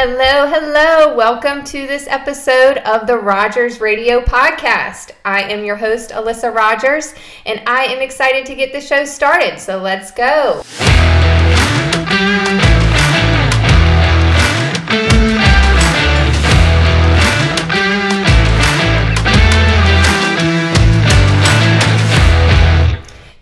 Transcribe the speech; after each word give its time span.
Hello, 0.00 0.46
hello. 0.46 1.16
Welcome 1.16 1.64
to 1.64 1.88
this 1.88 2.06
episode 2.06 2.78
of 2.86 3.08
the 3.08 3.18
Rogers 3.18 3.80
Radio 3.80 4.20
Podcast. 4.20 5.10
I 5.24 5.42
am 5.42 5.64
your 5.64 5.74
host, 5.74 6.10
Alyssa 6.10 6.54
Rogers, 6.54 7.16
and 7.44 7.60
I 7.66 7.86
am 7.86 8.00
excited 8.00 8.46
to 8.46 8.54
get 8.54 8.72
the 8.72 8.80
show 8.80 9.04
started. 9.04 9.58
So 9.58 9.78
let's 9.78 10.12
go. 10.12 10.62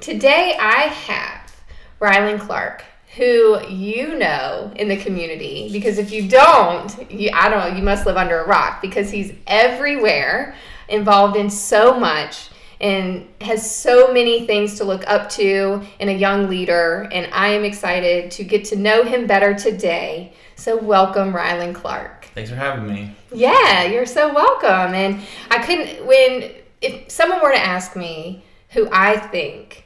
Today 0.00 0.56
I 0.58 0.88
have 1.06 1.54
Ryland 2.00 2.40
Clark, 2.40 2.82
who 3.16 3.66
you 3.68 4.18
know 4.18 4.70
in 4.76 4.88
the 4.88 4.96
community 4.96 5.70
because 5.72 5.98
if 5.98 6.12
you 6.12 6.28
don't, 6.28 7.10
you, 7.10 7.30
I 7.32 7.48
don't 7.48 7.60
know, 7.60 7.76
you 7.76 7.82
must 7.82 8.04
live 8.04 8.16
under 8.16 8.40
a 8.40 8.46
rock 8.46 8.82
because 8.82 9.10
he's 9.10 9.32
everywhere, 9.46 10.54
involved 10.88 11.36
in 11.36 11.48
so 11.48 11.98
much 11.98 12.50
and 12.78 13.26
has 13.40 13.74
so 13.74 14.12
many 14.12 14.46
things 14.46 14.76
to 14.76 14.84
look 14.84 15.02
up 15.08 15.30
to 15.30 15.82
in 15.98 16.10
a 16.10 16.12
young 16.12 16.50
leader 16.50 17.08
and 17.10 17.32
I 17.32 17.48
am 17.48 17.64
excited 17.64 18.30
to 18.32 18.44
get 18.44 18.66
to 18.66 18.76
know 18.76 19.02
him 19.02 19.26
better 19.26 19.54
today. 19.54 20.34
So 20.56 20.76
welcome 20.76 21.34
Ryland 21.34 21.74
Clark. 21.74 22.26
Thanks 22.34 22.50
for 22.50 22.56
having 22.56 22.86
me. 22.86 23.12
Yeah, 23.32 23.84
you're 23.84 24.04
so 24.04 24.32
welcome. 24.34 24.94
And 24.94 25.22
I 25.50 25.64
couldn't 25.64 26.04
when 26.06 26.52
if 26.82 27.10
someone 27.10 27.40
were 27.42 27.52
to 27.52 27.64
ask 27.64 27.96
me 27.96 28.44
who 28.70 28.90
I 28.92 29.16
think 29.16 29.85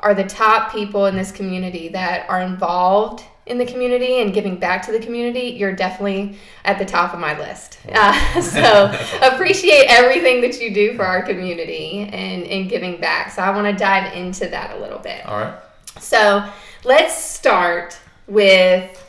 are 0.00 0.14
the 0.14 0.24
top 0.24 0.72
people 0.72 1.06
in 1.06 1.16
this 1.16 1.32
community 1.32 1.88
that 1.88 2.28
are 2.30 2.40
involved 2.40 3.24
in 3.48 3.58
the 3.58 3.66
community 3.66 4.20
and 4.20 4.32
giving 4.32 4.56
back 4.56 4.84
to 4.84 4.92
the 4.92 4.98
community, 4.98 5.56
you're 5.58 5.74
definitely 5.74 6.36
at 6.64 6.78
the 6.78 6.84
top 6.84 7.14
of 7.14 7.20
my 7.20 7.38
list. 7.38 7.78
Uh, 7.90 8.40
so 8.40 8.92
appreciate 9.22 9.86
everything 9.88 10.40
that 10.40 10.60
you 10.60 10.72
do 10.72 10.94
for 10.94 11.04
our 11.04 11.22
community 11.22 12.00
and, 12.12 12.44
and 12.44 12.68
giving 12.68 13.00
back. 13.00 13.32
So 13.32 13.42
I 13.42 13.50
want 13.50 13.66
to 13.66 13.72
dive 13.72 14.14
into 14.14 14.46
that 14.48 14.76
a 14.76 14.78
little 14.78 14.98
bit. 14.98 15.26
All 15.26 15.38
right. 15.38 15.54
So 15.98 16.48
let's 16.84 17.14
start 17.16 17.98
with 18.28 19.02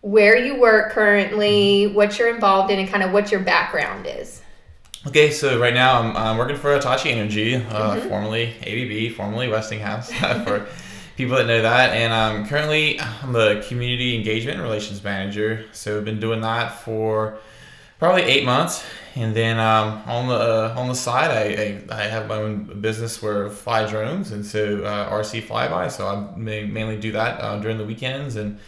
where 0.00 0.36
you 0.38 0.58
work 0.58 0.92
currently, 0.92 1.88
what 1.88 2.18
you're 2.18 2.32
involved 2.32 2.70
in, 2.70 2.78
and 2.78 2.88
kind 2.88 3.02
of 3.02 3.12
what 3.12 3.30
your 3.30 3.40
background 3.40 4.06
is. 4.06 4.42
Okay, 5.06 5.30
so 5.30 5.60
right 5.60 5.74
now 5.74 6.00
I'm, 6.00 6.16
I'm 6.16 6.38
working 6.38 6.56
for 6.56 6.72
Hitachi 6.72 7.10
Energy, 7.10 7.56
uh, 7.56 8.00
formerly 8.08 8.54
ABB, 8.62 9.14
formerly 9.14 9.48
Westinghouse, 9.48 10.10
for 10.44 10.66
people 11.18 11.36
that 11.36 11.46
know 11.46 11.60
that. 11.60 11.90
And 11.90 12.10
um, 12.10 12.48
currently 12.48 12.98
I'm 12.98 13.34
the 13.34 13.62
community 13.68 14.16
engagement 14.16 14.62
relations 14.62 15.04
manager. 15.04 15.66
So 15.72 15.98
I've 15.98 16.06
been 16.06 16.20
doing 16.20 16.40
that 16.40 16.80
for 16.80 17.36
probably 17.98 18.22
eight 18.22 18.46
months. 18.46 18.82
And 19.14 19.36
then 19.36 19.60
um, 19.60 20.02
on 20.06 20.28
the 20.28 20.34
uh, 20.34 20.74
on 20.74 20.88
the 20.88 20.94
side, 20.94 21.30
I, 21.30 21.94
I, 21.94 22.00
I 22.00 22.04
have 22.04 22.26
my 22.26 22.36
own 22.36 22.80
business 22.80 23.20
where 23.22 23.46
I 23.46 23.50
fly 23.50 23.86
drones, 23.86 24.32
and 24.32 24.44
so 24.44 24.84
uh, 24.84 25.10
RC 25.10 25.42
flyby. 25.42 25.92
So 25.92 26.08
I 26.08 26.16
ma- 26.36 26.66
mainly 26.72 26.98
do 26.98 27.12
that 27.12 27.40
uh, 27.40 27.58
during 27.60 27.76
the 27.76 27.84
weekends 27.84 28.36
and 28.36 28.58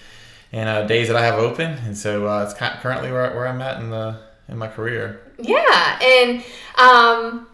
and 0.52 0.68
uh, 0.68 0.86
days 0.86 1.08
that 1.08 1.16
I 1.16 1.24
have 1.24 1.38
open. 1.38 1.72
And 1.72 1.96
so 1.96 2.28
uh, 2.28 2.44
it's 2.44 2.54
currently 2.54 3.10
where, 3.10 3.34
where 3.34 3.48
I'm 3.48 3.60
at 3.62 3.80
in 3.80 3.88
the 3.90 4.20
in 4.48 4.58
my 4.58 4.68
career. 4.68 5.25
Yeah, 5.38 5.98
and 6.02 6.44
um, 6.76 7.46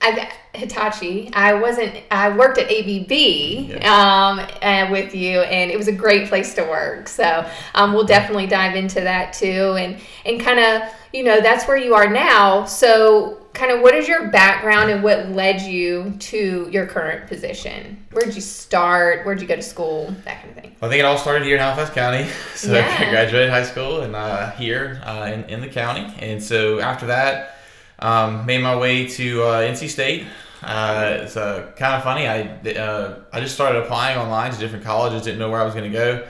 I, 0.00 0.32
Hitachi. 0.54 1.30
I 1.32 1.54
wasn't. 1.54 2.02
I 2.10 2.36
worked 2.36 2.58
at 2.58 2.70
ABB 2.70 3.82
um, 3.84 4.40
uh, 4.60 4.88
with 4.90 5.14
you, 5.14 5.40
and 5.40 5.70
it 5.70 5.76
was 5.76 5.88
a 5.88 5.92
great 5.92 6.28
place 6.28 6.54
to 6.54 6.62
work. 6.62 7.08
So 7.08 7.48
um, 7.74 7.92
we'll 7.92 8.06
definitely 8.06 8.46
dive 8.46 8.76
into 8.76 9.00
that 9.00 9.32
too, 9.32 9.76
and 9.78 9.98
and 10.26 10.40
kind 10.40 10.58
of 10.58 10.92
you 11.12 11.22
know 11.22 11.40
that's 11.40 11.66
where 11.66 11.76
you 11.76 11.94
are 11.94 12.08
now. 12.08 12.64
So 12.64 13.41
kind 13.54 13.70
of 13.70 13.80
what 13.80 13.94
is 13.94 14.08
your 14.08 14.28
background 14.28 14.90
and 14.90 15.02
what 15.02 15.28
led 15.30 15.60
you 15.62 16.14
to 16.18 16.68
your 16.70 16.86
current 16.86 17.26
position? 17.28 18.04
Where 18.12 18.24
did 18.24 18.34
you 18.34 18.40
start? 18.40 19.24
Where 19.26 19.34
did 19.34 19.42
you 19.42 19.48
go 19.48 19.56
to 19.56 19.62
school? 19.62 20.14
That 20.24 20.40
kind 20.40 20.56
of 20.56 20.62
thing. 20.62 20.76
I 20.82 20.88
think 20.88 21.00
it 21.00 21.04
all 21.04 21.18
started 21.18 21.44
here 21.44 21.56
in 21.56 21.60
Halifax 21.60 21.90
County. 21.90 22.28
So 22.54 22.72
Yeah. 22.74 22.96
I 23.00 23.10
graduated 23.10 23.50
high 23.50 23.64
school 23.64 24.02
and 24.02 24.14
uh, 24.14 24.50
here 24.52 25.00
uh, 25.04 25.30
in, 25.32 25.44
in 25.44 25.60
the 25.60 25.68
county. 25.68 26.12
And 26.20 26.42
so 26.42 26.80
after 26.80 27.06
that, 27.06 27.58
um, 27.98 28.46
made 28.46 28.62
my 28.62 28.76
way 28.76 29.06
to 29.08 29.42
uh, 29.42 29.60
NC 29.62 29.88
State. 29.88 30.26
Uh, 30.62 31.18
it's 31.22 31.36
uh, 31.36 31.72
kind 31.76 31.94
of 31.94 32.02
funny. 32.04 32.28
I, 32.28 32.42
uh, 32.78 33.20
I 33.32 33.40
just 33.40 33.54
started 33.54 33.82
applying 33.82 34.16
online 34.18 34.52
to 34.52 34.58
different 34.58 34.84
colleges, 34.84 35.22
didn't 35.22 35.38
know 35.38 35.50
where 35.50 35.60
I 35.60 35.64
was 35.64 35.74
going 35.74 35.90
to 35.90 35.96
go. 35.96 36.26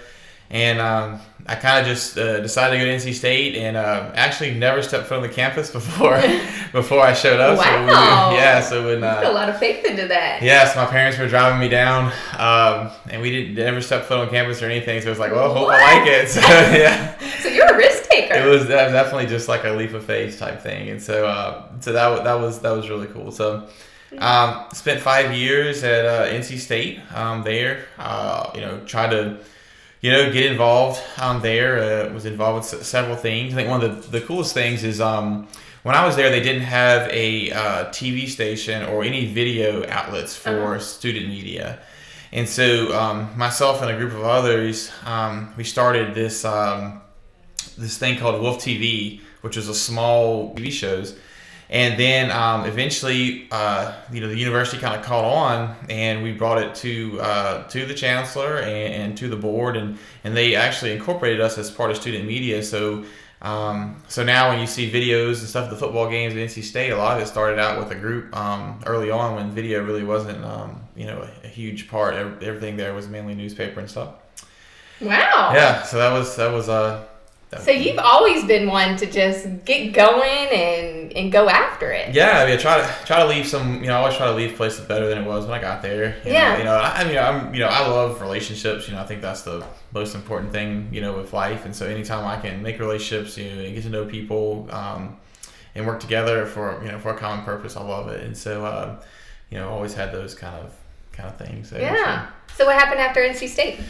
And 0.53 0.81
um, 0.81 1.19
I 1.47 1.55
kind 1.57 1.81
of 1.81 1.87
just 1.87 2.17
uh, 2.19 2.41
decided 2.41 2.79
to 2.79 2.85
go 2.85 2.85
to 2.85 2.97
NC 3.05 3.15
State 3.15 3.57
and 3.57 3.75
uh, 3.77 4.13
actually 4.15 4.53
never 4.55 4.81
stepped 4.83 5.07
foot 5.09 5.17
on 5.17 5.23
the 5.23 5.29
campus 5.31 5.71
before 5.71 6.21
before 6.73 7.01
I 7.01 7.15
showed 7.15 7.41
up. 7.41 7.59
So 7.59 7.65
we- 7.81 7.87
Wow. 7.91 8.33
yeah, 8.35 8.61
so 8.61 8.85
when 8.87 9.01
put 9.01 9.25
a 9.25 9.31
uh, 9.31 9.33
lot 9.33 9.49
of 9.49 9.59
faith 9.59 9.85
into 9.85 10.07
that. 10.09 10.43
Yes, 10.43 10.77
my 10.77 10.85
parents 10.87 11.19
were 11.19 11.27
driving 11.27 11.59
me 11.59 11.69
down, 11.69 12.13
um, 12.39 12.91
and 13.11 13.21
we 13.23 13.31
didn't 13.31 13.55
never 13.55 13.81
step 13.81 14.05
foot 14.05 14.19
on 14.19 14.29
campus 14.29 14.63
or 14.63 14.67
anything. 14.67 15.01
So 15.01 15.07
it 15.09 15.11
was 15.11 15.19
like, 15.19 15.33
well, 15.33 15.53
hope 15.55 15.69
I 15.71 15.99
like 16.01 16.07
it. 16.09 16.29
So 16.29 16.41
yeah, 16.41 17.19
So 17.41 17.49
you're 17.49 17.73
a 17.75 17.77
risk 17.77 18.09
taker. 18.11 18.35
it 18.35 18.47
was 18.47 18.69
that 18.69 18.85
was 18.85 18.93
definitely 18.93 19.27
just 19.27 19.49
like 19.49 19.65
a 19.65 19.71
leap 19.71 19.95
of 19.95 20.05
faith 20.05 20.39
type 20.39 20.61
thing. 20.61 20.91
And 20.91 21.03
so, 21.03 21.27
uh, 21.27 21.67
so 21.81 21.93
that 21.93 22.25
that 22.25 22.35
was 22.35 22.61
that 22.61 22.71
was 22.71 22.89
really 22.91 23.07
cool. 23.09 23.33
So, 23.33 23.67
um, 24.19 24.67
spent 24.75 25.01
five 25.01 25.33
years 25.35 25.83
at 25.83 26.05
uh, 26.05 26.27
NC 26.27 26.59
State 26.59 27.01
um, 27.15 27.43
there. 27.43 27.87
Uh, 27.99 28.51
you 28.55 28.61
know, 28.61 28.79
tried 28.85 29.11
to. 29.13 29.39
You 30.03 30.11
know, 30.11 30.33
get 30.33 30.51
involved 30.51 31.01
um, 31.17 31.43
there. 31.43 32.09
Uh, 32.09 32.13
was 32.13 32.27
involved 32.27 32.73
with 32.73 32.85
several 32.85 33.15
things. 33.15 33.55
I 33.55 33.57
think 33.57 33.71
one 33.71 33.85
of 33.85 34.11
the, 34.11 34.19
the 34.19 34.27
coolest 34.27 34.53
things 34.53 34.83
is 34.83 35.01
um, 35.01 35.47
when 35.85 35.95
I 35.95 36.05
was 36.05 36.17
there, 36.17 36.29
they 36.29 36.43
didn't 36.43 36.63
have 36.63 37.09
a 37.11 37.53
uh, 37.53 37.85
TV 37.91 38.29
station 38.29 38.83
or 38.83 39.05
any 39.05 39.33
video 39.33 39.89
outlets 39.89 40.37
for 40.37 40.81
student 40.81 41.29
media. 41.29 41.79
And 42.33 42.49
so 42.49 42.99
um, 42.99 43.31
myself 43.37 43.81
and 43.81 43.93
a 43.93 43.97
group 43.97 44.13
of 44.13 44.25
others, 44.25 44.91
um, 45.05 45.55
we 45.57 45.63
started 45.63 46.17
this 46.17 46.45
um, 46.45 47.01
this 47.79 47.97
thing 47.97 48.19
called 48.19 48.43
Wolf 48.43 48.59
TV, 48.59 49.21
which 49.43 49.55
was 49.55 49.69
a 49.69 49.75
small 49.75 50.53
TV 50.57 50.73
shows. 50.73 51.17
And 51.73 51.99
then 51.99 52.31
um, 52.31 52.67
eventually, 52.67 53.49
uh, 53.51 53.95
you 54.13 54.21
know, 54.21 54.29
the 54.29 54.37
university 54.37 54.77
kind 54.77 54.95
of 54.95 55.03
caught 55.03 55.25
on, 55.25 55.75
and 55.89 56.23
we 56.23 56.33
brought 56.33 56.59
it 56.59 56.75
to 56.77 57.19
uh, 57.19 57.67
to 57.69 57.87
the 57.87 57.95
chancellor 57.95 58.59
and, 58.59 58.95
and 58.95 59.19
to 59.19 59.29
the 59.29 59.37
board, 59.37 59.79
and 59.79 59.99
and 60.23 60.37
they 60.37 60.55
actually 60.55 60.93
incorporated 60.93 61.41
us 61.41 61.57
as 61.57 61.71
part 61.71 61.91
of 61.91 61.97
student 61.97 62.27
media. 62.27 62.63
So. 62.63 63.05
Um, 63.41 64.01
so 64.07 64.23
now 64.23 64.51
when 64.51 64.61
you 64.61 64.69
see 64.69 64.89
videos 64.89 65.41
and 65.41 65.49
stuff, 65.49 65.65
of 65.65 65.71
the 65.71 65.77
football 65.77 66.09
games 66.09 66.33
at 66.33 66.39
NC 66.39 66.63
State, 66.63 66.91
a 66.91 66.97
lot 66.97 67.17
of 67.17 67.25
it 67.25 67.27
started 67.27 67.59
out 67.59 67.77
with 67.77 67.91
a 67.91 67.97
group 67.97 68.37
um, 68.37 68.81
early 68.87 69.11
on 69.11 69.35
when 69.35 69.51
video 69.51 69.83
really 69.83 70.05
wasn't, 70.05 70.45
um, 70.45 70.81
you 70.95 71.07
know, 71.07 71.23
a, 71.23 71.47
a 71.47 71.49
huge 71.49 71.89
part. 71.89 72.15
Ev- 72.15 72.41
Everything 72.41 72.77
there 72.77 72.95
was 72.95 73.09
mainly 73.09 73.35
newspaper 73.35 73.81
and 73.81 73.91
stuff. 73.91 74.11
Wow. 75.01 75.51
Yeah, 75.55 75.83
so 75.83 75.99
that 75.99 76.13
was 76.13 76.37
that 76.37 76.53
was 76.53 76.69
uh. 76.69 77.05
So 77.61 77.71
you've 77.71 77.99
always 77.99 78.45
been 78.45 78.69
one 78.69 78.97
to 78.97 79.07
just 79.07 79.47
get 79.65 79.93
going 79.93 80.49
and 80.53 81.13
and 81.13 81.31
go 81.31 81.49
after 81.49 81.91
it. 81.91 82.15
Yeah, 82.15 82.39
I 82.39 82.47
mean, 82.47 82.55
I 82.55 82.57
try 82.57 82.81
to 82.81 83.07
try 83.07 83.19
to 83.23 83.29
leave 83.29 83.47
some. 83.47 83.83
You 83.83 83.89
know, 83.89 83.95
I 83.95 83.99
always 83.99 84.17
try 84.17 84.27
to 84.27 84.33
leave 84.33 84.57
places 84.57 84.87
better 84.87 85.07
than 85.09 85.19
it 85.19 85.27
was 85.27 85.45
when 85.45 85.59
I 85.59 85.61
got 85.61 85.83
there. 85.83 86.17
You 86.25 86.33
Yeah. 86.33 86.53
Know, 86.53 86.59
you 86.59 86.65
know, 86.65 86.75
I, 86.75 87.01
I 87.01 87.05
mean, 87.05 87.19
I'm 87.19 87.53
you 87.53 87.61
know, 87.61 87.69
I 87.69 87.87
love 87.87 88.21
relationships. 88.21 88.89
You 88.89 88.95
know, 88.95 89.01
I 89.01 89.05
think 89.05 89.21
that's 89.21 89.43
the 89.43 89.65
most 89.93 90.15
important 90.15 90.53
thing. 90.53 90.89
You 90.93 91.03
know, 91.03 91.13
with 91.13 91.33
life, 91.33 91.65
and 91.67 91.77
so 91.77 91.87
anytime 91.87 92.27
I 92.27 92.41
can 92.41 92.63
make 92.63 92.79
relationships, 92.79 93.37
you 93.37 93.51
know, 93.51 93.63
and 93.63 93.75
get 93.75 93.83
to 93.85 93.91
know 93.91 94.07
people, 94.07 94.69
um, 94.71 95.19
and 95.75 95.87
work 95.87 96.01
together 96.01 96.47
for 96.47 96.83
you 96.83 96.91
know 96.91 96.99
for 96.99 97.11
a 97.11 97.19
common 97.19 97.45
purpose, 97.45 97.77
I 97.77 97.83
love 97.83 98.09
it. 98.09 98.23
And 98.25 98.37
so, 98.37 98.65
um, 98.65 98.99
you 99.51 99.59
know, 99.59 99.69
always 99.69 99.95
had 99.95 100.13
those 100.13 100.35
kind 100.35 100.57
of 100.57 100.75
kind 101.13 101.29
of 101.29 101.37
things. 101.37 101.71
There, 101.71 101.81
so. 101.81 101.95
Yeah. 101.95 102.29
So 102.57 102.67
what 102.67 102.77
happened 102.77 103.01
after 103.01 103.21
NC 103.21 103.49
State? 103.49 103.81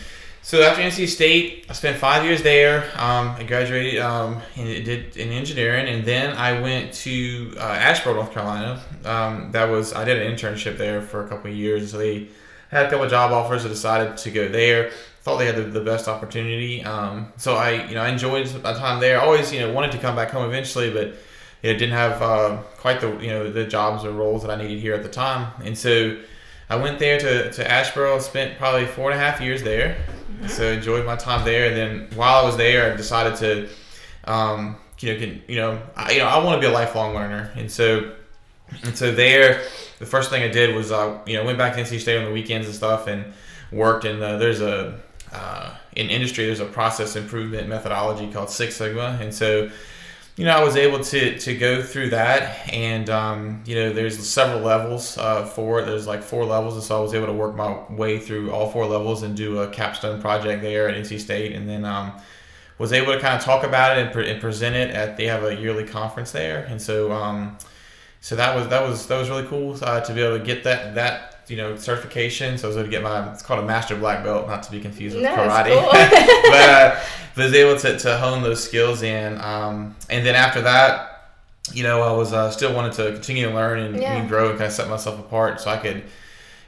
So 0.45 0.61
after 0.61 0.83
NC 0.83 1.07
State, 1.07 1.67
I 1.71 1.73
spent 1.73 1.97
five 1.97 2.25
years 2.25 2.43
there. 2.43 2.83
Um, 2.97 3.29
I 3.39 3.45
graduated 3.45 4.01
um, 4.01 4.43
and 4.57 4.85
did 4.85 5.17
in 5.17 5.31
engineering, 5.31 5.87
and 5.87 6.05
then 6.05 6.37
I 6.37 6.61
went 6.61 6.93
to 6.95 7.55
uh, 7.59 7.79
Asheboro, 7.79 8.17
North 8.17 8.33
Carolina. 8.33 8.83
Um, 9.05 9.53
that 9.53 9.69
was 9.71 9.93
I 9.95 10.05
did 10.05 10.21
an 10.21 10.35
internship 10.35 10.77
there 10.79 11.01
for 11.01 11.25
a 11.25 11.29
couple 11.29 11.49
of 11.49 11.57
years. 11.57 11.93
So 11.93 11.99
they 11.99 12.27
had 12.73 12.87
a 12.87 12.91
couple 12.91 13.05
of 13.05 13.11
job 13.11 13.31
offers. 13.31 13.65
I 13.65 13.69
decided 13.69 14.17
to 14.17 14.31
go 14.33 14.49
there. 14.49 14.91
Thought 15.21 15.39
they 15.39 15.47
had 15.47 15.55
the, 15.55 15.63
the 15.63 15.81
best 15.81 16.09
opportunity. 16.09 16.83
Um, 16.83 17.33
so 17.37 17.55
I, 17.55 17.87
you 17.87 17.95
know, 17.95 18.03
I 18.03 18.09
enjoyed 18.09 18.53
my 18.65 18.73
time 18.73 18.99
there. 18.99 19.21
Always, 19.21 19.53
you 19.53 19.61
know, 19.61 19.73
wanted 19.73 19.93
to 19.93 19.99
come 19.99 20.17
back 20.17 20.31
home 20.31 20.49
eventually, 20.49 20.93
but 20.93 21.15
you 21.63 21.73
know, 21.73 21.79
didn't 21.79 21.91
have 21.91 22.21
uh, 22.21 22.57
quite 22.79 23.01
the 23.01 23.17
you 23.19 23.29
know 23.29 23.49
the 23.49 23.65
jobs 23.65 24.05
or 24.05 24.11
roles 24.11 24.43
that 24.43 24.51
I 24.51 24.57
needed 24.57 24.81
here 24.81 24.95
at 24.95 25.05
the 25.05 25.09
time. 25.09 25.53
And 25.65 25.79
so 25.79 26.19
I 26.69 26.75
went 26.75 26.99
there 26.99 27.21
to, 27.21 27.53
to 27.53 27.65
Asheboro. 27.65 28.21
Spent 28.21 28.59
probably 28.59 28.87
four 28.87 29.13
and 29.13 29.21
a 29.21 29.23
half 29.23 29.41
years 29.41 29.63
there. 29.63 29.97
So 30.49 30.73
enjoyed 30.73 31.07
my 31.07 31.17
time 31.17 31.45
there. 31.45 31.69
And 31.69 31.77
then 31.77 32.17
while 32.17 32.43
I 32.43 32.47
was 32.47 32.57
there, 32.57 32.93
I 32.93 32.97
decided 32.97 33.37
to, 33.37 34.31
um, 34.31 34.77
you 35.01 35.13
know, 35.13 35.19
can, 35.19 35.43
you 35.49 35.57
know, 35.57 35.83
I, 35.97 36.13
you 36.13 36.19
know, 36.19 36.27
I 36.27 36.43
want 36.43 36.61
to 36.61 36.67
be 36.67 36.71
a 36.71 36.75
lifelong 36.75 37.15
learner. 37.15 37.51
And 37.57 37.71
so, 37.71 38.13
and 38.85 38.97
so 38.97 39.13
there, 39.13 39.63
the 39.99 40.07
first 40.07 40.31
thing 40.31 40.43
I 40.43 40.49
did 40.49 40.75
was, 40.75 40.93
uh, 40.93 41.19
you 41.27 41.37
know, 41.37 41.45
went 41.45 41.59
back 41.59 41.75
to 41.75 41.83
NC 41.83 42.01
State 42.01 42.19
on 42.19 42.25
the 42.25 42.33
weekends 42.33 42.67
and 42.67 42.75
stuff, 42.75 43.07
and 43.07 43.33
worked. 43.71 44.05
And 44.05 44.23
uh, 44.23 44.39
there's 44.39 44.61
a 44.61 45.01
uh, 45.33 45.75
in 45.97 46.11
industry, 46.11 46.47
there's 46.47 46.61
a 46.61 46.67
process 46.67 47.17
improvement 47.17 47.69
methodology 47.69 48.31
called 48.31 48.51
Six 48.51 48.77
Sigma, 48.77 49.19
and 49.21 49.35
so 49.35 49.71
you 50.37 50.47
know, 50.47 50.53
I 50.53 50.65
was 50.65 50.77
able 50.77 51.05
to 51.05 51.39
to 51.39 51.55
go 51.55 51.83
through 51.83 52.11
that, 52.11 52.73
and 52.73 53.11
um, 53.11 53.63
you 53.67 53.75
know, 53.75 53.93
there's 53.93 54.19
several 54.27 54.61
levels 54.61 55.19
uh, 55.19 55.45
for 55.45 55.81
it. 55.81 55.85
There's 55.85 56.07
like 56.07 56.23
four 56.23 56.47
levels, 56.47 56.75
and 56.75 56.83
so 56.83 56.99
I 56.99 57.01
was 57.01 57.13
able 57.13 57.27
to 57.27 57.35
work 57.35 57.55
my 57.55 57.85
way 57.91 58.19
through 58.19 58.51
all 58.51 58.71
four 58.71 58.87
levels 58.87 59.23
and 59.23 59.37
do 59.37 59.59
a 59.59 59.69
capstone 59.69 60.23
project 60.23 60.63
there 60.63 60.89
at 60.89 60.97
NC 60.97 61.21
State, 61.21 61.53
and 61.53 61.69
then 61.69 61.85
um, 61.85 62.13
was 62.79 62.95
able 62.95 63.13
to 63.13 63.21
kind 63.21 63.37
of 63.37 63.45
talk 63.45 63.63
about 63.63 63.99
it 63.99 64.05
and, 64.05 64.13
pre- 64.13 64.31
and, 64.31 64.41
present 64.41 64.75
it 64.75 64.91
at. 64.91 65.19
They 65.19 65.27
have 65.27 65.45
a 65.45 65.55
yearly 65.55 65.85
conference 65.85 66.33
there, 66.33 66.65
and 66.65 66.81
so 66.81 67.13
um, 67.13 67.59
so 68.23 68.35
that 68.37 68.57
was 68.57 68.69
that 68.69 68.89
was 68.89 69.07
that 69.09 69.19
was 69.19 69.29
really 69.29 69.47
cool 69.49 69.77
uh, 69.83 70.01
to 70.01 70.15
be 70.15 70.23
able 70.23 70.39
to 70.39 70.45
get 70.45 70.65
that 70.65 70.95
that 70.95 71.45
you 71.49 71.59
know 71.59 71.77
certification. 71.77 72.57
So 72.57 72.67
I 72.67 72.69
was 72.69 72.77
able 72.79 72.87
to 72.87 72.91
get 72.91 73.03
my 73.03 73.33
it's 73.33 73.43
called 73.43 73.61
a 73.61 73.67
master 73.67 73.97
black 73.97 74.25
belt, 74.25 74.49
not 74.49 74.63
to 74.63 74.71
be 74.71 74.81
confused 74.81 75.15
with 75.15 75.25
no, 75.25 75.37
karate. 75.37 75.79
Cool. 75.79 75.91
but 76.51 76.69
uh, 76.71 77.01
was 77.37 77.53
able 77.53 77.79
to, 77.81 77.99
to 77.99 78.19
hone 78.19 78.43
those 78.43 78.63
skills 78.63 79.03
in. 79.03 79.41
Um, 79.41 79.97
and 80.11 80.25
then 80.27 80.35
after 80.35 80.63
that, 80.63 81.33
you 81.73 81.83
know, 81.83 82.03
I 82.03 82.13
was 82.13 82.33
uh, 82.33 82.51
still 82.51 82.75
wanted 82.75 82.93
to 82.95 83.13
continue 83.13 83.49
to 83.49 83.55
learn 83.55 83.79
and, 83.79 84.01
yeah. 84.01 84.17
and, 84.17 84.29
grow 84.29 84.51
and 84.51 84.59
kind 84.59 84.69
of 84.69 84.73
set 84.73 84.89
myself 84.89 85.19
apart 85.19 85.61
so 85.61 85.71
I 85.71 85.77
could, 85.77 86.03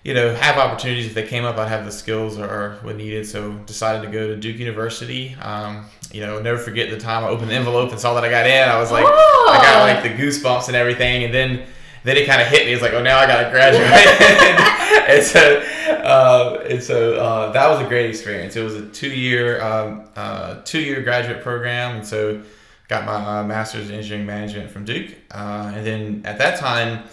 you 0.05 0.14
know, 0.14 0.34
have 0.34 0.56
opportunities 0.56 1.06
if 1.06 1.14
they 1.14 1.26
came 1.26 1.44
up. 1.44 1.56
I'd 1.56 1.69
have 1.69 1.84
the 1.84 1.93
skills 1.93 2.38
or, 2.38 2.44
or 2.44 2.78
what 2.82 2.96
needed. 2.96 3.26
So 3.26 3.52
decided 3.66 4.06
to 4.06 4.12
go 4.12 4.28
to 4.28 4.37
Duke 4.37 4.58
University. 4.58 5.34
Um, 5.40 5.87
you 6.12 6.20
know, 6.20 6.40
never 6.40 6.58
forget 6.58 6.90
the 6.90 6.99
time 6.99 7.25
I 7.25 7.28
opened 7.28 7.50
the 7.50 7.55
envelope 7.55 7.90
and 7.90 7.99
saw 7.99 8.14
that 8.14 8.25
I 8.25 8.31
got 8.31 8.46
in. 8.46 8.69
I 8.69 8.78
was 8.78 8.93
like, 8.93 9.05
oh. 9.06 9.50
I 9.50 9.62
got 9.62 9.82
like 9.82 10.02
the 10.02 10.22
goosebumps 10.22 10.69
and 10.69 10.76
everything. 10.76 11.25
And 11.25 11.34
then 11.34 11.66
then 12.04 12.16
it 12.16 12.26
kind 12.26 12.40
of 12.40 12.48
hit 12.48 12.66
me. 12.66 12.72
It's 12.72 12.82
like, 12.82 12.92
oh, 12.92 13.02
now 13.02 13.18
I 13.18 13.26
got 13.26 13.42
to 13.42 13.50
graduate. 13.50 13.90
and 15.08 15.22
so, 15.24 15.58
uh, 16.04 16.64
and 16.68 16.82
so 16.82 17.16
uh, 17.16 17.52
that 17.52 17.68
was 17.68 17.80
a 17.80 17.88
great 17.88 18.08
experience. 18.08 18.56
It 18.56 18.62
was 18.62 18.74
a 18.74 18.86
two 18.88 19.10
year 19.10 19.60
um, 19.62 20.08
uh, 20.14 20.60
two 20.64 20.80
year 20.80 21.02
graduate 21.02 21.42
program, 21.42 21.96
and 21.96 22.06
so 22.06 22.42
got 22.88 23.06
my 23.06 23.40
uh, 23.40 23.44
master's 23.44 23.88
in 23.88 23.96
engineering 23.96 24.26
management 24.26 24.70
from 24.70 24.84
Duke. 24.84 25.14
Uh, 25.30 25.72
and 25.74 25.86
then 25.86 26.22
at 26.24 26.38
that 26.38 26.58
time. 26.58 27.04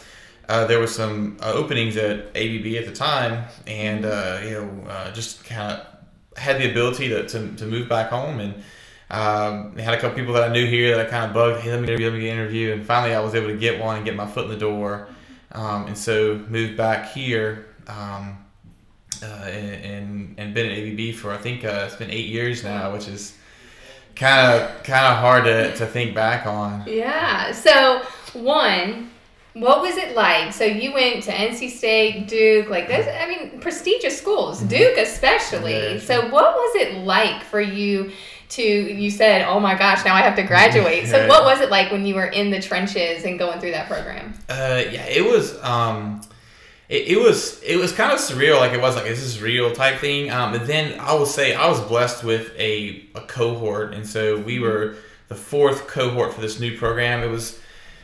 Uh, 0.50 0.66
there 0.66 0.80
was 0.80 0.94
some 0.94 1.38
openings 1.44 1.96
at 1.96 2.26
ABB 2.36 2.76
at 2.76 2.86
the 2.86 2.92
time, 2.94 3.46
and 3.68 4.04
you 4.44 4.52
know, 4.52 5.12
just 5.14 5.46
kind 5.46 5.72
of 5.72 5.88
had 6.38 6.60
the 6.60 6.70
ability 6.70 7.08
to, 7.08 7.26
to, 7.26 7.56
to 7.56 7.66
move 7.66 7.88
back 7.88 8.10
home 8.10 8.42
and 8.42 8.62
um, 9.12 9.76
had 9.76 9.94
a 9.94 10.00
couple 10.00 10.18
people 10.18 10.34
that 10.36 10.50
I 10.50 10.54
knew 10.54 10.66
here 10.66 10.96
that 10.96 11.06
I 11.06 11.10
kind 11.10 11.26
of 11.26 11.34
bugged, 11.34 11.62
hey, 11.62 11.72
let 11.72 11.82
me 11.82 11.88
interview, 11.88 12.06
let 12.06 12.14
me 12.14 12.22
get 12.22 12.30
an 12.30 12.40
interview. 12.40 12.72
And 12.72 12.86
finally, 12.86 13.14
I 13.14 13.20
was 13.20 13.36
able 13.36 13.48
to 13.48 13.58
get 13.58 13.80
one 13.80 13.98
and 13.98 14.06
get 14.06 14.16
my 14.16 14.26
foot 14.26 14.46
in 14.46 14.52
the 14.52 14.58
door. 14.58 15.10
Um, 15.52 15.88
and 15.88 15.98
so 15.98 16.40
moved 16.48 16.78
back 16.78 17.12
here 17.12 17.68
um, 17.88 18.38
uh, 19.22 19.26
and, 19.26 20.36
and 20.38 20.54
been 20.54 20.72
at 20.72 20.78
ABB 20.78 21.16
for, 21.16 21.32
I 21.32 21.38
think 21.38 21.66
uh, 21.66 21.84
it's 21.88 21.98
been 21.98 22.10
eight 22.10 22.28
years 22.28 22.64
now, 22.64 22.94
which 22.94 23.10
is 23.10 23.38
kind 24.16 24.62
of 24.62 24.84
kind 24.84 25.06
of 25.06 25.18
hard 25.18 25.44
to, 25.44 25.76
to 25.76 25.86
think 25.86 26.16
back 26.16 26.46
on. 26.46 26.84
Yeah. 26.88 27.52
So, 27.52 28.04
one, 28.32 29.10
what 29.54 29.82
was 29.82 29.98
it 29.98 30.16
like? 30.16 30.54
So 30.54 30.64
you 30.64 30.94
went 30.94 31.24
to 31.24 31.32
NC 31.32 31.70
State, 31.72 32.30
Duke, 32.30 32.70
like 32.70 32.88
those, 32.88 33.06
I 33.08 33.28
mean, 33.28 33.60
prestigious 33.60 34.18
schools, 34.18 34.60
mm-hmm. 34.60 34.70
Duke 34.70 34.98
especially. 34.98 36.00
So 36.00 36.22
what 36.30 36.56
was 36.56 36.76
it 36.76 37.00
like 37.00 37.44
for 37.44 37.60
you 37.60 38.12
to 38.52 38.62
you 38.62 39.10
said, 39.10 39.46
"Oh 39.48 39.60
my 39.60 39.76
gosh, 39.76 40.06
now 40.06 40.14
I 40.14 40.22
have 40.22 40.36
to 40.36 40.44
graduate." 40.44 41.08
So 41.08 41.28
what 41.28 41.44
was 41.44 41.62
it 41.62 41.70
like 41.70 41.92
when 41.92 42.06
you 42.06 42.16
were 42.16 42.26
in 42.26 42.52
the 42.52 42.62
trenches 42.62 43.24
and 43.24 43.40
going 43.40 43.60
through 43.60 43.72
that 43.72 43.88
program? 43.88 44.34
Uh, 44.50 44.84
yeah, 44.92 45.06
it 45.06 45.26
was. 45.26 45.62
Um, 45.64 46.22
it, 46.90 47.08
it, 47.08 47.18
was 47.18 47.62
it 47.64 47.78
was 47.78 47.94
kind 47.94 48.12
of 48.12 48.20
surreal. 48.20 48.60
Like 48.60 48.74
it 48.74 48.82
was 48.82 48.96
like 48.96 49.06
is 49.06 49.22
this 49.22 49.42
real 49.42 49.74
type 49.74 50.00
thing. 50.00 50.30
Um, 50.30 50.52
but 50.52 50.68
then 50.68 51.00
I 51.00 51.14
will 51.14 51.26
say 51.26 51.56
I 51.56 51.70
was 51.70 51.80
blessed 51.82 52.24
with 52.24 52.54
a 52.58 53.06
a 53.16 53.22
cohort, 53.22 53.94
and 53.94 54.06
so 54.06 54.38
we 54.38 54.56
mm-hmm. 54.56 54.64
were 54.64 54.96
the 55.30 55.36
fourth 55.36 55.88
cohort 55.88 56.34
for 56.34 56.42
this 56.42 56.60
new 56.60 56.78
program. 56.78 57.24
It 57.24 57.30
was 57.30 57.61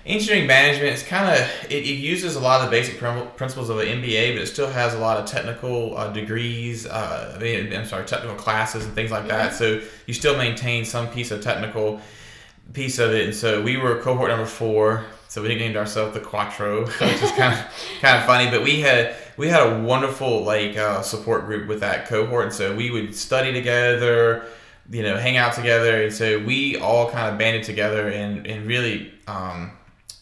engineering 0.07 0.47
management 0.47 0.93
is 0.93 1.03
kind 1.03 1.29
of 1.29 1.47
it, 1.69 1.83
it, 1.83 1.97
uses 1.99 2.35
a 2.35 2.39
lot 2.39 2.61
of 2.61 2.65
the 2.65 2.71
basic 2.71 2.97
principles 2.97 3.69
of 3.69 3.79
an 3.79 3.87
MBA, 3.87 4.33
but 4.33 4.41
it 4.41 4.47
still 4.47 4.69
has 4.69 4.93
a 4.93 4.99
lot 4.99 5.17
of 5.17 5.25
technical 5.25 5.97
uh, 5.97 6.11
degrees. 6.11 6.87
Uh, 6.87 7.33
I 7.35 7.43
mean, 7.43 7.73
I'm 7.73 7.85
sorry, 7.85 8.05
technical 8.05 8.35
classes 8.35 8.85
and 8.85 8.95
things 8.95 9.11
like 9.11 9.21
mm-hmm. 9.21 9.29
that. 9.29 9.53
So 9.53 9.81
you 10.05 10.13
still 10.13 10.37
maintain 10.37 10.85
some 10.85 11.09
piece 11.09 11.31
of 11.31 11.41
technical 11.41 12.01
piece 12.73 12.99
of 12.99 13.11
it. 13.11 13.25
And 13.25 13.35
so 13.35 13.61
we 13.61 13.77
were 13.77 14.01
cohort 14.01 14.29
number 14.29 14.45
four. 14.45 15.05
So 15.27 15.41
we 15.41 15.49
nicknamed 15.49 15.75
ourselves 15.75 16.13
the 16.13 16.21
Quattro, 16.21 16.85
which 16.85 17.21
is 17.21 17.31
kind 17.31 17.53
of 17.53 17.65
kind 18.01 18.17
of 18.17 18.25
funny. 18.25 18.49
But 18.49 18.63
we 18.63 18.79
had 18.79 19.15
we 19.35 19.49
had 19.49 19.61
a 19.61 19.81
wonderful 19.81 20.43
like 20.43 20.77
uh, 20.77 21.01
support 21.01 21.45
group 21.45 21.67
with 21.67 21.81
that 21.81 22.07
cohort, 22.07 22.45
and 22.45 22.53
so 22.53 22.73
we 22.73 22.89
would 22.89 23.13
study 23.13 23.51
together 23.51 24.47
you 24.89 25.03
know, 25.03 25.17
hang 25.17 25.37
out 25.37 25.53
together. 25.53 26.03
And 26.03 26.13
so 26.13 26.39
we 26.39 26.77
all 26.77 27.11
kind 27.11 27.31
of 27.31 27.37
banded 27.37 27.63
together 27.63 28.07
and, 28.07 28.47
and 28.47 28.65
really 28.65 29.11
um, 29.27 29.71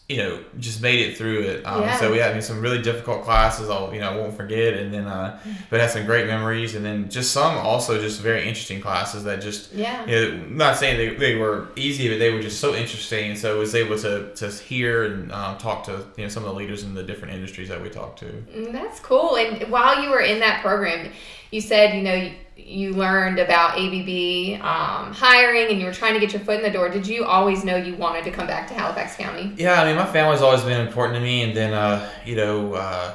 you 0.08 0.18
know, 0.18 0.40
just 0.60 0.80
made 0.80 1.00
it 1.00 1.16
through 1.16 1.40
it. 1.40 1.66
Um, 1.66 1.82
yeah. 1.82 1.98
So 1.98 2.12
we 2.12 2.18
had 2.18 2.30
I 2.30 2.34
mean, 2.34 2.42
some 2.42 2.60
really 2.60 2.80
difficult 2.80 3.24
classes. 3.24 3.68
I'll 3.68 3.92
you 3.92 3.98
know 3.98 4.10
I 4.10 4.16
won't 4.16 4.36
forget, 4.36 4.74
and 4.74 4.94
then 4.94 5.06
uh, 5.06 5.40
but 5.68 5.80
had 5.80 5.90
some 5.90 6.06
great 6.06 6.28
memories, 6.28 6.76
and 6.76 6.84
then 6.84 7.10
just 7.10 7.32
some 7.32 7.56
also 7.56 8.00
just 8.00 8.20
very 8.20 8.46
interesting 8.46 8.80
classes 8.80 9.24
that 9.24 9.40
just 9.40 9.72
yeah. 9.72 10.06
You 10.06 10.14
know, 10.14 10.46
not 10.46 10.76
saying 10.76 10.96
they, 10.96 11.16
they 11.16 11.34
were 11.34 11.68
easy, 11.74 12.08
but 12.08 12.20
they 12.20 12.32
were 12.32 12.40
just 12.40 12.60
so 12.60 12.72
interesting, 12.74 13.34
so 13.34 13.56
I 13.56 13.58
was 13.58 13.74
able 13.74 13.98
to 13.98 14.32
to 14.32 14.48
hear 14.48 15.04
and 15.06 15.32
um, 15.32 15.58
talk 15.58 15.82
to 15.84 16.04
you 16.16 16.22
know 16.22 16.28
some 16.28 16.44
of 16.44 16.50
the 16.50 16.54
leaders 16.54 16.84
in 16.84 16.94
the 16.94 17.02
different 17.02 17.34
industries 17.34 17.68
that 17.68 17.82
we 17.82 17.90
talked 17.90 18.20
to. 18.20 18.26
Mm, 18.26 18.70
that's 18.70 19.00
cool. 19.00 19.36
And 19.36 19.68
while 19.72 20.00
you 20.04 20.10
were 20.10 20.20
in 20.20 20.38
that 20.38 20.62
program, 20.62 21.10
you 21.50 21.60
said 21.60 21.96
you 21.96 22.02
know 22.02 22.30
you 22.56 22.94
learned 22.94 23.38
about 23.38 23.78
ABB 23.78 24.60
um, 24.62 25.12
hiring 25.12 25.70
and 25.70 25.78
you 25.78 25.86
were 25.86 25.92
trying 25.92 26.14
to 26.14 26.20
get 26.20 26.32
your 26.32 26.40
foot 26.40 26.56
in 26.56 26.62
the 26.62 26.70
door, 26.70 26.88
did 26.88 27.06
you 27.06 27.24
always 27.24 27.64
know 27.64 27.76
you 27.76 27.94
wanted 27.94 28.24
to 28.24 28.30
come 28.30 28.46
back 28.46 28.66
to 28.68 28.74
Halifax 28.74 29.16
County? 29.16 29.52
Yeah, 29.56 29.80
I 29.80 29.84
mean, 29.84 29.96
my 29.96 30.06
family's 30.06 30.40
always 30.40 30.62
been 30.62 30.86
important 30.86 31.16
to 31.16 31.20
me, 31.20 31.42
and 31.42 31.56
then 31.56 31.72
uh, 31.74 32.10
you 32.24 32.36
know, 32.36 32.74
uh, 32.74 33.14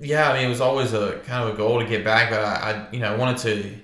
yeah, 0.00 0.30
I 0.30 0.34
mean, 0.34 0.46
it 0.46 0.48
was 0.48 0.60
always 0.60 0.92
a 0.92 1.18
kind 1.26 1.48
of 1.48 1.54
a 1.54 1.56
goal 1.56 1.80
to 1.80 1.86
get 1.86 2.04
back, 2.04 2.30
but 2.30 2.40
I, 2.40 2.70
I, 2.70 2.92
you 2.92 3.00
know, 3.00 3.12
I 3.12 3.16
wanted 3.16 3.38
to. 3.38 3.74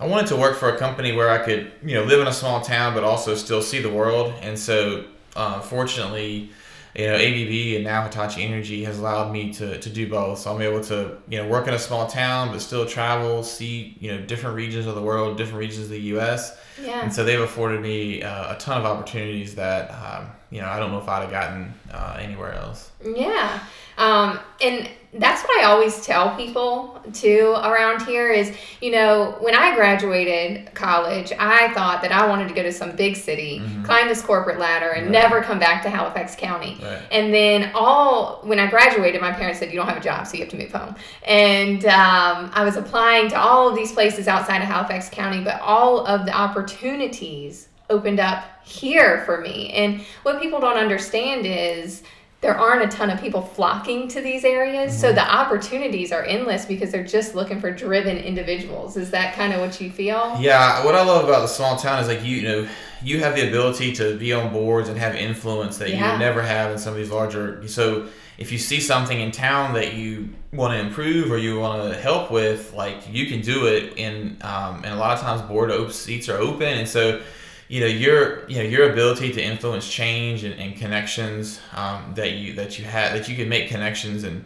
I 0.00 0.06
wanted 0.06 0.28
to 0.28 0.36
work 0.36 0.56
for 0.56 0.72
a 0.72 0.78
company 0.78 1.10
where 1.10 1.28
I 1.28 1.38
could, 1.38 1.72
you 1.84 1.96
know, 1.96 2.04
live 2.04 2.20
in 2.20 2.28
a 2.28 2.32
small 2.32 2.60
town, 2.60 2.94
but 2.94 3.02
also 3.02 3.34
still 3.34 3.60
see 3.60 3.80
the 3.80 3.90
world. 3.90 4.32
And 4.42 4.56
so, 4.56 5.04
uh, 5.34 5.58
fortunately, 5.58 6.50
you 6.98 7.06
know, 7.06 7.14
ABB 7.14 7.76
and 7.76 7.84
now 7.84 8.02
Hitachi 8.02 8.42
Energy 8.42 8.82
has 8.82 8.98
allowed 8.98 9.32
me 9.32 9.52
to, 9.54 9.78
to 9.78 9.88
do 9.88 10.08
both. 10.08 10.40
So 10.40 10.52
I'm 10.52 10.60
able 10.60 10.82
to, 10.84 11.16
you 11.28 11.40
know, 11.40 11.46
work 11.46 11.68
in 11.68 11.74
a 11.74 11.78
small 11.78 12.08
town, 12.08 12.50
but 12.50 12.60
still 12.60 12.84
travel, 12.86 13.44
see, 13.44 13.96
you 14.00 14.10
know, 14.10 14.20
different 14.22 14.56
regions 14.56 14.86
of 14.86 14.96
the 14.96 15.02
world, 15.02 15.36
different 15.36 15.60
regions 15.60 15.84
of 15.84 15.90
the 15.90 16.00
U.S. 16.00 16.58
Yeah. 16.82 17.00
And 17.00 17.12
so 17.12 17.22
they've 17.22 17.40
afforded 17.40 17.82
me 17.82 18.24
uh, 18.24 18.56
a 18.56 18.58
ton 18.58 18.78
of 18.78 18.84
opportunities 18.84 19.54
that, 19.54 19.92
um, 19.92 20.26
you 20.50 20.60
know, 20.60 20.66
I 20.66 20.80
don't 20.80 20.90
know 20.90 20.98
if 20.98 21.08
I'd 21.08 21.22
have 21.22 21.30
gotten 21.30 21.72
uh, 21.92 22.16
anywhere 22.18 22.54
else. 22.54 22.90
Yeah. 23.04 23.60
Um, 23.98 24.38
and 24.60 24.88
that's 25.14 25.42
what 25.42 25.58
I 25.60 25.64
always 25.64 26.04
tell 26.04 26.36
people 26.36 27.00
too 27.14 27.54
around 27.64 28.02
here 28.02 28.30
is, 28.30 28.54
you 28.80 28.90
know, 28.90 29.36
when 29.40 29.54
I 29.54 29.74
graduated 29.74 30.72
college, 30.74 31.32
I 31.38 31.72
thought 31.72 32.02
that 32.02 32.12
I 32.12 32.26
wanted 32.26 32.48
to 32.48 32.54
go 32.54 32.62
to 32.62 32.72
some 32.72 32.94
big 32.94 33.16
city, 33.16 33.58
mm-hmm. 33.58 33.84
climb 33.84 34.06
this 34.06 34.20
corporate 34.20 34.58
ladder, 34.58 34.90
and 34.90 35.06
right. 35.06 35.12
never 35.12 35.40
come 35.40 35.58
back 35.58 35.82
to 35.84 35.90
Halifax 35.90 36.36
County. 36.36 36.78
Right. 36.82 37.02
And 37.10 37.32
then 37.32 37.70
all 37.74 38.40
when 38.44 38.58
I 38.58 38.68
graduated, 38.68 39.20
my 39.20 39.32
parents 39.32 39.58
said, 39.58 39.70
"You 39.70 39.76
don't 39.76 39.88
have 39.88 39.96
a 39.96 40.00
job, 40.00 40.26
so 40.26 40.34
you 40.34 40.40
have 40.40 40.50
to 40.50 40.58
move 40.58 40.72
home." 40.72 40.94
And 41.26 41.84
um, 41.86 42.50
I 42.52 42.62
was 42.62 42.76
applying 42.76 43.28
to 43.30 43.40
all 43.40 43.68
of 43.68 43.74
these 43.74 43.92
places 43.92 44.28
outside 44.28 44.60
of 44.60 44.68
Halifax 44.68 45.08
County, 45.08 45.42
but 45.42 45.60
all 45.62 46.06
of 46.06 46.26
the 46.26 46.36
opportunities 46.36 47.68
opened 47.90 48.20
up 48.20 48.44
here 48.62 49.22
for 49.24 49.40
me. 49.40 49.70
And 49.70 50.02
what 50.22 50.40
people 50.40 50.60
don't 50.60 50.76
understand 50.76 51.46
is 51.46 52.02
there 52.40 52.56
aren't 52.56 52.84
a 52.84 52.96
ton 52.96 53.10
of 53.10 53.20
people 53.20 53.42
flocking 53.42 54.06
to 54.08 54.20
these 54.20 54.44
areas. 54.44 54.92
Mm-hmm. 54.92 55.00
So 55.00 55.12
the 55.12 55.28
opportunities 55.28 56.12
are 56.12 56.22
endless 56.22 56.64
because 56.64 56.92
they're 56.92 57.04
just 57.04 57.34
looking 57.34 57.60
for 57.60 57.72
driven 57.72 58.16
individuals. 58.16 58.96
Is 58.96 59.10
that 59.10 59.34
kind 59.34 59.52
of 59.52 59.60
what 59.60 59.80
you 59.80 59.90
feel? 59.90 60.36
Yeah. 60.38 60.84
What 60.84 60.94
I 60.94 61.04
love 61.04 61.24
about 61.24 61.40
the 61.40 61.48
small 61.48 61.76
town 61.76 62.00
is 62.00 62.06
like 62.06 62.24
you, 62.24 62.36
you 62.36 62.42
know, 62.48 62.68
you 63.02 63.20
have 63.20 63.34
the 63.34 63.48
ability 63.48 63.92
to 63.94 64.16
be 64.16 64.32
on 64.32 64.52
boards 64.52 64.88
and 64.88 64.96
have 64.98 65.16
influence 65.16 65.78
that 65.78 65.90
yeah. 65.90 65.96
you 65.96 66.12
would 66.12 66.18
never 66.20 66.42
have 66.42 66.70
in 66.70 66.78
some 66.78 66.92
of 66.92 66.98
these 66.98 67.10
larger. 67.10 67.66
So 67.66 68.08
if 68.38 68.52
you 68.52 68.58
see 68.58 68.78
something 68.78 69.18
in 69.20 69.32
town 69.32 69.74
that 69.74 69.94
you 69.94 70.28
want 70.52 70.72
to 70.74 70.78
improve 70.78 71.32
or 71.32 71.38
you 71.38 71.58
want 71.58 71.92
to 71.92 71.98
help 71.98 72.30
with, 72.30 72.72
like 72.72 73.12
you 73.12 73.26
can 73.26 73.40
do 73.40 73.66
it. 73.66 73.96
In 73.96 74.36
um, 74.42 74.84
and 74.84 74.94
a 74.94 74.96
lot 74.96 75.16
of 75.16 75.20
times 75.20 75.42
board 75.42 75.92
seats 75.92 76.28
are 76.28 76.38
open, 76.38 76.68
and 76.78 76.88
so 76.88 77.20
you 77.68 77.80
know 77.80 77.86
your 77.86 78.48
you 78.48 78.56
know 78.56 78.64
your 78.64 78.90
ability 78.90 79.32
to 79.32 79.42
influence 79.42 79.88
change 79.88 80.44
and, 80.44 80.58
and 80.58 80.76
connections 80.76 81.60
um, 81.74 82.12
that 82.14 82.32
you 82.32 82.54
that 82.54 82.78
you 82.78 82.84
had 82.84 83.14
that 83.14 83.28
you 83.28 83.36
can 83.36 83.48
make 83.48 83.68
connections 83.68 84.24
and 84.24 84.44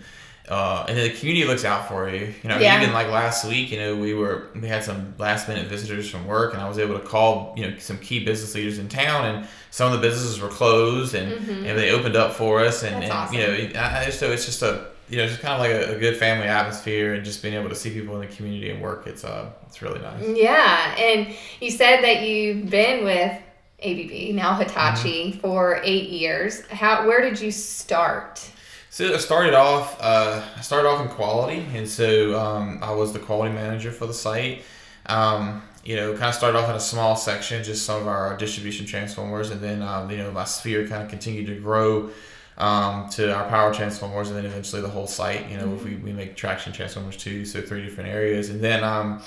uh, 0.48 0.84
and 0.88 0.98
then 0.98 1.08
the 1.08 1.16
community 1.16 1.46
looks 1.46 1.64
out 1.64 1.88
for 1.88 2.10
you. 2.10 2.34
You 2.42 2.48
know, 2.48 2.58
yeah. 2.58 2.82
even 2.82 2.92
like 2.92 3.06
last 3.08 3.44
week, 3.44 3.70
you 3.70 3.78
know, 3.78 3.96
we 3.96 4.12
were 4.12 4.48
we 4.54 4.66
had 4.66 4.82
some 4.82 5.14
last 5.16 5.48
minute 5.48 5.66
visitors 5.68 6.10
from 6.10 6.26
work, 6.26 6.52
and 6.52 6.60
I 6.60 6.68
was 6.68 6.78
able 6.78 6.98
to 6.98 7.04
call 7.04 7.54
you 7.56 7.70
know 7.70 7.78
some 7.78 7.96
key 7.98 8.24
business 8.24 8.54
leaders 8.54 8.78
in 8.78 8.88
town, 8.88 9.24
and 9.24 9.48
some 9.70 9.92
of 9.92 10.00
the 10.00 10.06
businesses 10.06 10.40
were 10.40 10.48
closed, 10.48 11.14
and, 11.14 11.32
mm-hmm. 11.32 11.64
and 11.64 11.78
they 11.78 11.90
opened 11.90 12.16
up 12.16 12.34
for 12.34 12.60
us, 12.60 12.82
and, 12.82 13.04
and 13.04 13.12
awesome. 13.12 13.36
you 13.36 13.46
know, 13.46 13.80
I, 13.80 14.10
so 14.10 14.32
it's 14.32 14.44
just 14.44 14.62
a 14.62 14.91
you 15.12 15.18
know, 15.18 15.26
just 15.26 15.40
kind 15.40 15.52
of 15.52 15.60
like 15.60 15.70
a, 15.70 15.94
a, 15.94 15.98
good 15.98 16.16
family 16.16 16.46
atmosphere, 16.46 17.12
and 17.12 17.22
just 17.22 17.42
being 17.42 17.52
able 17.52 17.68
to 17.68 17.74
see 17.74 17.90
people 17.90 18.18
in 18.18 18.26
the 18.26 18.34
community 18.34 18.70
and 18.70 18.80
work. 18.80 19.06
It's 19.06 19.24
uh, 19.24 19.50
it's 19.66 19.82
really 19.82 20.00
nice. 20.00 20.26
Yeah, 20.26 20.96
and 20.96 21.34
you 21.60 21.70
said 21.70 22.00
that 22.00 22.22
you've 22.22 22.70
been 22.70 23.04
with 23.04 23.38
ABB 23.84 24.34
now 24.34 24.56
Hitachi 24.56 25.32
mm-hmm. 25.32 25.40
for 25.40 25.82
eight 25.84 26.08
years. 26.08 26.66
How 26.68 27.06
where 27.06 27.20
did 27.20 27.38
you 27.38 27.50
start? 27.50 28.50
So 28.88 29.12
I 29.12 29.18
started 29.18 29.52
off. 29.52 29.98
Uh, 30.00 30.42
I 30.56 30.60
started 30.62 30.88
off 30.88 31.02
in 31.02 31.08
quality, 31.08 31.66
and 31.74 31.86
so 31.86 32.40
um, 32.40 32.78
I 32.80 32.92
was 32.92 33.12
the 33.12 33.18
quality 33.18 33.54
manager 33.54 33.92
for 33.92 34.06
the 34.06 34.14
site. 34.14 34.62
Um, 35.04 35.62
you 35.84 35.96
know, 35.96 36.12
kind 36.12 36.24
of 36.24 36.34
started 36.34 36.56
off 36.56 36.70
in 36.70 36.76
a 36.76 36.80
small 36.80 37.16
section, 37.16 37.62
just 37.62 37.84
some 37.84 38.00
of 38.00 38.08
our 38.08 38.34
distribution 38.38 38.86
transformers, 38.86 39.50
and 39.50 39.60
then 39.60 39.82
um, 39.82 40.10
you 40.10 40.16
know 40.16 40.30
my 40.30 40.44
sphere 40.44 40.88
kind 40.88 41.02
of 41.02 41.10
continued 41.10 41.48
to 41.48 41.60
grow 41.60 42.10
um, 42.58 43.08
to 43.10 43.34
our 43.34 43.48
power 43.48 43.72
transformers, 43.72 44.28
and 44.28 44.36
then 44.36 44.46
eventually 44.46 44.82
the 44.82 44.88
whole 44.88 45.06
site. 45.06 45.48
You 45.50 45.56
know, 45.56 45.66
mm-hmm. 45.66 45.84
we, 45.84 45.94
we 45.96 46.12
make 46.12 46.36
traction 46.36 46.72
transformers 46.72 47.16
too, 47.16 47.44
so 47.44 47.60
three 47.60 47.84
different 47.84 48.10
areas, 48.10 48.50
and 48.50 48.60
then 48.60 48.84
um, 48.84 49.22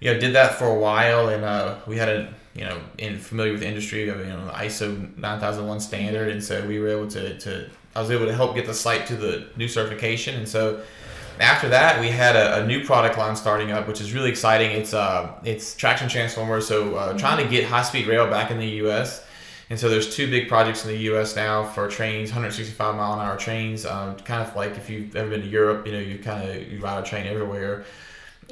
you 0.00 0.12
know 0.12 0.18
did 0.18 0.34
that 0.34 0.54
for 0.54 0.66
a 0.66 0.78
while, 0.78 1.28
and 1.28 1.44
uh, 1.44 1.76
we 1.86 1.96
had 1.96 2.08
a 2.08 2.34
you 2.54 2.64
know 2.64 2.80
in 2.98 3.18
familiar 3.18 3.52
with 3.52 3.60
the 3.60 3.68
industry 3.68 4.08
of 4.08 4.18
you 4.20 4.26
know 4.26 4.50
ISO 4.54 5.16
9001 5.18 5.80
standard, 5.80 6.28
and 6.28 6.42
so 6.42 6.66
we 6.66 6.78
were 6.78 6.88
able 6.88 7.08
to 7.08 7.38
to 7.38 7.68
I 7.94 8.00
was 8.00 8.10
able 8.10 8.26
to 8.26 8.34
help 8.34 8.54
get 8.54 8.66
the 8.66 8.74
site 8.74 9.06
to 9.08 9.16
the 9.16 9.46
new 9.56 9.68
certification, 9.68 10.34
and 10.36 10.48
so 10.48 10.82
after 11.40 11.68
that, 11.68 12.00
we 12.00 12.08
had 12.08 12.36
a, 12.36 12.62
a, 12.62 12.66
new 12.66 12.84
product 12.84 13.18
line 13.18 13.34
starting 13.34 13.72
up, 13.72 13.88
which 13.88 14.00
is 14.00 14.12
really 14.12 14.30
exciting. 14.30 14.70
It's 14.70 14.94
uh, 14.94 15.32
it's 15.44 15.74
traction 15.74 16.08
transformers, 16.08 16.66
so 16.66 16.94
uh, 16.94 17.08
mm-hmm. 17.08 17.18
trying 17.18 17.44
to 17.44 17.50
get 17.50 17.64
high 17.64 17.82
speed 17.82 18.06
rail 18.06 18.28
back 18.28 18.50
in 18.50 18.58
the 18.58 18.68
U.S. 18.82 19.23
And 19.74 19.80
so 19.80 19.88
there's 19.88 20.14
two 20.14 20.30
big 20.30 20.46
projects 20.46 20.84
in 20.84 20.92
the 20.92 20.98
U.S. 20.98 21.34
now 21.34 21.64
for 21.64 21.88
trains, 21.88 22.30
165 22.30 22.94
mile 22.94 23.14
an 23.14 23.18
hour 23.18 23.36
trains. 23.36 23.84
Um, 23.84 24.14
kind 24.18 24.40
of 24.40 24.54
like 24.54 24.76
if 24.76 24.88
you've 24.88 25.16
ever 25.16 25.30
been 25.30 25.40
to 25.40 25.48
Europe, 25.48 25.84
you 25.84 25.92
know, 25.92 25.98
you 25.98 26.16
kind 26.20 26.48
of 26.48 26.72
you 26.72 26.78
ride 26.78 27.02
a 27.02 27.04
train 27.04 27.26
everywhere. 27.26 27.84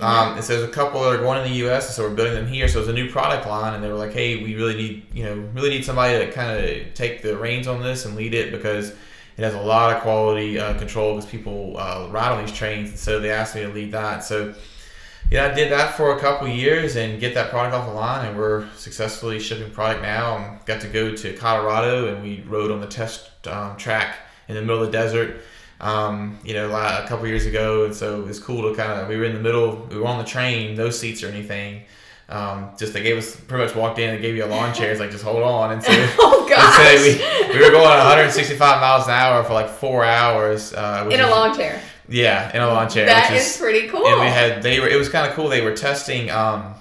Um, 0.00 0.34
and 0.34 0.42
so 0.42 0.56
there's 0.58 0.68
a 0.68 0.72
couple 0.72 1.00
that 1.00 1.14
are 1.14 1.18
going 1.18 1.40
in 1.40 1.48
the 1.48 1.58
U.S. 1.58 1.86
And 1.86 1.94
so 1.94 2.08
we're 2.08 2.16
building 2.16 2.34
them 2.34 2.48
here. 2.48 2.66
So 2.66 2.80
it's 2.80 2.88
a 2.88 2.92
new 2.92 3.08
product 3.08 3.46
line, 3.46 3.72
and 3.72 3.84
they 3.84 3.86
were 3.86 3.94
like, 3.94 4.12
"Hey, 4.12 4.42
we 4.42 4.56
really 4.56 4.74
need, 4.74 5.06
you 5.14 5.22
know, 5.22 5.36
really 5.54 5.70
need 5.70 5.84
somebody 5.84 6.18
to 6.26 6.32
kind 6.32 6.58
of 6.58 6.92
take 6.94 7.22
the 7.22 7.36
reins 7.36 7.68
on 7.68 7.80
this 7.80 8.04
and 8.04 8.16
lead 8.16 8.34
it 8.34 8.50
because." 8.50 8.92
It 9.38 9.44
has 9.44 9.54
a 9.54 9.60
lot 9.62 9.96
of 9.96 10.02
quality 10.02 10.58
uh, 10.60 10.76
control 10.76 11.14
because 11.14 11.30
people 11.30 11.78
uh, 11.78 12.06
ride 12.10 12.32
on 12.32 12.44
these 12.44 12.54
trains, 12.54 12.90
and 12.90 12.98
so 12.98 13.18
they 13.18 13.30
asked 13.30 13.54
me 13.54 13.62
to 13.62 13.68
lead 13.68 13.90
that. 13.92 14.22
So, 14.22 14.54
yeah, 15.30 15.46
I 15.46 15.54
did 15.54 15.72
that 15.72 15.96
for 15.96 16.16
a 16.16 16.20
couple 16.20 16.48
years 16.48 16.96
and 16.96 17.20
get 17.20 17.34
that 17.34 17.50
product 17.50 17.74
off 17.74 17.86
the 17.86 17.94
line, 17.94 18.28
and 18.28 18.36
we're 18.36 18.68
successfully 18.76 19.38
shipping 19.40 19.70
product 19.70 20.02
now. 20.02 20.36
And 20.36 20.64
got 20.66 20.80
to 20.82 20.88
go 20.88 21.14
to 21.14 21.32
Colorado, 21.34 22.12
and 22.12 22.22
we 22.22 22.42
rode 22.46 22.70
on 22.70 22.80
the 22.80 22.86
test 22.86 23.30
um, 23.46 23.76
track 23.76 24.16
in 24.48 24.54
the 24.54 24.60
middle 24.60 24.82
of 24.82 24.86
the 24.86 24.92
desert. 24.92 25.42
Um, 25.80 26.38
you 26.44 26.54
know, 26.54 26.70
a 26.70 27.04
couple 27.08 27.26
years 27.26 27.46
ago, 27.46 27.84
and 27.84 27.94
so 27.94 28.20
it 28.20 28.26
was 28.26 28.38
cool 28.38 28.70
to 28.70 28.76
kind 28.76 29.00
of. 29.00 29.08
We 29.08 29.16
were 29.16 29.24
in 29.24 29.34
the 29.34 29.40
middle. 29.40 29.86
We 29.90 29.96
were 29.96 30.06
on 30.06 30.18
the 30.18 30.24
train, 30.24 30.76
no 30.76 30.90
seats 30.90 31.22
or 31.22 31.28
anything 31.28 31.84
um, 32.32 32.70
just 32.78 32.94
they 32.94 33.02
gave 33.02 33.18
us 33.18 33.36
pretty 33.36 33.64
much 33.64 33.74
walked 33.76 33.98
in 33.98 34.10
and 34.10 34.22
gave 34.22 34.34
you 34.34 34.44
a 34.44 34.46
lawn 34.46 34.72
chair. 34.72 34.90
It's 34.90 35.00
like 35.00 35.10
just 35.10 35.22
hold 35.22 35.42
on 35.42 35.72
and 35.72 35.82
so, 35.82 35.90
oh 36.18 36.46
gosh. 36.48 36.62
And 36.82 36.98
so 36.98 37.48
we, 37.52 37.58
we 37.58 37.64
were 37.64 37.70
going 37.70 37.84
165 37.84 38.80
miles 38.80 39.06
an 39.06 39.12
hour 39.12 39.44
for 39.44 39.52
like 39.52 39.68
four 39.68 40.04
hours 40.04 40.72
uh, 40.72 41.08
in 41.12 41.20
a 41.20 41.28
lawn 41.28 41.54
chair. 41.56 41.80
Yeah, 42.08 42.54
in 42.54 42.62
a 42.62 42.66
lawn 42.66 42.88
chair. 42.90 43.06
That 43.06 43.32
is, 43.32 43.52
is, 43.52 43.56
pretty 43.56 43.88
cool. 43.88 44.06
And 44.06 44.20
we 44.20 44.26
had 44.26 44.62
they 44.62 44.80
were 44.80 44.88
it 44.88 44.96
was 44.96 45.08
kind 45.08 45.28
of 45.28 45.34
cool. 45.34 45.48
They 45.48 45.60
were 45.60 45.74
testing 45.74 46.30
um, 46.30 46.74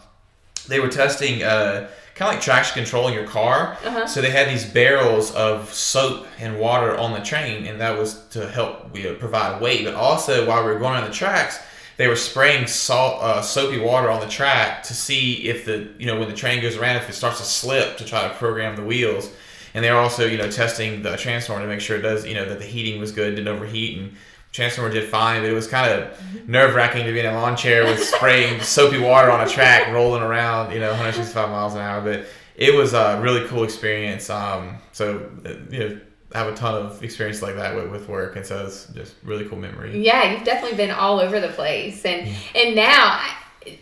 they 0.68 0.80
were 0.80 0.90
testing 0.90 1.44
uh, 1.44 1.90
kind 2.16 2.30
of 2.30 2.36
like 2.36 2.42
traction 2.42 2.76
control 2.76 3.08
in 3.08 3.14
your 3.14 3.28
car. 3.28 3.78
Uh-huh. 3.86 4.08
So 4.08 4.22
they 4.22 4.32
had 4.32 4.50
these 4.50 4.66
barrels 4.66 5.34
of 5.36 5.74
soap 5.74 6.28
and 6.40 6.60
water 6.60 6.98
on 6.98 7.14
the 7.14 7.20
train, 7.20 7.66
and 7.66 7.80
that 7.82 7.98
was 7.98 8.28
to 8.30 8.50
help 8.50 8.96
you 8.98 9.04
know, 9.04 9.16
provide 9.16 9.62
weight. 9.62 9.86
But 9.86 9.94
also 9.94 10.48
while 10.48 10.66
we 10.66 10.72
were 10.72 10.80
going 10.80 10.96
on 10.96 11.06
the 11.06 11.14
tracks 11.14 11.60
they 12.02 12.08
were 12.08 12.16
spraying 12.16 12.66
salt, 12.66 13.22
uh, 13.22 13.44
soapy 13.44 13.78
water 13.78 14.10
on 14.10 14.22
the 14.22 14.28
track 14.28 14.82
to 14.82 14.94
see 14.96 15.48
if 15.48 15.66
the 15.66 15.88
you 16.00 16.08
know 16.08 16.20
when 16.20 16.28
the 16.28 16.36
train 16.36 16.60
goes 16.60 16.76
around 16.76 16.96
if 16.96 17.08
it 17.08 17.14
starts 17.14 17.38
to 17.38 17.46
slip 17.46 17.98
to 17.98 18.06
try 18.06 18.28
to 18.28 18.34
program 18.36 18.76
the 18.76 18.84
wheels. 18.84 19.32
And 19.76 19.86
they're 19.86 19.98
also 19.98 20.26
you 20.26 20.40
know 20.40 20.50
testing 20.50 21.04
the 21.04 21.16
transformer 21.16 21.62
to 21.62 21.68
make 21.68 21.80
sure 21.80 21.98
it 21.98 22.02
does 22.02 22.26
you 22.26 22.34
know 22.34 22.46
that 22.50 22.58
the 22.58 22.66
heating 22.66 23.00
was 23.00 23.12
good, 23.12 23.36
didn't 23.36 23.50
overheat, 23.50 24.00
and 24.00 24.16
transformer 24.52 24.92
did 24.92 25.10
fine. 25.10 25.42
But 25.42 25.50
it 25.50 25.54
was 25.54 25.68
kind 25.68 25.92
of 25.92 26.48
nerve 26.48 26.76
wracking 26.76 27.06
to 27.06 27.12
be 27.12 27.20
in 27.20 27.26
a 27.26 27.34
lawn 27.34 27.56
chair 27.56 27.86
with 27.86 28.04
spraying 28.04 28.62
soapy 28.62 29.00
water 29.00 29.32
on 29.32 29.46
a 29.46 29.50
track, 29.50 29.92
rolling 29.92 30.24
around 30.24 30.74
you 30.74 30.80
know 30.80 30.90
165 30.90 31.50
miles 31.50 31.74
an 31.76 31.82
hour. 31.82 32.02
But 32.02 32.26
it 32.56 32.74
was 32.76 32.94
a 32.94 33.20
really 33.22 33.48
cool 33.48 33.64
experience. 33.64 34.30
Um, 34.30 34.78
so 34.92 35.30
uh, 35.46 35.54
you 35.70 35.80
know 35.80 36.00
have 36.34 36.48
a 36.48 36.56
ton 36.56 36.86
of 36.86 37.04
experience 37.04 37.42
like 37.42 37.56
that 37.56 37.76
with, 37.76 37.92
with 37.92 38.08
work 38.08 38.38
and 38.38 38.46
so 38.46 38.66
it's 38.66 38.86
just 38.94 39.16
really 39.22 39.44
cool 39.50 39.58
memory 39.58 40.02
yeah 40.02 40.32
you've 40.32 40.46
definitely 40.46 40.78
been 40.78 40.90
all 40.90 41.20
over 41.20 41.42
the 41.42 41.50
place 41.50 42.06
and 42.06 42.26
yeah. 42.26 42.34
and 42.56 42.74
now 42.74 43.22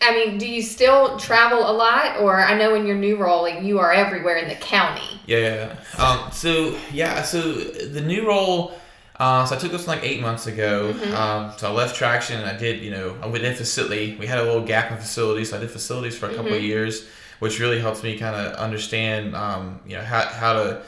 I 0.01 0.13
mean, 0.13 0.37
do 0.37 0.47
you 0.47 0.61
still 0.61 1.17
travel 1.17 1.59
a 1.59 1.71
lot, 1.71 2.19
or 2.19 2.41
I 2.41 2.57
know 2.57 2.75
in 2.75 2.85
your 2.85 2.97
new 2.97 3.15
role, 3.15 3.43
like 3.43 3.63
you 3.63 3.79
are 3.79 3.93
everywhere 3.93 4.37
in 4.37 4.49
the 4.49 4.55
county? 4.55 5.21
Yeah. 5.25 5.75
Um. 5.97 6.31
So 6.31 6.77
yeah. 6.91 7.21
So 7.21 7.53
the 7.53 8.01
new 8.01 8.27
role. 8.27 8.73
Uh, 9.19 9.45
so 9.45 9.55
I 9.55 9.59
took 9.59 9.71
this 9.71 9.85
like 9.85 10.01
eight 10.03 10.21
months 10.21 10.47
ago. 10.47 10.93
Mm-hmm. 10.93 11.13
Um, 11.13 11.53
so 11.57 11.69
I 11.69 11.73
left 11.73 11.95
Traction. 11.95 12.41
I 12.43 12.55
did, 12.55 12.81
you 12.81 12.91
know, 12.91 13.17
I 13.21 13.27
went 13.27 13.43
in 13.43 13.53
facility. 13.53 14.15
We 14.17 14.25
had 14.25 14.39
a 14.39 14.43
little 14.43 14.63
gap 14.63 14.91
in 14.91 14.97
facilities. 14.97 15.49
So 15.49 15.57
I 15.57 15.59
did 15.59 15.71
facilities 15.71 16.17
for 16.17 16.27
a 16.27 16.29
couple 16.29 16.45
mm-hmm. 16.45 16.55
of 16.55 16.63
years, 16.63 17.05
which 17.39 17.59
really 17.59 17.79
helps 17.79 18.01
me 18.01 18.17
kind 18.17 18.35
of 18.35 18.53
understand, 18.55 19.35
um, 19.35 19.81
you 19.85 19.97
know, 19.97 20.03
how 20.03 20.21
how 20.21 20.53
to 20.53 20.81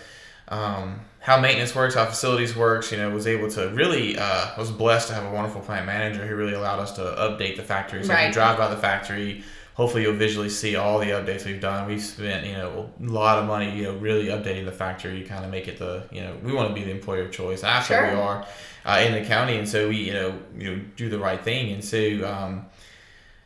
um, 0.47 1.01
how 1.19 1.41
maintenance 1.41 1.75
works, 1.75 1.93
how 1.93 2.05
facilities 2.05 2.55
works. 2.55 2.91
You 2.91 2.99
know, 2.99 3.09
was 3.09 3.27
able 3.27 3.49
to 3.51 3.67
really 3.69 4.17
uh, 4.17 4.51
was 4.57 4.71
blessed 4.71 5.09
to 5.09 5.13
have 5.13 5.25
a 5.25 5.31
wonderful 5.31 5.59
plant 5.59 5.85
manager 5.85 6.25
who 6.25 6.35
really 6.35 6.53
allowed 6.53 6.79
us 6.79 6.93
to 6.93 7.01
update 7.01 7.57
the 7.57 7.63
factory. 7.63 8.01
So 8.05 8.13
right. 8.13 8.27
you 8.27 8.33
drive 8.33 8.57
by 8.57 8.69
the 8.69 8.77
factory. 8.77 9.43
Hopefully, 9.75 10.03
you'll 10.03 10.13
visually 10.13 10.49
see 10.49 10.75
all 10.75 10.99
the 10.99 11.07
updates 11.07 11.45
we've 11.45 11.61
done. 11.61 11.87
We've 11.87 12.01
spent 12.01 12.45
you 12.45 12.53
know 12.53 12.89
a 12.99 13.03
lot 13.03 13.39
of 13.39 13.45
money, 13.45 13.75
you 13.75 13.83
know, 13.83 13.95
really 13.95 14.25
updating 14.25 14.65
the 14.65 14.71
factory. 14.71 15.23
Kind 15.23 15.45
of 15.45 15.51
make 15.51 15.67
it 15.67 15.79
the 15.79 16.03
you 16.11 16.21
know 16.21 16.35
we 16.43 16.51
want 16.53 16.69
to 16.69 16.73
be 16.73 16.83
the 16.83 16.91
employer 16.91 17.23
of 17.23 17.31
choice. 17.31 17.63
After 17.63 17.93
sure. 17.93 18.07
we 18.07 18.13
are 18.13 18.45
uh, 18.85 19.03
in 19.05 19.13
the 19.13 19.25
county, 19.25 19.57
and 19.57 19.67
so 19.67 19.89
we 19.89 19.97
you 19.97 20.13
know 20.13 20.39
you 20.57 20.75
know 20.75 20.81
do 20.95 21.09
the 21.09 21.19
right 21.19 21.41
thing, 21.41 21.71
and 21.71 21.83
so. 21.83 21.99
Um, 22.25 22.65